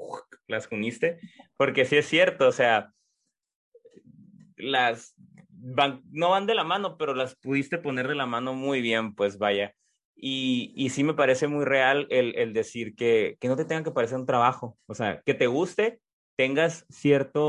las 0.47 0.69
uniste, 0.71 1.19
porque 1.57 1.85
sí 1.85 1.97
es 1.97 2.07
cierto, 2.07 2.49
o 2.49 2.53
sea, 2.53 2.93
las 4.57 5.15
van, 5.51 6.03
no 6.11 6.31
van 6.31 6.47
de 6.47 6.55
la 6.55 6.65
mano, 6.65 6.97
pero 6.99 7.15
las 7.15 7.37
pudiste 7.37 7.79
poner 7.79 8.09
de 8.09 8.15
la 8.15 8.27
mano 8.27 8.55
muy 8.55 8.81
bien, 8.81 9.15
pues 9.15 9.39
vaya. 9.39 9.75
Y, 10.15 10.73
y 10.77 10.91
sí 10.91 11.05
me 11.05 11.15
parece 11.15 11.47
muy 11.47 11.65
real 11.65 12.07
el, 12.11 12.37
el 12.37 12.53
decir 12.53 12.97
que, 12.97 13.37
que 13.41 13.49
no 13.49 13.57
te 13.57 13.65
tenga 13.65 13.85
que 13.85 13.93
parecer 13.93 14.19
un 14.19 14.27
trabajo, 14.27 14.77
o 14.87 14.95
sea, 14.95 15.23
que 15.25 15.35
te 15.35 15.47
guste, 15.47 16.01
tengas 16.37 16.87
cierta 16.91 17.41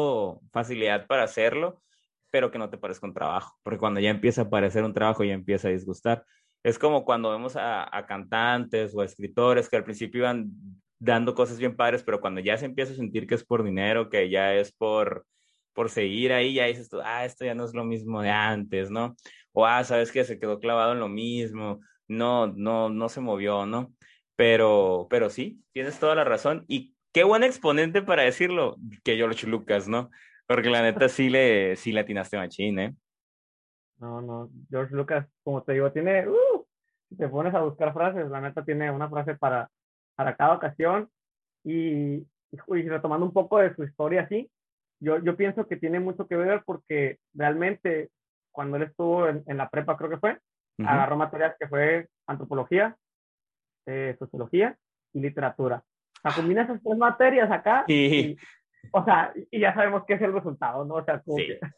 facilidad 0.52 1.08
para 1.08 1.24
hacerlo, 1.24 1.82
pero 2.32 2.52
que 2.52 2.60
no 2.60 2.70
te 2.70 2.78
parezca 2.78 3.08
un 3.08 3.14
trabajo, 3.14 3.58
porque 3.64 3.80
cuando 3.80 4.00
ya 4.00 4.10
empieza 4.10 4.44
a 4.44 4.50
parecer 4.50 4.84
un 4.84 4.94
trabajo 4.94 5.24
ya 5.24 5.34
empieza 5.34 5.68
a 5.68 5.72
disgustar. 5.72 6.24
Es 6.64 6.78
como 6.78 7.06
cuando 7.06 7.32
vemos 7.32 7.56
a, 7.56 7.96
a 7.96 8.06
cantantes 8.06 8.94
o 8.94 9.02
a 9.02 9.06
escritores 9.06 9.70
que 9.70 9.78
al 9.78 9.84
principio 9.84 10.22
iban 10.22 10.52
dando 11.00 11.34
cosas 11.34 11.58
bien 11.58 11.76
padres, 11.76 12.04
pero 12.04 12.20
cuando 12.20 12.42
ya 12.42 12.58
se 12.58 12.66
empieza 12.66 12.94
a 12.94 12.98
sentir 12.98 13.26
que 13.26 13.36
es 13.36 13.44
por 13.46 13.64
dinero, 13.64 14.10
que 14.10 14.30
ya 14.30 14.54
es 14.54 14.72
por, 14.74 15.26
por 15.74 15.90
seguir 15.90 16.34
ahí, 16.34 16.54
ya 16.54 16.66
dices 16.66 16.90
tú, 16.90 17.00
ah, 17.04 17.26
esto 17.26 17.46
ya 17.46 17.56
no 17.56 17.64
es 17.66 17.74
lo 17.74 17.86
mismo 17.86 18.22
de 18.22 18.30
antes, 18.30 18.92
¿no? 18.92 19.16
O, 19.54 19.66
ah, 19.66 19.84
sabes 19.84 20.12
que 20.12 20.26
se 20.26 20.40
quedó 20.40 20.60
clavado 20.60 20.94
en 20.94 21.00
lo 21.00 21.08
mismo, 21.08 21.80
no, 22.08 22.48
no, 22.48 22.90
no 22.90 23.10
se 23.10 23.22
movió, 23.22 23.66
¿no? 23.66 23.94
Pero, 24.36 25.08
pero 25.10 25.30
sí, 25.30 25.62
tienes 25.72 26.00
toda 26.00 26.16
la 26.16 26.24
razón. 26.26 26.66
Y 26.68 26.96
qué 27.14 27.24
buen 27.24 27.44
exponente 27.44 28.02
para 28.02 28.24
decirlo 28.24 28.76
que 29.04 29.16
George 29.16 29.48
Lucas, 29.48 29.88
¿no? 29.88 30.10
Porque 30.50 30.72
la 30.72 30.82
neta 30.82 31.08
sí 31.08 31.30
le, 31.30 31.76
sí 31.76 31.92
le 31.92 32.00
atinaste 32.00 32.36
machín, 32.36 32.80
¿eh? 32.80 32.96
No, 34.00 34.20
no, 34.20 34.50
George 34.68 34.96
Lucas, 34.96 35.28
como 35.44 35.62
te 35.62 35.74
digo, 35.74 35.92
tiene, 35.92 36.28
uh, 36.28 36.66
si 37.08 37.16
te 37.16 37.30
pones 37.30 37.54
a 37.54 37.62
buscar 37.62 37.94
frases, 37.94 38.28
la 38.32 38.42
neta 38.42 38.66
tiene 38.66 38.90
una 38.90 39.08
frase 39.08 39.36
para, 39.36 39.70
para 40.16 40.36
cada 40.36 40.56
ocasión. 40.56 41.08
Y, 41.64 42.26
y 42.52 42.90
retomando 42.90 43.28
un 43.28 43.32
poco 43.32 43.60
de 43.60 43.76
su 43.76 43.84
historia 43.84 44.22
así, 44.22 44.50
yo, 45.00 45.20
yo 45.20 45.38
pienso 45.38 45.68
que 45.68 45.78
tiene 45.78 46.00
mucho 46.00 46.26
que 46.28 46.36
ver 46.36 46.64
porque 46.66 47.20
realmente 47.36 48.10
cuando 48.52 48.78
él 48.78 48.84
estuvo 48.84 49.28
en, 49.28 49.44
en 49.46 49.56
la 49.56 49.70
prepa, 49.70 49.98
creo 49.98 50.10
que 50.10 50.18
fue, 50.18 50.40
agarró 50.84 51.16
materias 51.16 51.56
que 51.60 51.68
fue 51.68 52.08
antropología, 52.26 52.98
eh, 53.86 54.16
sociología 54.18 54.76
y 55.14 55.20
literatura. 55.20 55.84
O 56.18 56.22
sea, 56.22 56.32
combina 56.34 56.64
esas 56.64 56.82
tres 56.82 56.98
materias 56.98 57.52
acá 57.52 57.86
y, 57.88 58.36
o 58.92 59.04
sea, 59.04 59.34
y 59.52 59.60
ya 59.60 59.74
sabemos 59.74 60.04
qué 60.08 60.16
es 60.16 60.22
el 60.22 60.34
resultado, 60.34 60.86
¿no? 60.86 60.96
O 60.96 61.06
sea, 61.06 61.22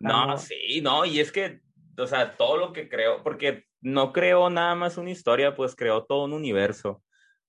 no, 0.00 0.38
sí, 0.38 0.80
no, 0.82 1.04
y 1.04 1.20
es 1.20 1.32
que, 1.32 1.60
o 1.96 2.06
sea, 2.06 2.36
todo 2.36 2.56
lo 2.56 2.72
que 2.72 2.88
creo, 2.88 3.22
porque 3.22 3.64
no 3.80 4.12
creo 4.12 4.50
nada 4.50 4.74
más 4.74 4.98
una 4.98 5.10
historia, 5.10 5.54
pues 5.54 5.74
creó 5.76 6.04
todo 6.04 6.24
un 6.24 6.32
universo. 6.32 7.02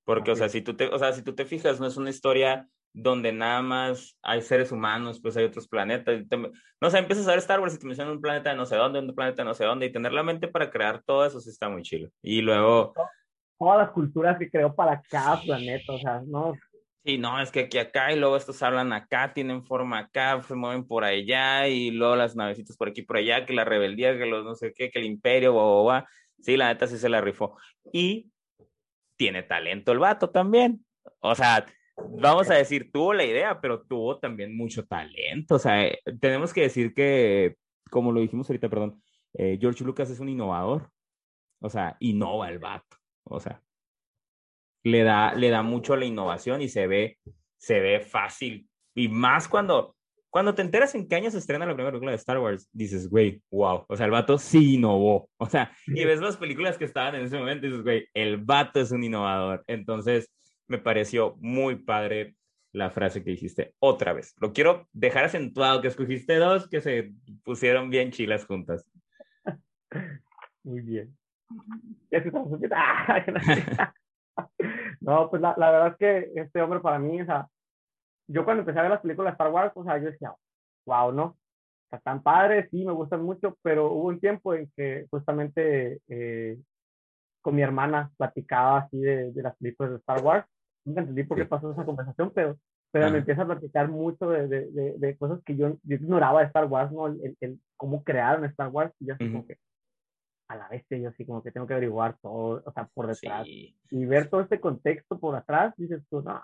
Porque, 0.04 0.32
o 0.32 0.36
sea, 0.36 0.50
si 0.50 0.62
tú 0.62 0.76
te, 0.76 0.88
o 0.88 0.98
sea, 0.98 1.14
si 1.14 1.24
tú 1.24 1.36
te 1.36 1.46
fijas, 1.46 1.80
no 1.80 1.86
es 1.86 1.96
una 1.98 2.10
historia 2.10 2.68
donde 2.94 3.32
nada 3.32 3.62
más 3.62 4.18
hay 4.24 4.42
seres 4.42 4.72
humanos, 4.72 5.20
pues 5.22 5.38
hay 5.38 5.46
otros 5.46 5.68
planetas. 5.68 6.24
no 6.82 6.90
sé, 6.90 6.98
empiezas 6.98 7.28
a 7.28 7.32
ver 7.32 7.40
Star 7.40 7.60
Wars 7.60 7.76
y 7.76 7.80
te 7.80 7.86
mencionan 7.86 8.14
un 8.14 8.22
planeta 8.22 8.50
de 8.50 8.56
no 8.56 8.66
sé 8.66 8.76
dónde, 8.76 9.00
un 9.00 9.14
planeta 9.14 9.44
de 9.44 9.48
no 9.48 9.54
sé 9.54 9.66
dónde, 9.66 9.86
y 9.86 9.92
tener 9.92 10.12
la 10.12 10.24
mente 10.24 10.48
para 10.48 10.72
crear 10.72 11.04
todo 11.04 11.26
eso 11.26 11.40
sí 11.40 11.50
está 11.50 11.70
muy 11.70 11.84
chido. 11.84 12.10
Y 12.24 12.42
luego... 12.42 12.94
Todas 13.60 13.78
las 13.78 13.92
culturas 13.92 14.40
que 14.40 14.50
creó 14.50 14.74
para 14.74 15.02
cada 15.02 15.40
planeta, 15.42 15.94
o 15.94 16.00
sea, 16.00 16.22
no... 16.26 16.54
Sí, 17.06 17.18
no, 17.18 17.42
es 17.42 17.50
que 17.52 17.62
aquí 17.62 17.78
acá 17.78 18.12
y 18.12 18.20
luego 18.20 18.36
estos 18.36 18.62
hablan 18.62 18.92
acá, 18.92 19.34
tienen 19.34 19.64
forma 19.64 20.00
acá, 20.00 20.42
se 20.44 20.54
mueven 20.54 20.86
por 20.86 21.06
allá 21.06 21.68
y 21.68 21.92
luego 21.92 22.16
las 22.16 22.36
navecitas 22.36 22.76
por 22.76 22.90
aquí 22.90 23.02
por 23.04 23.18
allá, 23.18 23.46
que 23.46 23.54
la 23.54 23.64
rebeldía, 23.64 24.18
que 24.18 24.26
los 24.26 24.44
no 24.44 24.54
sé 24.56 24.74
qué, 24.74 24.92
que 24.92 25.00
el 25.00 25.06
imperio, 25.06 25.54
boba, 25.54 26.08
Sí, 26.42 26.58
la 26.58 26.70
neta 26.70 26.88
sí 26.88 26.98
se 26.98 27.10
la 27.10 27.22
rifó. 27.22 27.58
Y 27.92 28.32
tiene 29.18 29.44
talento 29.44 29.92
el 29.92 30.00
vato 30.00 30.30
también. 30.30 30.86
O 31.20 31.36
sea, 31.36 31.66
vamos 31.98 32.50
a 32.50 32.56
decir, 32.56 32.92
tuvo 32.92 33.14
la 33.14 33.26
idea, 33.26 33.60
pero 33.60 33.82
tuvo 33.82 34.20
también 34.20 34.56
mucho 34.56 34.86
talento. 34.86 35.56
O 35.56 35.60
sea, 35.60 35.86
eh, 35.86 36.00
tenemos 36.20 36.54
que 36.54 36.62
decir 36.62 36.94
que, 36.94 37.58
como 37.90 38.12
lo 38.12 38.22
dijimos 38.22 38.50
ahorita, 38.50 38.70
perdón, 38.70 39.02
eh, 39.34 39.58
George 39.60 39.84
Lucas 39.84 40.10
es 40.10 40.20
un 40.20 40.30
innovador. 40.30 40.90
O 41.62 41.70
sea, 41.70 41.98
innova 42.00 42.50
el 42.50 42.60
vato. 42.60 42.98
O 43.24 43.40
sea, 43.40 43.62
le 44.84 45.04
da, 45.04 45.34
le 45.34 45.50
da 45.50 45.62
mucho 45.62 45.94
a 45.94 45.98
la 45.98 46.06
innovación 46.06 46.62
y 46.62 46.70
se 46.70 46.88
ve, 46.88 47.18
se 47.58 47.80
ve 47.80 48.00
fácil. 48.00 48.68
Y 48.96 49.08
más 49.08 49.48
cuando, 49.48 49.96
cuando 50.30 50.56
te 50.56 50.62
enteras 50.62 50.96
en 50.96 51.08
qué 51.08 51.16
año 51.16 51.32
se 51.32 51.38
estrena 51.38 51.66
la 51.66 51.74
primera 51.74 51.92
película 51.92 52.12
de 52.12 52.18
Star 52.18 52.40
Wars, 52.40 52.70
dices, 52.72 53.10
güey, 53.10 53.42
wow. 53.52 53.86
O 53.88 53.96
sea, 53.96 54.06
el 54.06 54.12
vato 54.12 54.38
sí 54.38 54.76
innovó. 54.76 55.30
O 55.38 55.48
sea, 55.48 55.72
y 55.88 56.04
ves 56.06 56.20
las 56.20 56.38
películas 56.38 56.78
que 56.78 56.86
estaban 56.86 57.16
en 57.16 57.26
ese 57.26 57.38
momento 57.38 57.66
y 57.66 57.70
dices, 57.70 57.84
güey, 57.84 58.08
el 58.14 58.38
vato 58.38 58.80
es 58.80 58.92
un 58.92 59.04
innovador. 59.04 59.64
Entonces, 59.68 60.30
me 60.68 60.78
pareció 60.78 61.36
muy 61.40 61.76
padre 61.76 62.36
la 62.72 62.92
frase 62.92 63.24
que 63.24 63.32
dijiste 63.32 63.74
otra 63.80 64.14
vez. 64.14 64.36
Lo 64.40 64.54
quiero 64.54 64.88
dejar 64.94 65.26
acentuado, 65.26 65.82
que 65.82 65.88
escogiste 65.88 66.36
dos 66.36 66.70
que 66.70 66.82
se 66.82 67.12
pusieron 67.44 67.90
bien 67.90 68.12
chilas 68.12 68.46
juntas. 68.46 68.88
Muy 70.64 70.82
bien. 70.82 71.18
no, 75.02 75.30
pues 75.30 75.42
la, 75.42 75.54
la, 75.58 75.72
verdad 75.72 75.88
es 75.90 75.98
que 75.98 76.42
este 76.42 76.62
hombre 76.62 76.80
para 76.80 77.00
mí, 77.00 77.22
o 77.22 77.26
sea, 77.26 77.48
yo 78.28 78.46
cuando 78.46 78.62
empecé 78.62 78.80
a 78.80 78.84
ver 78.84 78.92
las 78.92 79.02
películas 79.02 79.32
de 79.32 79.34
Star 79.34 79.52
Wars, 79.52 79.72
o 79.76 79.84
sea, 79.84 79.98
yo 79.98 80.06
decía, 80.06 80.34
wow, 80.86 81.12
¿no? 81.12 81.24
O 81.24 81.90
sea, 81.90 81.98
están 81.98 82.22
padres, 82.22 82.68
sí, 82.70 82.86
me 82.86 82.94
gustan 82.94 83.24
mucho, 83.24 83.58
pero 83.62 83.92
hubo 83.92 84.08
un 84.10 84.20
tiempo 84.20 84.54
en 84.54 84.72
que 84.76 85.08
justamente 85.10 86.00
eh, 86.08 86.58
con 87.42 87.56
mi 87.56 87.62
hermana 87.62 88.12
platicaba 88.18 88.80
así 88.80 89.00
de, 89.00 89.32
de 89.32 89.42
las 89.42 89.56
películas 89.58 89.92
de 89.92 89.98
Star 89.98 90.24
Wars 90.24 90.46
nunca 90.86 91.02
entendí 91.02 91.24
por 91.24 91.38
qué 91.38 91.46
pasó 91.46 91.72
esa 91.72 91.86
conversación, 91.86 92.32
pero, 92.34 92.58
pero 92.92 93.12
me 93.12 93.20
empieza 93.20 93.44
a 93.44 93.48
platicar 93.48 93.88
mucho 93.88 94.30
de, 94.30 94.48
de, 94.48 94.96
de, 94.98 95.18
cosas 95.18 95.40
que 95.46 95.56
yo, 95.56 95.78
ignoraba 95.88 96.42
de 96.42 96.48
Star 96.48 96.66
Wars, 96.66 96.92
¿no? 96.92 97.08
El, 97.08 97.38
el, 97.40 97.60
cómo 97.78 98.04
crearon 98.04 98.46
Star 98.46 98.70
Wars, 98.70 98.94
y 99.00 99.08
yo 99.08 99.14
así 99.14 99.32
como 99.32 99.46
que, 99.46 99.58
a 100.50 100.56
la 100.56 100.68
vez, 100.68 100.84
yo 100.90 101.10
así 101.10 101.26
como 101.26 101.44
que 101.44 101.52
tengo 101.52 101.68
que 101.68 101.74
averiguar 101.74 102.18
todo, 102.22 102.62
o 102.66 102.72
sea, 102.72 102.90
por 102.94 103.08
detrás, 103.08 103.48
y 103.48 103.76
ver 104.06 104.30
todo 104.30 104.42
este 104.42 104.60
contexto 104.60 105.20
por 105.20 105.36
atrás, 105.36 105.74
dices 105.78 106.02
tú, 106.10 106.22
no. 106.22 106.44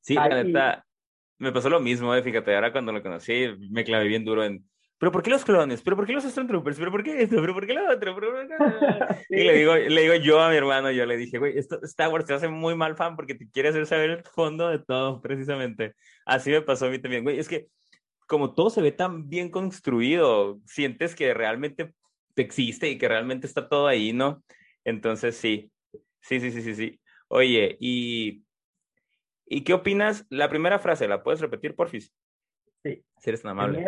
Sí, 0.00 0.14
la 0.14 0.42
neta, 0.42 0.84
me 1.38 1.52
pasó 1.52 1.68
lo 1.68 1.78
mismo, 1.78 2.14
eh, 2.14 2.22
fíjate, 2.22 2.54
ahora 2.54 2.72
cuando 2.72 2.92
lo 2.92 3.02
conocí, 3.02 3.46
me 3.70 3.84
clavé 3.84 4.08
bien 4.08 4.24
duro 4.24 4.42
en 4.42 4.64
¿pero 4.98 5.12
por 5.12 5.22
qué 5.22 5.28
los 5.28 5.44
clones? 5.44 5.82
¿pero 5.82 5.96
por 5.96 6.06
qué 6.06 6.14
los 6.14 6.24
Stormtroopers? 6.24 6.78
¿pero 6.78 6.90
por 6.90 7.02
qué 7.02 7.22
esto? 7.22 7.36
¿pero 7.36 7.52
por 7.52 7.66
qué 7.66 7.74
lo 7.74 7.92
otro? 7.92 8.16
Y 9.28 9.44
le 9.44 9.52
digo, 9.52 9.74
le 9.74 10.00
digo 10.00 10.14
yo 10.14 10.40
a 10.40 10.48
mi 10.48 10.56
hermano, 10.56 10.90
yo 10.90 11.04
le 11.04 11.18
dije, 11.18 11.38
güey, 11.38 11.58
esto, 11.58 11.78
Star 11.82 12.10
Wars 12.10 12.24
te 12.24 12.32
hace 12.32 12.48
muy 12.48 12.74
mal 12.74 12.96
fan 12.96 13.16
porque 13.16 13.34
te 13.34 13.50
quiere 13.50 13.68
hacer 13.68 13.86
saber 13.86 14.10
el 14.10 14.22
fondo 14.24 14.68
de 14.70 14.78
todo, 14.78 15.20
precisamente. 15.20 15.94
Así 16.24 16.50
me 16.50 16.62
pasó 16.62 16.86
a 16.86 16.90
mí 16.90 16.98
también, 16.98 17.24
güey, 17.24 17.38
es 17.38 17.48
que 17.48 17.68
como 18.26 18.54
todo 18.54 18.70
se 18.70 18.80
ve 18.80 18.92
tan 18.92 19.28
bien 19.28 19.50
construido, 19.50 20.58
sientes 20.64 21.14
que 21.14 21.34
realmente 21.34 21.92
existe 22.42 22.88
y 22.90 22.98
que 22.98 23.08
realmente 23.08 23.46
está 23.46 23.68
todo 23.68 23.86
ahí, 23.86 24.12
¿no? 24.12 24.42
Entonces 24.84 25.36
sí, 25.36 25.72
sí, 26.20 26.40
sí, 26.40 26.50
sí, 26.50 26.62
sí, 26.62 26.74
sí. 26.74 27.00
Oye, 27.28 27.76
¿y, 27.80 28.44
¿y 29.46 29.64
qué 29.64 29.74
opinas? 29.74 30.26
La 30.30 30.48
primera 30.48 30.78
frase, 30.78 31.08
¿la 31.08 31.22
puedes 31.22 31.40
repetir, 31.40 31.74
porfis? 31.74 32.14
Sí. 32.82 33.04
Si 33.18 33.30
eres 33.30 33.42
tan 33.42 33.52
amable 33.52 33.84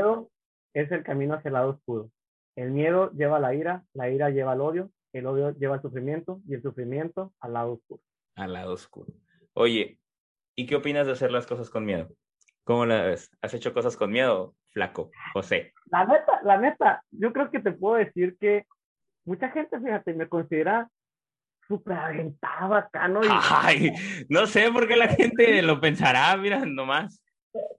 es 0.74 0.92
el 0.92 1.02
camino 1.02 1.34
hacia 1.34 1.48
el 1.48 1.54
lado 1.54 1.70
oscuro. 1.70 2.10
El 2.56 2.70
miedo 2.70 3.10
lleva 3.12 3.36
a 3.36 3.40
la 3.40 3.54
ira, 3.54 3.84
la 3.94 4.10
ira 4.10 4.30
lleva 4.30 4.52
al 4.52 4.60
odio, 4.60 4.90
el 5.12 5.26
odio 5.26 5.50
lleva 5.52 5.76
al 5.76 5.82
sufrimiento 5.82 6.40
y 6.48 6.54
el 6.54 6.62
sufrimiento 6.62 7.32
al 7.40 7.52
lado 7.54 7.72
oscuro. 7.74 8.02
Al 8.36 8.52
lado 8.52 8.72
oscuro. 8.74 9.12
Oye, 9.54 9.98
¿y 10.56 10.66
qué 10.66 10.76
opinas 10.76 11.06
de 11.06 11.12
hacer 11.12 11.32
las 11.32 11.46
cosas 11.46 11.70
con 11.70 11.84
miedo? 11.84 12.08
¿Cómo 12.64 12.86
la 12.86 13.02
ves? 13.02 13.30
¿Has 13.40 13.54
hecho 13.54 13.72
cosas 13.72 13.96
con 13.96 14.10
miedo, 14.10 14.54
flaco, 14.78 15.10
José? 15.34 15.72
La 15.90 16.04
neta, 16.04 16.40
la 16.42 16.58
neta, 16.58 17.02
yo 17.10 17.32
creo 17.32 17.50
que 17.50 17.60
te 17.60 17.72
puedo 17.72 17.96
decir 17.96 18.36
que 18.38 18.66
mucha 19.24 19.50
gente, 19.50 19.78
fíjate, 19.78 20.14
me 20.14 20.28
considera 20.28 20.88
súper 21.66 21.98
aventado 21.98 22.74
acá, 22.74 23.08
¿no? 23.08 23.20
Ay, 23.28 23.92
no 24.28 24.46
sé 24.46 24.70
por 24.72 24.88
qué 24.88 24.96
la 24.96 25.08
gente 25.16 25.60
lo 25.62 25.80
pensará, 25.80 26.36
mira, 26.36 26.64
nomás 26.64 27.22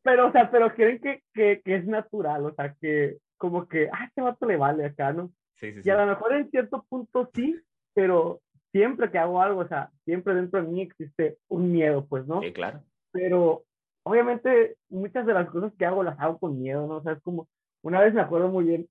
pero, 0.04 0.28
o 0.28 0.32
sea, 0.32 0.50
pero 0.50 0.74
creen 0.74 1.00
que, 1.00 1.24
que, 1.34 1.62
que, 1.64 1.76
es 1.76 1.86
natural, 1.86 2.46
o 2.46 2.54
sea, 2.54 2.76
que 2.80 3.18
como 3.38 3.68
que, 3.68 3.90
ah, 3.92 4.06
este 4.06 4.22
vato 4.22 4.46
le 4.46 4.58
vale 4.58 4.86
acá, 4.86 5.14
¿no? 5.14 5.32
Sí, 5.56 5.74
sí, 5.74 5.82
y 5.84 5.90
a 5.90 5.98
lo 5.98 6.08
mejor 6.08 6.34
en 6.34 6.50
cierto 6.50 6.86
punto 6.90 7.30
sí, 7.34 7.60
pero 7.94 8.42
siempre 8.72 9.12
que 9.12 9.18
hago 9.18 9.42
algo, 9.42 9.62
o 9.62 9.68
sea, 9.68 9.90
siempre 10.06 10.34
dentro 10.34 10.62
de 10.62 10.68
mí 10.68 10.82
existe 10.82 11.38
un 11.48 11.72
miedo, 11.72 12.06
pues, 12.08 12.26
¿no? 12.26 12.42
Sí, 12.42 12.52
claro. 12.52 12.82
Pero 13.12 13.64
obviamente 14.10 14.76
muchas 14.90 15.26
de 15.26 15.34
las 15.34 15.50
cosas 15.50 15.74
que 15.78 15.86
hago 15.86 16.04
las 16.04 16.20
hago 16.20 16.38
con 16.40 16.60
miedo, 16.60 16.88
¿no? 16.88 16.98
O 16.98 17.04
sea, 17.04 17.14
es 17.14 17.22
como, 17.22 17.48
una 17.84 18.02
vez 18.02 18.14
me 18.14 18.22
acuerdo 18.22 18.50
muy 18.50 18.66
bien, 18.66 18.90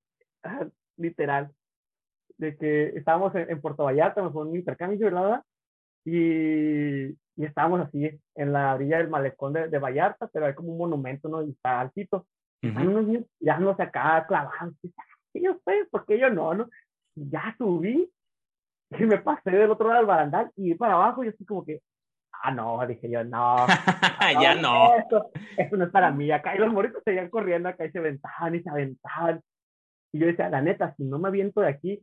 literal, 0.97 1.51
de 2.39 2.57
que 2.57 2.89
estábamos 2.97 3.35
en, 3.35 3.61
Puerto 3.61 3.85
Vallarta, 3.85 4.23
me 4.23 4.31
fue 4.31 4.45
un 4.45 4.57
intercambio, 4.57 5.07
¿verdad? 5.07 5.43
Y 6.05 7.17
y 7.39 7.45
estábamos 7.45 7.81
así 7.81 8.11
en 8.35 8.53
la 8.53 8.75
orilla 8.75 8.99
del 8.99 9.09
malecón 9.09 9.53
de, 9.53 9.69
de 9.69 9.79
Vallarta, 9.79 10.29
pero 10.33 10.47
hay 10.47 10.55
como 10.55 10.73
un 10.73 10.79
monumento, 10.79 11.29
¿no? 11.29 11.41
Y 11.45 11.51
está 11.51 11.81
altito. 11.81 12.27
Uh 12.65 12.67
-huh. 12.67 12.89
Unos 12.89 13.07
niños 13.07 13.25
tirándose 13.39 13.83
acá 13.85 14.27
clavados. 14.27 14.75
Y 15.33 15.45
yo 15.45 15.55
sé, 15.65 15.87
¿por 15.89 16.05
qué 16.05 16.19
yo 16.19 16.31
no? 16.31 16.53
no? 16.55 16.69
Y 17.15 17.31
ya 17.31 17.55
subí 17.57 18.11
y 18.91 19.05
me 19.05 19.19
pasé 19.19 19.53
del 19.53 19.71
otro 19.71 19.87
lado 19.87 20.01
del 20.01 20.07
barandal 20.07 20.51
y 20.57 20.75
para 20.75 20.95
abajo 20.95 21.23
y 21.23 21.29
así 21.29 21.45
como 21.45 21.65
que, 21.65 21.81
ah, 22.43 22.51
no, 22.51 22.87
dije 22.87 23.11
yo, 23.11 23.25
no. 23.25 23.67
ya 24.41 24.55
no. 24.55 24.95
Esto, 24.97 25.31
esto, 25.57 25.77
no 25.77 25.85
es 25.85 25.91
para 25.91 26.11
mí. 26.11 26.31
Acá 26.31 26.55
y 26.55 26.59
los 26.59 26.73
moritos 26.73 27.03
seguían 27.05 27.31
corriendo 27.31 27.69
acá 27.69 27.85
y 27.85 27.91
se 27.91 27.99
aventaban 27.99 28.55
y 28.55 28.63
se 28.63 28.71
aventaban. 28.71 29.41
Y 30.13 30.19
yo 30.19 30.27
decía, 30.27 30.49
la 30.49 30.63
neta, 30.63 30.95
si 30.97 31.05
no 31.05 31.19
me 31.19 31.29
aviento 31.29 31.61
de 31.61 31.69
aquí, 31.69 32.03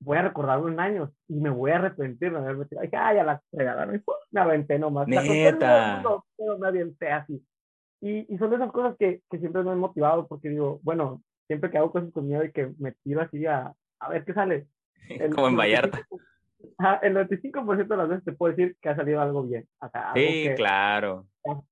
voy 0.00 0.18
a 0.18 0.22
recordar 0.22 0.58
un 0.58 0.80
año 0.80 1.12
y 1.28 1.34
me 1.34 1.50
voy 1.50 1.70
a 1.70 1.76
arrepentir 1.76 2.32
de 2.32 2.38
haberme 2.38 2.64
tirado. 2.64 2.84
Dije, 2.84 2.96
ay, 2.96 3.18
a 3.18 3.24
la 3.24 3.42
fregada, 3.50 3.86
me 3.86 4.40
aventé 4.40 4.78
nomás. 4.78 5.06
Neta. 5.06 6.02
Pero 6.36 6.58
me 6.58 6.68
aventé 6.68 7.10
así. 7.12 7.44
Y, 8.00 8.34
y 8.34 8.38
son 8.38 8.50
de 8.50 8.56
esas 8.56 8.72
cosas 8.72 8.96
que, 8.98 9.20
que 9.30 9.38
siempre 9.38 9.62
me 9.62 9.72
han 9.72 9.78
motivado 9.78 10.26
porque 10.26 10.48
digo, 10.48 10.80
bueno, 10.82 11.22
siempre 11.46 11.70
que 11.70 11.78
hago 11.78 11.92
cosas 11.92 12.10
con 12.12 12.26
miedo 12.26 12.44
y 12.44 12.52
que 12.52 12.72
me 12.78 12.92
tiro 13.04 13.20
así 13.20 13.44
a, 13.44 13.74
a 14.00 14.08
ver 14.08 14.24
qué 14.24 14.32
sale. 14.32 14.66
El, 15.08 15.30
Como 15.34 15.48
en 15.48 15.56
Vallarta. 15.56 15.98
El 15.98 16.18
95% 16.78 17.88
de 17.88 17.96
las 17.96 18.08
veces 18.08 18.24
te 18.24 18.32
puedo 18.32 18.54
decir 18.54 18.76
que 18.80 18.88
ha 18.88 18.96
salido 18.96 19.20
algo 19.20 19.42
bien. 19.44 19.66
O 19.80 19.88
sea, 19.88 20.12
algo 20.12 20.16
sí, 20.16 20.44
que, 20.44 20.54
claro. 20.54 21.26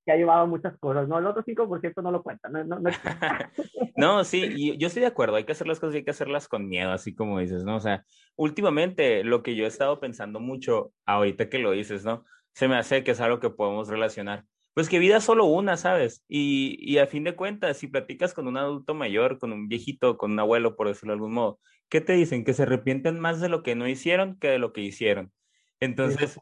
Que 0.05 0.13
ha 0.13 0.17
llevado 0.17 0.47
muchas 0.47 0.77
cosas. 0.79 1.09
No, 1.09 1.19
el 1.19 1.27
otro 1.27 1.43
5% 1.43 2.03
no 2.03 2.11
lo 2.11 2.23
cuenta. 2.23 2.49
No, 2.49 2.65
no, 2.65 2.79
no. 2.81 2.91
no, 3.97 4.25
sí, 4.25 4.45
y 4.57 4.79
yo 4.79 4.89
estoy 4.89 5.01
de 5.01 5.09
acuerdo. 5.09 5.37
Hay 5.37 5.45
que 5.45 5.53
hacer 5.53 5.67
las 5.67 5.81
cosas 5.81 5.95
y 5.95 5.99
hay 5.99 6.05
que 6.05 6.11
hacerlas 6.11 6.49
con 6.49 6.69
miedo, 6.69 6.91
así 6.91 7.15
como 7.15 7.39
dices, 7.39 7.65
¿no? 7.65 7.77
O 7.77 7.81
sea, 7.81 8.05
últimamente 8.37 9.25
lo 9.25 9.43
que 9.43 9.55
yo 9.55 9.65
he 9.65 9.69
estado 9.69 10.01
pensando 10.01 10.41
mucho, 10.41 10.93
ahorita 11.07 11.49
que 11.49 11.59
lo 11.59 11.73
dices, 11.73 12.05
¿no? 12.05 12.25
Se 12.53 12.69
me 12.69 12.77
hace 12.77 13.05
que 13.05 13.13
es 13.13 13.21
algo 13.21 13.41
que 13.41 13.51
podemos 13.51 13.89
relacionar. 13.89 14.45
Pues 14.75 14.89
que 14.89 15.01
vida 15.01 15.17
es 15.17 15.25
solo 15.25 15.45
una, 15.47 15.77
¿sabes? 15.77 16.25
Y, 16.29 16.77
y 16.81 16.99
a 16.99 17.07
fin 17.07 17.25
de 17.25 17.35
cuentas, 17.35 17.79
si 17.79 17.89
platicas 17.89 18.33
con 18.33 18.47
un 18.47 18.57
adulto 18.57 18.95
mayor, 18.95 19.39
con 19.39 19.53
un 19.53 19.69
viejito, 19.69 20.17
con 20.17 20.33
un 20.33 20.39
abuelo, 20.39 20.77
por 20.77 20.87
decirlo 20.87 21.13
de 21.13 21.17
algún 21.17 21.33
modo, 21.33 21.59
¿qué 21.89 22.01
te 22.01 22.15
dicen? 22.15 22.45
Que 22.45 22.55
se 22.55 22.63
arrepienten 22.63 23.19
más 23.19 23.41
de 23.41 23.49
lo 23.49 23.63
que 23.63 23.75
no 23.75 23.89
hicieron 23.89 24.39
que 24.39 24.49
de 24.49 24.59
lo 24.59 24.73
que 24.73 24.81
hicieron. 24.83 25.33
Entonces, 25.81 26.39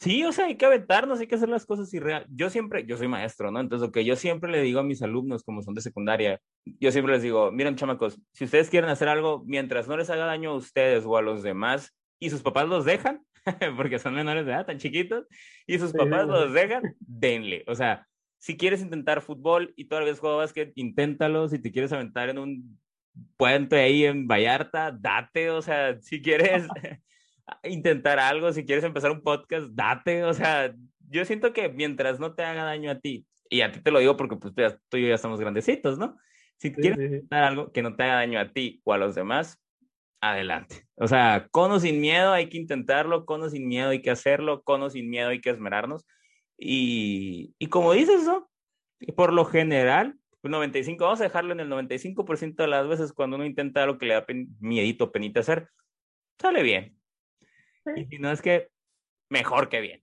sí, 0.00 0.24
o 0.24 0.32
sea, 0.32 0.46
hay 0.46 0.56
que 0.56 0.66
aventarnos, 0.66 1.20
hay 1.20 1.26
que 1.26 1.36
hacer 1.36 1.48
las 1.48 1.66
cosas 1.66 1.92
irreales. 1.94 2.28
Yo 2.30 2.50
siempre, 2.50 2.84
yo 2.86 2.96
soy 2.96 3.08
maestro, 3.08 3.50
¿no? 3.50 3.60
Entonces, 3.60 3.86
lo 3.86 3.92
que 3.92 4.04
yo 4.04 4.16
siempre 4.16 4.50
le 4.50 4.62
digo 4.62 4.80
a 4.80 4.84
mis 4.84 5.02
alumnos, 5.02 5.42
como 5.42 5.62
son 5.62 5.74
de 5.74 5.80
secundaria, 5.80 6.40
yo 6.64 6.90
siempre 6.92 7.14
les 7.14 7.22
digo, 7.22 7.52
miren, 7.52 7.76
chamacos, 7.76 8.20
si 8.32 8.44
ustedes 8.44 8.70
quieren 8.70 8.90
hacer 8.90 9.08
algo, 9.08 9.42
mientras 9.46 9.88
no 9.88 9.96
les 9.96 10.10
haga 10.10 10.26
daño 10.26 10.50
a 10.50 10.56
ustedes 10.56 11.04
o 11.06 11.16
a 11.16 11.22
los 11.22 11.42
demás, 11.42 11.96
y 12.18 12.30
sus 12.30 12.42
papás 12.42 12.68
los 12.68 12.84
dejan, 12.84 13.22
porque 13.76 13.98
son 13.98 14.14
menores 14.14 14.46
de 14.46 14.52
edad, 14.52 14.66
tan 14.66 14.78
chiquitos, 14.78 15.26
y 15.66 15.78
sus 15.78 15.92
papás 15.92 16.22
sí, 16.22 16.28
los 16.28 16.52
dejan, 16.52 16.82
denle. 16.98 17.64
O 17.68 17.74
sea, 17.74 18.06
si 18.38 18.56
quieres 18.56 18.80
intentar 18.80 19.22
fútbol 19.22 19.72
y 19.76 19.86
todavía 19.86 20.14
juegas 20.14 20.38
básquet, 20.38 20.72
inténtalo. 20.76 21.48
Si 21.48 21.58
te 21.58 21.72
quieres 21.72 21.92
aventar 21.92 22.28
en 22.28 22.38
un 22.38 22.78
puente 23.36 23.76
ahí 23.76 24.04
en 24.04 24.26
Vallarta, 24.26 24.90
date. 24.92 25.50
O 25.50 25.62
sea, 25.62 26.00
si 26.00 26.22
quieres 26.22 26.66
intentar 27.64 28.18
algo, 28.18 28.52
si 28.52 28.64
quieres 28.64 28.84
empezar 28.84 29.10
un 29.10 29.22
podcast, 29.22 29.68
date. 29.70 30.24
O 30.24 30.34
sea, 30.34 30.74
yo 31.08 31.24
siento 31.24 31.52
que 31.52 31.68
mientras 31.68 32.20
no 32.20 32.34
te 32.34 32.42
haga 32.42 32.64
daño 32.64 32.90
a 32.90 33.00
ti, 33.00 33.26
y 33.48 33.60
a 33.60 33.70
ti 33.70 33.80
te 33.80 33.90
lo 33.90 34.00
digo 34.00 34.16
porque 34.16 34.36
pues 34.36 34.54
tú 34.88 34.96
y 34.96 35.02
yo 35.02 35.08
ya 35.08 35.14
estamos 35.14 35.40
grandecitos, 35.40 35.98
¿no? 35.98 36.16
Si 36.58 36.70
sí, 36.70 36.74
quieres 36.74 36.98
sí, 36.98 37.04
intentar 37.04 37.44
algo 37.44 37.70
que 37.70 37.82
no 37.82 37.94
te 37.94 38.02
haga 38.02 38.14
daño 38.14 38.40
a 38.40 38.48
ti 38.48 38.80
o 38.84 38.92
a 38.92 38.98
los 38.98 39.14
demás, 39.14 39.62
adelante. 40.20 40.86
O 40.96 41.06
sea, 41.06 41.48
con 41.50 41.70
o 41.70 41.78
sin 41.78 42.00
miedo 42.00 42.32
hay 42.32 42.48
que 42.48 42.58
intentarlo, 42.58 43.24
con 43.24 43.42
o 43.42 43.50
sin 43.50 43.68
miedo 43.68 43.90
hay 43.90 44.02
que 44.02 44.10
hacerlo, 44.10 44.62
con 44.62 44.82
o 44.82 44.90
sin 44.90 45.08
miedo 45.10 45.28
hay 45.28 45.40
que 45.40 45.50
esmerarnos. 45.50 46.06
Y, 46.58 47.54
y 47.58 47.66
como 47.66 47.92
dices, 47.92 48.24
¿no? 48.24 48.50
Por 49.14 49.32
lo 49.32 49.44
general, 49.44 50.16
95, 50.48 51.04
vamos 51.04 51.20
a 51.20 51.24
dejarlo 51.24 51.52
en 51.52 51.60
el 51.60 51.70
95% 51.70 52.56
de 52.56 52.68
las 52.68 52.88
veces 52.88 53.12
cuando 53.12 53.36
uno 53.36 53.44
intenta 53.44 53.86
lo 53.86 53.98
que 53.98 54.06
le 54.06 54.14
da 54.14 54.26
pen, 54.26 54.48
miedito, 54.60 55.12
penita 55.12 55.40
hacer, 55.40 55.68
sale 56.38 56.62
bien. 56.62 56.98
Sí. 57.84 57.92
Y 57.96 58.06
si 58.06 58.18
no 58.18 58.30
es 58.30 58.42
que, 58.42 58.68
mejor 59.30 59.68
que 59.68 59.80
bien. 59.80 60.02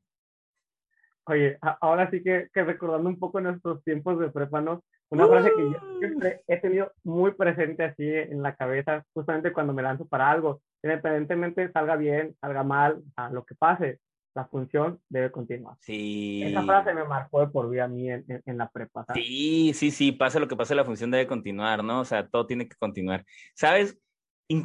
Oye, 1.25 1.57
ahora 1.79 2.09
sí 2.11 2.21
que, 2.21 2.49
que 2.53 2.63
recordando 2.63 3.07
un 3.07 3.17
poco 3.17 3.39
nuestros 3.39 3.83
tiempos 3.83 4.19
de 4.19 4.29
prepa, 4.29 4.61
¿no? 4.61 4.83
Una 5.09 5.27
frase 5.27 5.51
que 5.55 5.61
yo 5.61 5.79
siempre 5.99 6.41
he 6.47 6.57
tenido 6.57 6.91
muy 7.03 7.33
presente 7.33 7.83
así 7.83 8.03
en 8.03 8.41
la 8.41 8.55
cabeza, 8.55 9.05
justamente 9.13 9.53
cuando 9.53 9.71
me 9.71 9.83
lanzo 9.83 10.07
para 10.07 10.31
algo, 10.31 10.61
independientemente 10.81 11.71
salga 11.71 11.95
bien, 11.95 12.35
salga 12.41 12.63
mal, 12.63 13.01
a 13.15 13.29
lo 13.29 13.45
que 13.45 13.53
pase, 13.53 13.99
la 14.35 14.45
función 14.45 14.99
debe 15.09 15.31
continuar. 15.31 15.75
Sí. 15.79 16.41
Esa 16.43 16.63
frase 16.63 16.93
me 16.93 17.03
marcó 17.03 17.41
de 17.41 17.47
por 17.47 17.69
vida 17.69 17.85
a 17.85 17.87
mí 17.87 18.09
en, 18.09 18.25
en, 18.27 18.41
en 18.45 18.57
la 18.57 18.69
prepa. 18.69 19.05
¿sabes? 19.05 19.23
Sí, 19.23 19.73
sí, 19.73 19.91
sí, 19.91 20.11
pase 20.11 20.39
lo 20.39 20.47
que 20.47 20.55
pase, 20.55 20.75
la 20.75 20.85
función 20.85 21.11
debe 21.11 21.27
continuar, 21.27 21.83
¿no? 21.83 22.01
O 22.01 22.05
sea, 22.05 22.27
todo 22.27 22.45
tiene 22.47 22.67
que 22.67 22.75
continuar. 22.75 23.25
¿Sabes? 23.53 23.99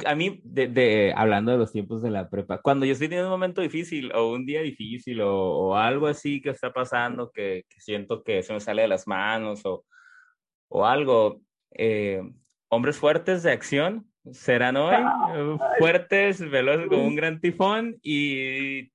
A 0.05 0.13
mí, 0.13 0.41
de, 0.43 0.67
de, 0.67 1.13
hablando 1.15 1.51
de 1.51 1.57
los 1.57 1.71
tiempos 1.71 2.01
de 2.01 2.11
la 2.11 2.29
prepa, 2.29 2.61
cuando 2.61 2.85
yo 2.85 2.93
estoy 2.93 3.07
teniendo 3.07 3.29
un 3.29 3.39
momento 3.39 3.61
difícil 3.61 4.11
o 4.13 4.31
un 4.33 4.45
día 4.45 4.61
difícil 4.61 5.21
o, 5.21 5.33
o 5.33 5.75
algo 5.75 6.07
así 6.07 6.41
que 6.41 6.49
está 6.49 6.71
pasando 6.73 7.31
que, 7.31 7.65
que 7.69 7.79
siento 7.79 8.23
que 8.23 8.43
se 8.43 8.53
me 8.53 8.59
sale 8.59 8.83
de 8.83 8.87
las 8.87 9.07
manos 9.07 9.65
o, 9.65 9.85
o 10.69 10.85
algo. 10.85 11.41
Eh, 11.71 12.21
hombres 12.69 12.97
fuertes 12.97 13.43
de 13.43 13.51
acción 13.51 14.07
serán 14.31 14.77
hoy, 14.77 14.95
fuertes, 15.79 16.47
veloces 16.49 16.87
como 16.87 17.05
un 17.05 17.15
gran 17.15 17.39
tifón 17.39 17.97
y, 18.01 18.91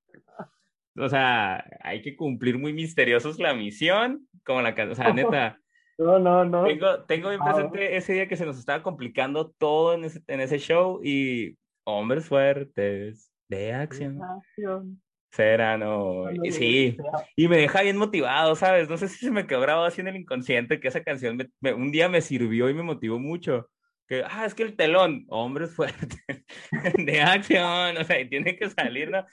o 0.97 1.09
sea, 1.09 1.65
hay 1.81 2.03
que 2.03 2.17
cumplir 2.17 2.59
muy 2.59 2.73
misteriosos 2.73 3.39
la 3.39 3.55
misión, 3.55 4.29
como 4.45 4.63
la, 4.63 4.75
o 4.91 4.95
sea, 4.95 5.13
neta. 5.15 5.59
No, 5.99 6.19
no, 6.19 6.45
no. 6.45 6.65
Tengo, 6.65 7.05
tengo 7.05 7.29
bien 7.29 7.41
presente 7.41 7.97
ese 7.97 8.15
día 8.15 8.29
que 8.29 8.37
se 8.37 8.47
nos 8.47 8.59
estaba 8.59 8.83
complicando 8.83 9.51
todo 9.51 9.95
en 9.95 10.05
ese, 10.05 10.21
en 10.27 10.41
ese 10.41 10.59
show 10.59 11.01
y 11.05 11.57
hombres 11.85 12.27
fuertes 12.27 13.31
de 13.49 13.73
acción. 13.73 14.21
acción. 14.23 15.01
Serán 15.31 15.83
hoy. 15.83 16.53
Sí, 16.53 16.97
y 17.35 17.49
me 17.49 17.57
deja 17.57 17.83
bien 17.83 17.97
motivado, 17.97 18.55
¿sabes? 18.55 18.89
No 18.89 18.97
sé 18.97 19.09
si 19.09 19.25
se 19.25 19.33
me 19.33 19.49
quedó 19.49 19.61
grabado 19.61 19.87
así 19.87 20.01
en 20.01 20.09
el 20.09 20.17
inconsciente 20.17 20.79
que 20.79 20.87
esa 20.87 21.03
canción 21.03 21.37
me, 21.37 21.51
me, 21.61 21.75
un 21.75 21.91
día 21.91 22.09
me 22.09 22.21
sirvió 22.21 22.71
y 22.71 22.75
me 22.75 22.85
motivó 22.85 23.19
mucho. 23.19 23.69
Que, 24.07 24.23
ah, 24.25 24.45
es 24.45 24.55
que 24.55 24.63
el 24.63 24.77
telón, 24.77 25.25
hombres 25.29 25.75
fuertes, 25.75 26.21
de 26.99 27.21
acción, 27.21 27.97
o 27.97 28.05
sea, 28.05 28.21
y 28.21 28.29
tiene 28.29 28.57
que 28.57 28.71
salir, 28.71 29.11
¿no? 29.11 29.25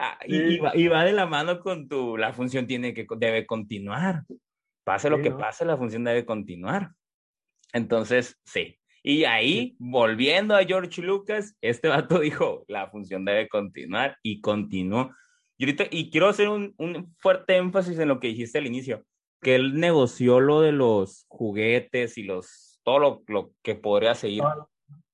Ah, 0.00 0.16
y, 0.24 0.30
sí. 0.30 0.42
y, 0.54 0.58
va, 0.58 0.76
y, 0.76 0.86
va, 0.86 1.04
de 1.04 1.12
la 1.12 1.26
mano 1.26 1.58
con 1.58 1.88
tu, 1.88 2.16
la 2.16 2.32
función 2.32 2.68
tiene 2.68 2.94
que, 2.94 3.04
debe 3.16 3.46
continuar. 3.46 4.22
Pase 4.84 5.08
sí, 5.08 5.10
lo 5.10 5.20
que 5.20 5.30
¿no? 5.30 5.38
pase, 5.38 5.64
la 5.64 5.76
función 5.76 6.04
debe 6.04 6.24
continuar. 6.24 6.92
Entonces, 7.72 8.38
sí. 8.44 8.78
Y 9.02 9.24
ahí, 9.24 9.74
volviendo 9.78 10.54
a 10.54 10.64
George 10.64 11.02
Lucas, 11.02 11.56
este 11.60 11.88
vato 11.88 12.18
dijo, 12.20 12.64
la 12.68 12.88
función 12.90 13.24
debe 13.24 13.48
continuar 13.48 14.16
y 14.22 14.40
continuó. 14.40 15.10
Y 15.56 15.64
ahorita, 15.64 15.84
y 15.90 16.10
quiero 16.10 16.28
hacer 16.28 16.48
un, 16.48 16.74
un, 16.78 17.14
fuerte 17.18 17.56
énfasis 17.56 17.98
en 17.98 18.08
lo 18.08 18.20
que 18.20 18.28
dijiste 18.28 18.58
al 18.58 18.66
inicio, 18.66 19.04
que 19.42 19.56
él 19.56 19.80
negoció 19.80 20.38
lo 20.38 20.60
de 20.60 20.70
los 20.70 21.24
juguetes 21.28 22.16
y 22.18 22.22
los, 22.22 22.80
todo 22.84 22.98
lo, 23.00 23.22
lo 23.26 23.52
que 23.62 23.74
podría 23.74 24.14
seguir. 24.14 24.44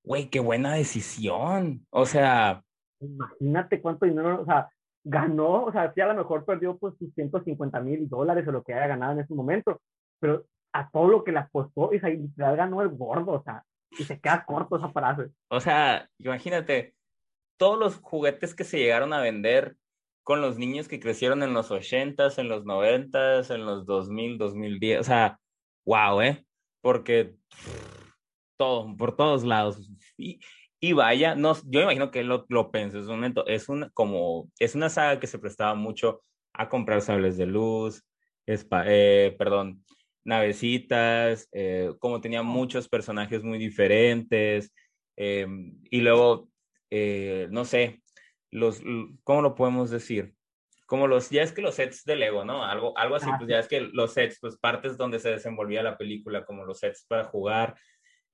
Güey, 0.02 0.28
qué 0.28 0.40
buena 0.40 0.74
decisión. 0.74 1.86
O 1.90 2.04
sea. 2.04 2.63
Imagínate 3.04 3.80
cuánto 3.80 4.06
dinero, 4.06 4.42
o 4.42 4.44
sea, 4.44 4.68
ganó, 5.04 5.64
o 5.64 5.72
sea, 5.72 5.92
sí 5.92 6.00
a 6.00 6.06
lo 6.06 6.14
mejor 6.14 6.44
perdió 6.44 6.78
pues 6.78 6.94
sus 6.98 7.12
150 7.14 7.80
mil 7.80 8.08
dólares 8.08 8.46
o 8.48 8.52
lo 8.52 8.62
que 8.62 8.72
haya 8.72 8.86
ganado 8.86 9.12
en 9.12 9.20
ese 9.20 9.34
momento, 9.34 9.80
pero 10.18 10.46
a 10.72 10.90
todo 10.90 11.08
lo 11.08 11.24
que 11.24 11.32
le 11.32 11.38
apostó, 11.38 11.92
y 11.92 11.98
o 11.98 12.00
sea, 12.00 12.08
literal 12.08 12.56
ganó 12.56 12.82
el 12.82 12.88
gordo, 12.88 13.32
o 13.32 13.42
sea, 13.42 13.62
y 13.90 14.04
se 14.04 14.20
queda 14.20 14.44
corto 14.44 14.76
esa 14.76 14.88
frase. 14.90 15.30
O 15.48 15.60
sea, 15.60 16.08
imagínate, 16.18 16.94
todos 17.56 17.78
los 17.78 17.96
juguetes 18.00 18.54
que 18.54 18.64
se 18.64 18.78
llegaron 18.78 19.12
a 19.12 19.20
vender 19.20 19.76
con 20.24 20.40
los 20.40 20.58
niños 20.58 20.88
que 20.88 20.98
crecieron 20.98 21.42
en 21.42 21.52
los 21.52 21.70
80s, 21.70 22.38
en 22.38 22.48
los 22.48 22.64
90s, 22.64 23.54
en 23.54 23.66
los 23.66 23.86
2000, 23.86 24.38
2010, 24.38 25.00
o 25.00 25.04
sea, 25.04 25.38
wow, 25.86 26.22
¿eh? 26.22 26.46
Porque 26.80 27.34
todo, 28.56 28.96
por 28.96 29.16
todos 29.16 29.44
lados. 29.44 29.88
Y, 30.16 30.40
y 30.84 30.92
vaya, 30.92 31.34
no, 31.34 31.56
yo 31.64 31.80
imagino 31.80 32.10
que 32.10 32.22
lo, 32.22 32.44
lo 32.50 32.70
pensé, 32.70 32.98
es, 32.98 33.06
un, 33.06 33.34
es, 33.46 33.70
un, 33.70 33.90
como, 33.94 34.50
es 34.58 34.74
una 34.74 34.90
saga 34.90 35.18
que 35.18 35.26
se 35.26 35.38
prestaba 35.38 35.74
mucho 35.74 36.20
a 36.52 36.68
comprar 36.68 37.00
sables 37.00 37.38
de 37.38 37.46
luz, 37.46 38.04
espa, 38.44 38.84
eh, 38.86 39.34
perdón, 39.38 39.82
navecitas, 40.24 41.48
eh, 41.52 41.90
como 42.00 42.20
tenía 42.20 42.42
muchos 42.42 42.86
personajes 42.90 43.42
muy 43.42 43.56
diferentes, 43.56 44.74
eh, 45.16 45.46
y 45.90 46.00
luego, 46.02 46.50
eh, 46.90 47.48
no 47.50 47.64
sé, 47.64 48.02
los, 48.50 48.82
¿cómo 49.22 49.40
lo 49.40 49.54
podemos 49.54 49.88
decir? 49.88 50.34
Como 50.84 51.06
los, 51.06 51.30
ya 51.30 51.42
es 51.42 51.52
que 51.52 51.62
los 51.62 51.76
sets 51.76 52.04
de 52.04 52.16
Lego, 52.16 52.44
¿no? 52.44 52.62
Algo, 52.62 52.92
algo 52.98 53.16
así, 53.16 53.30
pues 53.38 53.48
ya 53.48 53.58
es 53.58 53.68
que 53.68 53.80
los 53.80 54.12
sets, 54.12 54.38
pues 54.38 54.58
partes 54.58 54.98
donde 54.98 55.18
se 55.18 55.30
desenvolvía 55.30 55.82
la 55.82 55.96
película, 55.96 56.44
como 56.44 56.66
los 56.66 56.80
sets 56.80 57.06
para 57.08 57.24
jugar, 57.24 57.74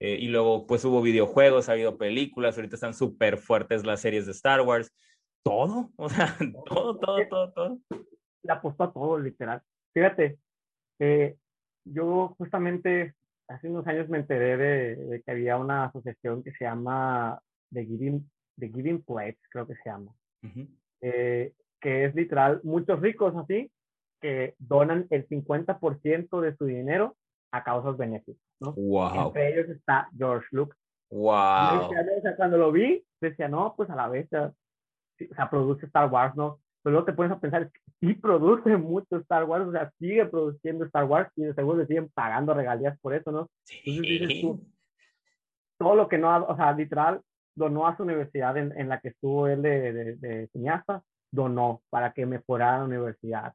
eh, 0.01 0.17
y 0.19 0.29
luego 0.29 0.67
pues 0.67 0.85
hubo 0.85 1.03
videojuegos, 1.03 1.69
ha 1.69 1.73
habido 1.73 1.99
películas, 1.99 2.57
ahorita 2.57 2.75
están 2.75 2.95
súper 2.95 3.37
fuertes 3.37 3.85
las 3.85 4.01
series 4.01 4.25
de 4.25 4.33
Star 4.33 4.63
Wars, 4.63 4.93
todo, 5.45 5.91
o 5.97 6.09
sea, 6.09 6.35
todo, 6.67 6.99
todo, 6.99 7.29
todo, 7.29 7.53
todo. 7.53 7.79
le 8.43 8.53
apostó 8.53 8.85
a 8.85 8.93
todo, 8.93 9.19
literal. 9.19 9.63
Fíjate, 9.93 10.39
eh, 10.99 11.37
yo 11.85 12.35
justamente 12.39 13.15
hace 13.49 13.69
unos 13.69 13.87
años 13.87 14.09
me 14.09 14.19
enteré 14.19 14.57
de, 14.57 15.23
que 15.23 15.31
había 15.31 15.59
una 15.59 15.85
asociación 15.85 16.43
que 16.43 16.53
se 16.53 16.65
llama 16.65 17.39
The 17.71 17.85
Giving, 17.85 18.31
The 18.59 18.69
Giving 18.69 19.03
Pledge, 19.03 19.39
creo 19.51 19.67
que 19.67 19.75
se 19.77 19.91
llama, 19.91 20.15
eh, 21.03 21.53
que 21.79 22.05
es 22.07 22.15
literal 22.15 22.61
muchos 22.63 23.01
ricos 23.01 23.35
así 23.37 23.71
que 24.21 24.55
donan 24.59 25.07
el 25.11 25.27
50% 25.29 26.41
de 26.41 26.57
su 26.57 26.67
dinero 26.67 27.17
a 27.53 27.65
causas 27.65 27.97
benéficas, 27.97 28.43
¿no? 28.61 28.73
Wow. 28.73 29.27
Entre 29.29 29.53
ellos 29.53 29.71
está 29.71 30.09
George 30.17 30.47
Lucas. 30.53 30.79
Wow. 31.11 31.91
cuando 32.37 32.57
lo 32.57 32.71
vi, 32.71 33.05
decía, 33.21 33.49
no, 33.49 33.75
pues 33.77 33.91
a 33.91 33.97
la 33.97 34.09
vez, 34.09 34.29
o 34.33 34.55
sea, 35.35 35.51
produce 35.51 35.87
Star 35.87 36.11
Wars, 36.11 36.37
¿no? 36.37 36.61
Pero 36.83 36.93
luego 36.93 37.07
te 37.07 37.13
pones 37.13 37.33
a 37.33 37.41
pensar, 37.41 37.71
sí 38.01 38.15
produce 38.15 38.77
mucho 38.77 39.17
Star 39.19 39.45
Wars, 39.45 39.67
o 39.67 39.73
sea, 39.73 39.91
sigue 39.99 40.25
produciendo 40.27 40.85
Star 40.87 41.05
Wars 41.05 41.31
y 41.37 41.43
de 41.43 41.55
seguro 41.55 41.79
le 41.79 41.87
siguen 41.87 42.09
pagando 42.15 42.55
regalías 42.55 42.99
por 43.01 43.15
eso, 43.15 43.31
¿no? 43.33 43.51
Sí. 43.65 44.61
todo 45.79 45.95
lo 45.95 46.09
que 46.09 46.19
no, 46.19 46.45
o 46.45 46.57
sea, 46.57 46.73
literal, 46.73 47.21
donó 47.55 47.87
a 47.87 47.97
su 47.97 48.05
universidad 48.05 48.57
en, 48.57 48.73
en 48.79 48.89
la 48.89 49.01
que 49.01 49.09
estuvo 49.09 49.47
él 49.47 49.63
de, 49.63 49.93
de, 49.93 50.17
de, 50.17 50.49
cineasta, 50.49 51.03
donó 51.31 51.83
para 51.91 52.13
que 52.13 52.25
mejorara 52.25 52.79
la 52.79 52.85
universidad, 52.85 53.53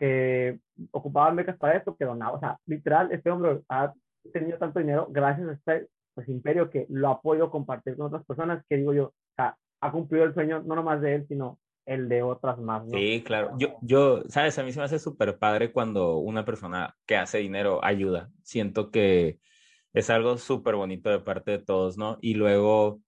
que 0.00 0.58
ocupaban 0.92 1.36
becas 1.36 1.58
para 1.58 1.76
esto, 1.76 1.94
que 1.94 2.06
donaba, 2.06 2.32
o 2.32 2.40
sea, 2.40 2.58
literal, 2.64 3.12
este 3.12 3.30
hombre 3.30 3.60
ha 3.68 3.92
tenido 4.32 4.56
tanto 4.56 4.78
dinero 4.78 5.06
gracias 5.10 5.46
a 5.46 5.52
este 5.52 5.88
pues, 6.14 6.26
imperio 6.30 6.70
que 6.70 6.86
lo 6.88 7.10
ha 7.10 7.20
podido 7.20 7.50
compartir 7.50 7.98
con 7.98 8.06
otras 8.06 8.24
personas, 8.24 8.64
que 8.66 8.78
digo 8.78 8.94
yo, 8.94 9.04
o 9.08 9.34
sea, 9.36 9.58
ha 9.82 9.92
cumplido 9.92 10.24
el 10.24 10.32
sueño 10.32 10.62
no 10.62 10.74
nomás 10.74 11.02
de 11.02 11.16
él, 11.16 11.26
sino 11.28 11.58
el 11.84 12.08
de 12.08 12.22
otras 12.22 12.58
más. 12.58 12.86
¿no? 12.86 12.96
Sí, 12.96 13.22
claro. 13.22 13.52
Yo, 13.58 13.76
yo, 13.82 14.22
sabes, 14.28 14.58
a 14.58 14.62
mí 14.62 14.72
se 14.72 14.78
me 14.78 14.86
hace 14.86 14.98
súper 14.98 15.38
padre 15.38 15.70
cuando 15.70 16.16
una 16.16 16.46
persona 16.46 16.96
que 17.04 17.16
hace 17.16 17.38
dinero 17.38 17.84
ayuda. 17.84 18.30
Siento 18.42 18.90
que 18.90 19.38
es 19.92 20.08
algo 20.08 20.38
súper 20.38 20.76
bonito 20.76 21.10
de 21.10 21.20
parte 21.20 21.50
de 21.50 21.58
todos, 21.58 21.98
¿no? 21.98 22.16
Y 22.22 22.34
luego, 22.34 23.02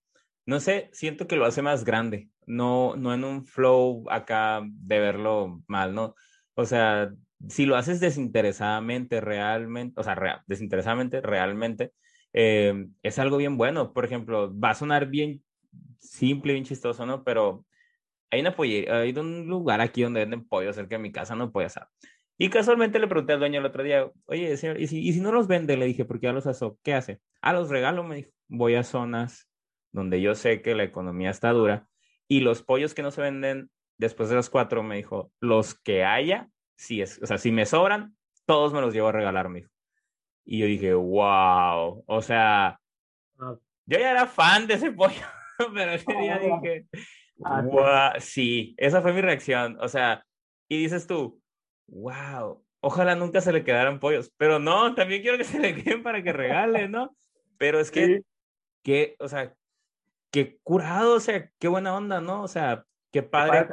no 0.45 0.61
sé, 0.61 0.91
siento 0.93 1.27
que 1.27 1.37
lo 1.37 1.47
hace 1.47 1.63
más 1.63 1.85
grande, 1.85 2.29
no, 2.47 2.97
no 2.97 3.15
en 3.15 3.25
un 3.25 3.47
flow 3.47 4.05
acá 4.11 4.61
de 4.63 4.99
verlo 4.99 5.63
mal, 5.69 5.95
¿no? 5.95 6.15
O 6.55 6.65
sea, 6.65 7.12
si 7.49 7.67
lo 7.67 7.77
haces 7.77 8.01
desinteresadamente, 8.01 9.21
realmente, 9.21 10.01
o 10.01 10.05
sea, 10.05 10.43
desinteresadamente, 10.47 11.21
realmente, 11.21 11.93
eh, 12.33 12.87
es 13.03 13.19
algo 13.19 13.37
bien 13.37 13.57
bueno. 13.57 13.93
Por 13.93 14.05
ejemplo, 14.05 14.53
va 14.59 14.71
a 14.71 14.75
sonar 14.75 15.07
bien 15.07 15.43
simple, 15.99 16.53
bien 16.53 16.65
chistoso, 16.65 17.07
¿no? 17.07 17.25
Pero 17.25 17.65
hay 18.31 18.41
una 18.41 18.57
pollería, 18.57 19.01
hay 19.01 19.12
un 19.12 19.47
lugar 19.47 19.81
aquí 19.81 20.03
donde 20.03 20.21
venden 20.21 20.47
pollo 20.49 20.73
cerca 20.73 20.97
de 20.97 21.03
mi 21.03 21.12
casa, 21.12 21.35
no 21.37 21.53
puede 21.53 21.69
ser. 21.69 21.85
Y 22.38 22.49
casualmente 22.49 22.99
le 22.99 23.07
pregunté 23.07 23.35
al 23.35 23.38
dueño 23.41 23.61
el 23.61 23.67
otro 23.67 23.83
día, 23.83 24.11
oye, 24.25 24.57
señor, 24.57 24.81
¿y 24.81 24.87
si, 24.87 25.01
¿y 25.01 25.12
si 25.12 25.21
no 25.21 25.33
los 25.33 25.47
vende? 25.47 25.77
Le 25.77 25.87
dije, 25.87 26.05
porque 26.05 26.27
ya 26.27 26.33
los 26.33 26.47
asó, 26.47 26.79
¿qué 26.83 26.95
hace? 26.95 27.21
Ah, 27.41 27.53
los 27.53 27.69
regalo, 27.71 28.03
me 28.05 28.17
dijo. 28.17 28.31
Voy 28.49 28.75
a 28.75 28.83
zonas 28.83 29.49
donde 29.93 30.21
yo 30.21 30.35
sé 30.35 30.62
que 30.62 30.75
la 30.75 30.83
economía 30.85 31.31
está 31.31 31.51
dura 31.53 31.87
y 32.27 32.41
los 32.41 32.62
pollos 32.62 32.95
que 32.95 33.03
no 33.03 33.11
se 33.11 33.21
venden 33.23 33.71
después 34.03 34.29
de 34.29 34.37
las 34.37 34.51
cuatro, 34.51 34.83
me 34.83 34.97
dijo, 34.97 35.33
los 35.41 35.75
que 35.75 36.05
haya, 36.05 36.49
si 36.77 37.01
es, 37.01 37.21
o 37.23 37.27
sea, 37.27 37.38
si 37.38 37.51
me 37.51 37.67
sobran, 37.67 38.17
todos 38.45 38.73
me 38.73 38.81
los 38.81 38.93
llevo 38.93 39.09
a 39.09 39.12
regalar, 39.12 39.49
me 39.49 39.61
dijo. 39.61 39.71
Y 40.45 40.59
yo 40.59 40.67
dije, 40.67 40.93
wow, 40.93 42.05
o 42.07 42.23
sea, 42.23 42.81
ah. 43.38 43.57
yo 43.87 43.99
ya 43.99 44.11
era 44.11 44.27
fan 44.27 44.67
de 44.67 44.75
ese 44.75 44.91
pollo, 44.93 45.25
pero 45.75 45.93
ese 45.93 46.12
día 46.15 46.35
ah. 46.35 46.38
dije, 46.38 46.87
wow, 47.38 48.21
sí, 48.21 48.75
esa 48.77 49.01
fue 49.01 49.12
mi 49.12 49.21
reacción, 49.21 49.79
o 49.81 49.88
sea, 49.88 50.25
y 50.69 50.83
dices 50.83 51.07
tú, 51.07 51.41
wow, 51.87 52.65
ojalá 52.81 53.15
nunca 53.15 53.41
se 53.41 53.53
le 53.53 53.62
quedaran 53.62 54.01
pollos, 54.01 54.33
pero 54.37 54.59
no, 54.59 54.95
también 54.95 55.23
quiero 55.23 55.38
que 55.38 55.45
se 55.45 55.61
le 55.61 55.75
queden 55.83 56.03
para 56.03 56.23
que 56.23 56.33
regale, 56.33 56.88
¿no? 56.88 57.17
Pero 57.57 57.79
es 57.79 57.93
que, 57.93 58.23
que, 58.83 59.15
o 59.21 59.29
sea, 59.29 59.55
qué 60.33 60.59
curado, 60.65 61.15
o 61.15 61.21
sea, 61.21 61.49
qué 61.61 61.69
buena 61.69 61.95
onda, 61.95 62.21
¿no? 62.21 62.43
O 62.43 62.49
sea, 62.49 62.85
qué 63.12 63.22
padre. 63.22 63.68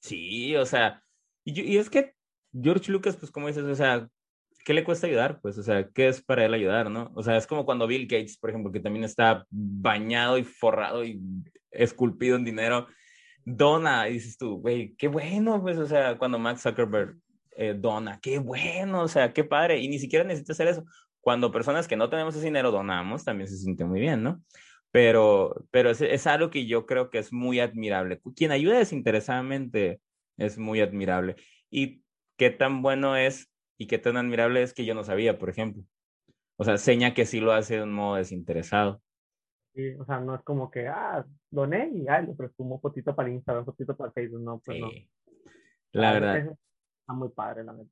Sí, 0.00 0.56
o 0.56 0.66
sea, 0.66 1.02
y, 1.44 1.60
y, 1.60 1.78
es 1.78 1.88
que 1.90 2.14
George 2.52 2.90
Lucas, 2.90 3.16
pues 3.16 3.30
como 3.30 3.46
dices, 3.46 3.64
o 3.64 3.74
sea, 3.74 4.08
¿qué 4.64 4.74
le 4.74 4.84
cuesta 4.84 5.06
ayudar? 5.06 5.40
Pues, 5.40 5.58
o 5.58 5.62
sea, 5.62 5.88
¿qué 5.88 6.08
es 6.08 6.22
para 6.22 6.44
él 6.44 6.54
ayudar, 6.54 6.90
no? 6.90 7.10
O 7.14 7.22
sea, 7.22 7.36
es 7.36 7.46
como 7.46 7.64
cuando 7.64 7.86
Bill 7.86 8.06
Gates, 8.06 8.38
por 8.38 8.50
ejemplo, 8.50 8.72
que 8.72 8.80
también 8.80 9.04
está 9.04 9.46
bañado 9.50 10.38
y 10.38 10.44
forrado 10.44 11.04
y 11.04 11.20
esculpido 11.70 12.36
en 12.36 12.44
dinero, 12.44 12.86
dona, 13.44 14.08
y 14.08 14.14
dices 14.14 14.36
tú, 14.36 14.60
güey, 14.60 14.94
qué 14.96 15.08
bueno, 15.08 15.60
pues, 15.62 15.78
o 15.78 15.86
sea, 15.86 16.18
cuando 16.18 16.38
Max 16.38 16.62
Zuckerberg 16.62 17.16
eh, 17.52 17.74
dona, 17.76 18.18
qué 18.20 18.38
bueno, 18.38 19.02
o 19.02 19.08
sea, 19.08 19.32
qué 19.32 19.44
padre, 19.44 19.78
y 19.78 19.88
ni 19.88 19.98
siquiera 19.98 20.24
necesita 20.24 20.52
hacer 20.52 20.68
eso. 20.68 20.84
Cuando 21.20 21.52
personas 21.52 21.86
que 21.86 21.96
no 21.96 22.08
tenemos 22.08 22.34
ese 22.34 22.46
dinero 22.46 22.70
donamos, 22.70 23.24
también 23.24 23.48
se 23.48 23.56
siente 23.56 23.84
muy 23.84 24.00
bien, 24.00 24.22
¿no? 24.22 24.42
Pero, 24.92 25.64
pero 25.70 25.90
es, 25.90 26.00
es 26.00 26.26
algo 26.26 26.50
que 26.50 26.66
yo 26.66 26.86
creo 26.86 27.10
que 27.10 27.18
es 27.18 27.32
muy 27.32 27.60
admirable. 27.60 28.20
Quien 28.34 28.50
ayuda 28.50 28.78
desinteresadamente 28.78 30.00
es 30.36 30.58
muy 30.58 30.80
admirable. 30.80 31.36
Y 31.70 32.02
qué 32.36 32.50
tan 32.50 32.82
bueno 32.82 33.16
es 33.16 33.50
y 33.78 33.86
qué 33.86 33.98
tan 33.98 34.16
admirable 34.16 34.62
es 34.62 34.74
que 34.74 34.84
yo 34.84 34.94
no 34.94 35.04
sabía, 35.04 35.38
por 35.38 35.48
ejemplo. 35.48 35.82
O 36.56 36.64
sea, 36.64 36.76
seña 36.76 37.14
que 37.14 37.24
sí 37.24 37.40
lo 37.40 37.52
hace 37.52 37.76
de 37.76 37.82
un 37.84 37.92
modo 37.92 38.16
desinteresado. 38.16 39.00
Sí, 39.74 39.94
o 39.94 40.04
sea, 40.04 40.20
no 40.20 40.34
es 40.34 40.42
como 40.42 40.70
que, 40.70 40.88
ah, 40.88 41.24
doné 41.50 41.90
y 41.94 42.06
ah, 42.08 42.20
le 42.20 42.34
presumo 42.34 42.74
un 42.74 42.80
fotito 42.80 43.14
para 43.14 43.30
Instagram, 43.30 43.64
fotito 43.64 43.96
para 43.96 44.12
Facebook, 44.12 44.42
no, 44.42 44.58
pues 44.58 44.80
no. 44.80 44.90
La 45.92 46.12
verdad. 46.12 46.36
Está 46.38 47.12
muy 47.14 47.30
padre, 47.30 47.64
la 47.64 47.72
verdad. 47.72 47.90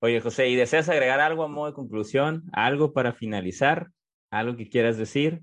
Oye, 0.00 0.20
José, 0.20 0.48
¿y 0.48 0.56
deseas 0.56 0.88
agregar 0.88 1.20
algo 1.20 1.44
a 1.44 1.48
modo 1.48 1.66
de 1.66 1.74
conclusión? 1.74 2.44
¿Algo 2.52 2.92
para 2.92 3.12
finalizar? 3.12 3.88
¿Algo 4.30 4.56
que 4.56 4.68
quieras 4.68 4.96
decir? 4.96 5.42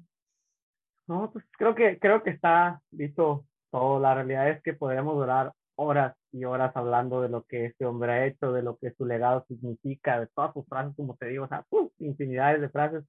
No, 1.08 1.32
pues 1.32 1.46
creo 1.58 1.76
que, 1.76 2.00
creo 2.00 2.24
que 2.24 2.32
está 2.32 2.82
listo 2.92 3.46
todo. 3.72 4.00
La 4.00 4.16
realidad 4.16 4.50
es 4.50 4.62
que 4.64 4.74
podríamos 4.74 5.16
durar 5.16 5.54
horas 5.76 6.16
y 6.32 6.46
horas 6.46 6.76
hablando 6.76 7.22
de 7.22 7.30
lo 7.30 7.44
que 7.44 7.66
este 7.66 7.86
hombre 7.86 8.12
ha 8.12 8.26
hecho, 8.26 8.52
de 8.52 8.64
lo 8.64 8.78
que 8.78 8.92
su 8.92 9.06
legado 9.06 9.46
significa, 9.48 10.20
de 10.20 10.28
todas 10.28 10.54
sus 10.54 10.66
frases, 10.68 10.96
como 10.96 11.16
te 11.16 11.28
digo, 11.28 11.46
o 11.46 11.48
sea, 11.48 11.66
infinidades 12.00 12.62
de 12.62 12.70
frases, 12.70 13.04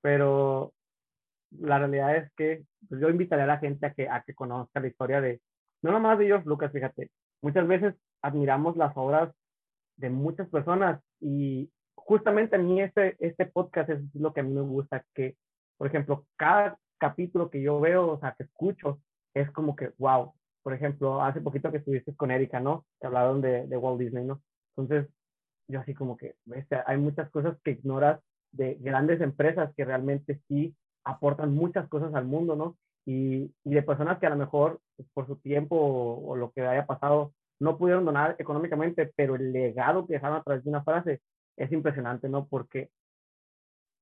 pero 0.00 0.72
la 1.50 1.78
realidad 1.78 2.16
es 2.16 2.32
que 2.36 2.64
pues, 2.88 3.00
yo 3.00 3.08
invitaría 3.08 3.44
a 3.44 3.48
la 3.48 3.58
gente 3.58 3.86
a 3.86 3.94
que, 3.94 4.08
a 4.08 4.22
que 4.22 4.34
conozca 4.34 4.80
la 4.80 4.88
historia 4.88 5.20
de, 5.20 5.40
no 5.82 5.92
nomás 5.92 6.18
de 6.18 6.26
ellos, 6.26 6.44
Lucas, 6.46 6.72
fíjate, 6.72 7.10
muchas 7.42 7.66
veces 7.66 7.94
admiramos 8.22 8.76
las 8.76 8.92
obras 8.96 9.32
de 9.96 10.10
muchas 10.10 10.48
personas 10.48 11.00
y 11.20 11.70
justamente 11.94 12.56
a 12.56 12.58
mí 12.58 12.80
este, 12.80 13.16
este 13.18 13.46
podcast 13.46 13.90
es 13.90 14.00
lo 14.14 14.32
que 14.32 14.40
a 14.40 14.44
mí 14.44 14.52
me 14.52 14.62
gusta, 14.62 15.04
que, 15.14 15.36
por 15.76 15.86
ejemplo, 15.86 16.26
cada 16.36 16.78
capítulo 17.04 17.50
que 17.50 17.60
yo 17.60 17.80
veo, 17.80 18.12
o 18.12 18.18
sea, 18.18 18.32
que 18.32 18.44
escucho, 18.44 18.98
es 19.34 19.50
como 19.50 19.76
que, 19.76 19.92
wow, 19.98 20.32
por 20.62 20.72
ejemplo, 20.72 21.20
hace 21.20 21.42
poquito 21.42 21.70
que 21.70 21.76
estuviste 21.76 22.14
con 22.16 22.30
Erika, 22.30 22.60
¿no? 22.60 22.86
Que 22.98 23.06
hablaron 23.06 23.42
de, 23.42 23.66
de 23.66 23.76
Walt 23.76 24.00
Disney, 24.00 24.24
¿no? 24.24 24.40
Entonces, 24.74 25.12
yo 25.68 25.80
así 25.80 25.92
como 25.92 26.16
que, 26.16 26.36
¿ves? 26.46 26.66
hay 26.86 26.96
muchas 26.96 27.30
cosas 27.30 27.58
que 27.62 27.72
ignoras 27.72 28.20
de 28.52 28.76
grandes 28.80 29.20
empresas 29.20 29.70
que 29.76 29.84
realmente 29.84 30.40
sí 30.48 30.74
aportan 31.04 31.54
muchas 31.54 31.86
cosas 31.88 32.14
al 32.14 32.24
mundo, 32.24 32.56
¿no? 32.56 32.78
Y, 33.04 33.52
y 33.64 33.74
de 33.74 33.82
personas 33.82 34.18
que 34.18 34.26
a 34.26 34.30
lo 34.30 34.36
mejor 34.36 34.80
pues, 34.96 35.06
por 35.12 35.26
su 35.26 35.36
tiempo 35.36 35.76
o, 35.76 36.30
o, 36.30 36.36
lo 36.36 36.52
que 36.52 36.62
haya 36.62 36.86
pasado 36.86 37.34
no 37.60 37.76
pudieron 37.76 38.06
donar 38.06 38.36
económicamente, 38.38 39.12
pero 39.14 39.34
el 39.34 39.52
legado 39.52 40.06
que 40.06 40.14
dejaron 40.14 40.38
a 40.38 40.42
través 40.42 40.64
de 40.64 40.70
una 40.70 40.84
frase 40.84 41.20
es 41.58 41.70
impresionante, 41.70 42.30
¿no? 42.30 42.46
Porque 42.46 42.88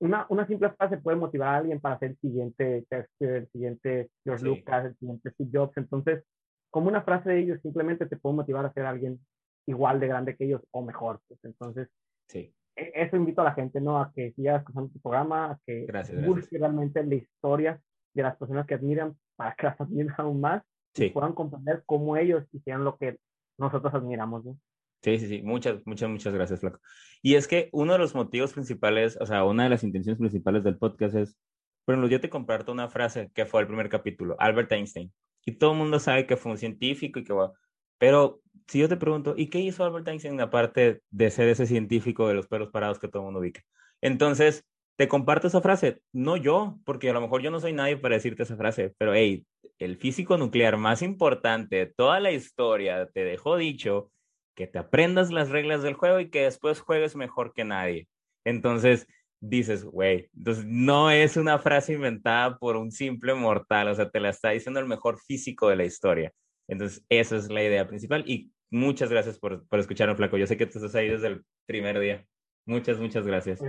una, 0.03 0.27
una 0.31 0.47
simple 0.49 0.71
frase 0.71 0.97
puede 0.97 1.17
motivar 1.17 1.49
a 1.55 1.57
alguien 1.59 1.81
para 1.81 1.95
hacer 1.95 2.11
el 2.11 2.17
siguiente 2.19 2.85
Shakespeare, 2.91 3.37
el 3.37 3.49
siguiente 3.51 4.11
George 4.25 4.45
Lucas, 4.45 4.87
el 4.87 4.97
siguiente 4.97 5.31
Steve 5.31 5.51
Jobs. 5.53 5.77
Entonces, 5.77 6.25
como 6.71 6.88
una 6.88 7.03
frase 7.03 7.31
de 7.31 7.38
ellos 7.38 7.61
simplemente 7.62 8.07
te 8.07 8.17
puede 8.17 8.35
motivar 8.35 8.67
a 8.67 8.73
ser 8.73 8.85
alguien 8.85 9.21
igual 9.67 10.01
de 10.01 10.09
grande 10.09 10.37
que 10.37 10.45
ellos 10.45 10.61
o 10.73 10.83
mejor. 10.83 11.21
Pues. 11.29 11.38
Entonces, 11.44 11.88
sí. 12.27 12.53
E, 12.75 12.92
eso 12.96 13.17
invito 13.17 13.42
a 13.42 13.44
la 13.44 13.55
gente, 13.55 13.81
¿no? 13.81 14.00
A 14.00 14.13
que 14.13 14.33
siga 14.33 14.57
escuchando 14.57 14.90
tu 14.90 14.98
programa, 14.98 15.53
a 15.53 15.59
que 15.65 15.87
busque 16.27 16.59
realmente 16.59 17.05
la 17.05 17.15
historia 17.15 17.81
de 18.13 18.23
las 18.25 18.37
personas 18.37 18.67
que 18.67 18.75
admiran 18.75 19.17
para 19.37 19.55
que 19.55 19.67
las 19.67 19.81
admiren 19.81 20.13
aún 20.19 20.40
más 20.40 20.65
y 20.96 21.11
puedan 21.11 21.33
comprender 21.33 21.85
cómo 21.87 22.17
ellos 22.17 22.44
hicieron 22.50 22.83
lo 22.83 22.96
que 22.96 23.19
nosotros 23.57 23.94
admiramos, 23.94 24.44
¿no? 24.44 24.59
Sí, 25.03 25.19
sí, 25.19 25.27
sí. 25.27 25.42
Muchas, 25.42 25.85
muchas, 25.85 26.09
muchas 26.09 26.33
gracias, 26.33 26.61
Flaco. 26.61 26.81
Y 27.23 27.35
es 27.35 27.48
que 27.48 27.69
uno 27.73 27.92
de 27.92 27.98
los 27.98 28.15
motivos 28.15 28.53
principales, 28.53 29.19
o 29.21 29.27
sea, 29.27 29.44
una 29.44 29.65
de 29.65 29.71
las 29.71 29.83
intenciones 29.83 30.19
principales 30.19 30.63
del 30.63 30.79
podcast 30.79 31.15
es, 31.17 31.37
por 31.85 31.94
ejemplo, 31.94 32.09
yo 32.09 32.21
te 32.21 32.31
comparto 32.31 32.73
una 32.73 32.88
frase 32.88 33.31
que 33.35 33.44
fue 33.46 33.61
el 33.63 33.67
primer 33.67 33.88
capítulo, 33.88 34.37
Albert 34.38 34.71
Einstein 34.73 35.13
y 35.44 35.53
todo 35.53 35.73
el 35.73 35.79
mundo 35.79 35.98
sabe 35.98 36.27
que 36.27 36.37
fue 36.37 36.53
un 36.53 36.59
científico 36.59 37.19
y 37.19 37.25
que 37.25 37.33
va. 37.33 37.53
Pero 37.98 38.40
si 38.69 38.79
yo 38.79 38.88
te 38.88 38.96
pregunto, 38.96 39.35
¿y 39.37 39.48
qué 39.48 39.59
hizo 39.59 39.85
Albert 39.85 40.09
Einstein 40.09 40.40
aparte 40.40 41.03
de 41.11 41.31
ser 41.31 41.48
ese 41.48 41.67
científico 41.67 42.29
de 42.29 42.35
los 42.35 42.46
pelos 42.46 42.71
parados 42.71 42.98
que 42.98 43.09
todo 43.09 43.23
el 43.23 43.27
mundo 43.27 43.40
ubica? 43.40 43.63
Entonces, 44.00 44.65
te 44.96 45.09
comparto 45.09 45.48
esa 45.48 45.61
frase, 45.61 46.00
no 46.13 46.37
yo, 46.37 46.79
porque 46.85 47.11
a 47.11 47.13
lo 47.13 47.21
mejor 47.21 47.42
yo 47.42 47.50
no 47.50 47.61
soy 47.61 47.73
nadie 47.73 47.96
para 47.96 48.17
decirte 48.17 48.44
esa 48.44 48.57
frase, 48.57 48.94
pero 48.98 49.15
hey, 49.15 49.46
el 49.79 49.96
físico 49.96 50.37
nuclear 50.37 50.77
más 50.77 51.03
importante 51.03 51.77
de 51.77 51.87
toda 51.87 52.21
la 52.21 52.31
historia 52.31 53.09
te 53.13 53.25
dejó 53.25 53.57
dicho 53.57 54.13
que 54.55 54.67
te 54.67 54.79
aprendas 54.79 55.31
las 55.31 55.50
reglas 55.50 55.83
del 55.83 55.94
juego 55.94 56.21
y 56.21 56.31
que 56.31 56.42
después 56.42 56.81
juegues 56.81 57.17
mejor 57.17 57.53
que 57.55 57.65
nadie. 57.65 58.09
Entonces, 58.44 59.07
dices, 59.40 59.85
güey, 59.85 60.29
entonces 60.37 60.65
no 60.67 61.11
es 61.11 61.37
una 61.37 61.59
frase 61.59 61.94
inventada 61.94 62.59
por 62.59 62.77
un 62.77 62.92
simple 62.92 63.35
mortal, 63.35 63.88
o 63.88 63.94
sea, 63.94 64.09
te 64.09 64.21
la 64.21 64.31
está 64.31 64.50
diciendo 64.50 64.81
el 64.81 64.87
mejor 64.87 65.19
físico 65.19 65.69
de 65.69 65.77
la 65.77 65.85
historia. 65.85 66.33
Entonces, 66.69 67.05
esa 67.09 67.37
es 67.37 67.50
la 67.50 67.63
idea 67.63 67.87
principal 67.88 68.25
y 68.27 68.53
muchas 68.71 69.11
gracias 69.11 69.38
por, 69.38 69.67
por 69.69 69.81
escucharme, 69.81 70.15
Flaco. 70.15 70.38
Yo 70.38 70.46
sé 70.46 70.57
que 70.57 70.67
tú 70.67 70.79
estás 70.79 70.94
ahí 70.94 71.09
desde 71.09 71.29
el 71.29 71.44
primer 71.67 71.98
día. 71.98 72.25
Muchas, 72.67 72.98
muchas 72.98 73.27
gracias. 73.27 73.61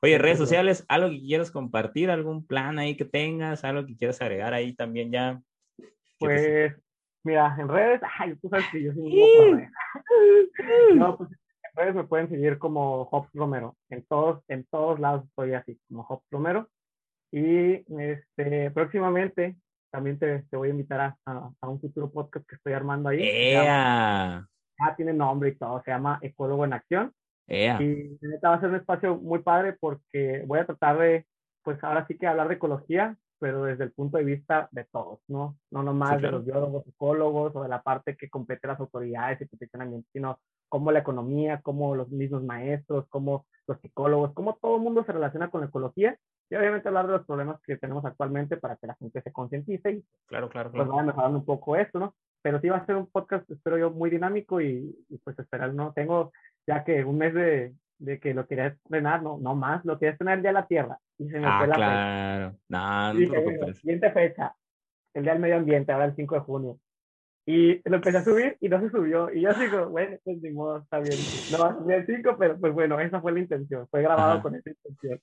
Oye, 0.00 0.16
redes 0.16 0.38
sociales, 0.38 0.84
algo 0.88 1.10
que 1.10 1.20
quieras 1.20 1.50
compartir, 1.50 2.10
algún 2.10 2.46
plan 2.46 2.78
ahí 2.78 2.96
que 2.96 3.04
tengas, 3.04 3.64
algo 3.64 3.84
que 3.84 3.96
quieras 3.96 4.20
agregar 4.22 4.54
ahí 4.54 4.74
también 4.74 5.12
ya. 5.12 5.42
Pues, 6.18 6.74
mira, 7.24 7.54
en 7.58 7.68
redes, 7.68 8.00
ay, 8.18 8.34
tú 8.36 8.48
sabes 8.48 8.66
que 8.70 8.82
yo 8.82 8.92
soy 8.92 9.22
un 9.22 9.68
No, 10.98 11.16
pues 11.16 11.30
en 11.30 11.76
redes 11.76 11.94
me 11.94 12.04
pueden 12.04 12.28
seguir 12.28 12.58
como 12.58 13.04
Hobbs 13.04 13.30
Romero. 13.34 13.76
En 13.90 14.04
todos, 14.06 14.42
en 14.48 14.64
todos 14.66 14.98
lados 15.00 15.24
estoy 15.24 15.54
así, 15.54 15.78
como 15.88 16.04
Hobbs 16.04 16.26
Romero. 16.30 16.68
Y 17.30 17.84
este, 18.00 18.70
próximamente 18.70 19.56
también 19.90 20.18
te, 20.18 20.42
te 20.50 20.56
voy 20.56 20.68
a 20.68 20.72
invitar 20.72 21.00
a, 21.00 21.16
a, 21.60 21.68
un 21.68 21.80
futuro 21.80 22.10
podcast 22.10 22.46
que 22.46 22.56
estoy 22.56 22.72
armando 22.72 23.08
ahí. 23.08 23.20
¡Ea! 23.22 24.46
Ah, 24.80 24.96
tiene 24.96 25.12
nombre 25.12 25.50
y 25.50 25.54
todo, 25.56 25.82
se 25.82 25.90
llama 25.90 26.18
Ecólogo 26.22 26.64
en 26.64 26.72
Acción. 26.72 27.12
¡Ea! 27.46 27.82
Y 27.82 28.18
va 28.44 28.54
a 28.54 28.60
ser 28.60 28.70
un 28.70 28.76
espacio 28.76 29.16
muy 29.16 29.40
padre 29.40 29.76
porque 29.80 30.44
voy 30.46 30.60
a 30.60 30.66
tratar 30.66 30.98
de, 30.98 31.26
pues 31.62 31.82
ahora 31.82 32.06
sí 32.06 32.16
que 32.16 32.26
hablar 32.26 32.48
de 32.48 32.54
ecología, 32.54 33.16
pero 33.38 33.64
desde 33.64 33.84
el 33.84 33.92
punto 33.92 34.18
de 34.18 34.24
vista 34.24 34.68
de 34.72 34.84
todos, 34.84 35.20
¿no? 35.28 35.56
No 35.70 35.82
nomás 35.82 36.20
de 36.20 36.30
los 36.30 36.44
biólogos, 36.44 36.86
ecólogos 36.86 37.54
o 37.54 37.62
de 37.62 37.68
la 37.68 37.82
parte 37.82 38.16
que 38.16 38.28
compete 38.28 38.66
las 38.66 38.80
autoridades 38.80 39.40
y 39.40 39.46
protección 39.46 39.82
ambiental, 39.82 40.10
sino 40.12 40.40
cómo 40.68 40.92
la 40.92 41.00
economía, 41.00 41.60
cómo 41.62 41.94
los 41.94 42.08
mismos 42.10 42.44
maestros, 42.44 43.06
cómo 43.08 43.46
los 43.66 43.80
psicólogos, 43.80 44.32
cómo 44.34 44.58
todo 44.60 44.76
el 44.76 44.82
mundo 44.82 45.04
se 45.04 45.12
relaciona 45.12 45.50
con 45.50 45.62
la 45.62 45.68
ecología 45.68 46.18
y 46.50 46.54
obviamente 46.54 46.88
hablar 46.88 47.06
de 47.06 47.12
los 47.12 47.26
problemas 47.26 47.60
que 47.62 47.76
tenemos 47.76 48.04
actualmente 48.04 48.56
para 48.56 48.76
que 48.76 48.86
la 48.86 48.94
gente 48.94 49.20
se 49.22 49.32
concientice 49.32 49.90
y 49.90 50.04
claro, 50.26 50.48
claro, 50.48 50.70
pues 50.70 50.82
claro. 50.82 50.92
vaya 50.92 51.06
mejorando 51.06 51.38
un 51.38 51.44
poco 51.44 51.76
esto, 51.76 51.98
¿no? 51.98 52.14
Pero 52.42 52.60
sí 52.60 52.68
va 52.68 52.78
a 52.78 52.86
ser 52.86 52.96
un 52.96 53.06
podcast, 53.06 53.50
espero 53.50 53.78
yo, 53.78 53.90
muy 53.90 54.10
dinámico 54.10 54.60
y, 54.60 54.96
y 55.08 55.18
pues 55.18 55.38
esperar, 55.38 55.74
¿no? 55.74 55.92
Tengo 55.92 56.32
ya 56.66 56.84
que 56.84 57.04
un 57.04 57.18
mes 57.18 57.34
de, 57.34 57.74
de 57.98 58.18
que 58.18 58.34
lo 58.34 58.46
quería 58.46 58.68
estrenar, 58.68 59.22
no, 59.22 59.38
no 59.38 59.54
más, 59.54 59.84
lo 59.84 59.98
quería 59.98 60.12
estrenar 60.12 60.42
ya 60.42 60.52
la 60.52 60.66
Tierra. 60.66 60.98
Y 61.18 61.28
se 61.28 61.40
me 61.40 61.46
ah, 61.46 61.58
fue 61.58 61.66
la 61.68 61.74
claro. 61.74 62.50
Fecha. 62.50 62.62
No, 62.68 63.12
no 63.12 63.18
y 63.18 63.22
dije, 63.22 63.38
bueno, 63.38 63.74
siguiente 63.74 64.10
fecha, 64.12 64.54
el 65.14 65.22
Día 65.24 65.32
del 65.32 65.42
Medio 65.42 65.56
Ambiente, 65.56 65.92
ahora 65.92 66.06
el 66.06 66.14
5 66.14 66.34
de 66.34 66.40
junio. 66.40 66.78
Y 67.50 67.80
lo 67.88 67.96
empecé 67.96 68.18
a 68.18 68.24
subir 68.24 68.58
y 68.60 68.68
no 68.68 68.78
se 68.78 68.90
subió. 68.90 69.32
Y 69.32 69.40
yo 69.40 69.54
digo, 69.54 69.88
bueno, 69.90 70.18
pues 70.22 70.42
ni 70.42 70.50
modo, 70.50 70.78
está 70.78 71.00
bien. 71.00 71.16
No 71.50 71.58
va 71.58 71.70
a 71.70 71.78
subir 71.78 71.96
el 71.96 72.06
5, 72.06 72.36
pero 72.38 72.60
pues 72.60 72.74
bueno, 72.74 73.00
esa 73.00 73.22
fue 73.22 73.32
la 73.32 73.40
intención. 73.40 73.88
Fue 73.88 74.02
grabado 74.02 74.32
Ajá. 74.32 74.42
con 74.42 74.54
esa 74.54 74.68
intención. 74.68 75.18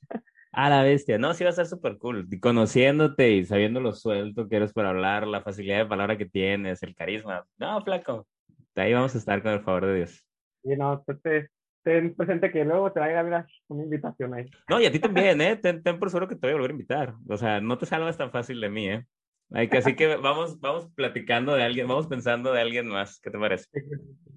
A 0.51 0.69
la 0.69 0.81
bestia, 0.81 1.19
no, 1.19 1.33
sí 1.35 1.43
va 1.43 1.49
a 1.49 1.51
estar 1.51 1.67
súper 1.67 1.99
cool. 1.99 2.27
Conociéndote 2.41 3.29
y 3.31 3.45
sabiendo 3.45 3.79
lo 3.79 3.93
suelto 3.93 4.47
que 4.47 4.55
eres 4.55 4.73
para 4.73 4.89
hablar, 4.89 5.27
la 5.27 5.41
facilidad 5.41 5.77
de 5.77 5.85
palabra 5.85 6.17
que 6.17 6.25
tienes, 6.25 6.81
el 6.81 6.95
carisma. 6.95 7.45
No, 7.57 7.79
flaco. 7.83 8.25
Ahí 8.73 8.91
vamos 8.91 9.13
a 9.13 9.17
estar 9.19 9.43
con 9.43 9.51
el 9.51 9.61
favor 9.61 9.85
de 9.85 9.95
Dios. 9.97 10.25
Y 10.63 10.75
no, 10.75 11.03
te, 11.21 11.49
ten 11.85 12.15
presente 12.15 12.51
que 12.51 12.65
luego 12.65 12.91
te 12.91 12.99
va 12.99 13.19
a 13.19 13.23
mira, 13.23 13.47
una 13.67 13.83
invitación 13.83 14.33
ahí. 14.33 14.49
No, 14.67 14.81
y 14.81 14.87
a 14.87 14.91
ti 14.91 14.99
también, 15.33 15.39
¿eh? 15.39 15.55
Ten, 15.55 15.83
ten 15.83 15.99
por 15.99 16.09
seguro 16.09 16.27
que 16.27 16.35
te 16.35 16.47
voy 16.47 16.49
a 16.49 16.53
volver 16.55 16.71
a 16.71 16.73
invitar. 16.73 17.13
O 17.29 17.37
sea, 17.37 17.61
no 17.61 17.77
te 17.77 17.85
salgas 17.85 18.17
tan 18.17 18.31
fácil 18.31 18.59
de 18.59 18.69
mí, 18.69 18.89
¿eh? 18.89 19.05
Así 19.51 19.95
que 19.95 20.15
vamos, 20.17 20.59
vamos 20.59 20.89
platicando 20.95 21.53
de 21.53 21.63
alguien, 21.63 21.87
vamos 21.87 22.07
pensando 22.07 22.51
de 22.51 22.61
alguien 22.61 22.87
más. 22.87 23.19
¿Qué 23.21 23.29
te 23.29 23.37
parece? 23.37 23.67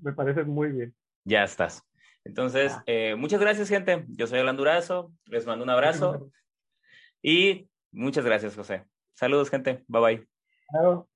Me 0.03 0.13
parece 0.13 0.45
muy 0.45 0.71
bien. 0.71 0.95
Ya 1.25 1.43
estás. 1.43 1.83
Entonces, 2.25 2.77
eh, 2.85 3.15
muchas 3.17 3.41
gracias, 3.41 3.71
gente. 3.71 4.05
Yo 4.09 4.27
soy 4.27 4.41
Alan 4.41 4.57
Durazo. 4.57 5.13
Les 5.25 5.47
mando 5.47 5.65
un 5.65 5.71
abrazo. 5.71 6.31
Y 7.23 7.71
muchas 7.91 8.27
gracias, 8.27 8.55
José. 8.55 8.85
Saludos, 9.15 9.49
gente. 9.49 9.85
Bye 9.89 10.03
bye. 10.03 10.29
Claro. 10.69 11.09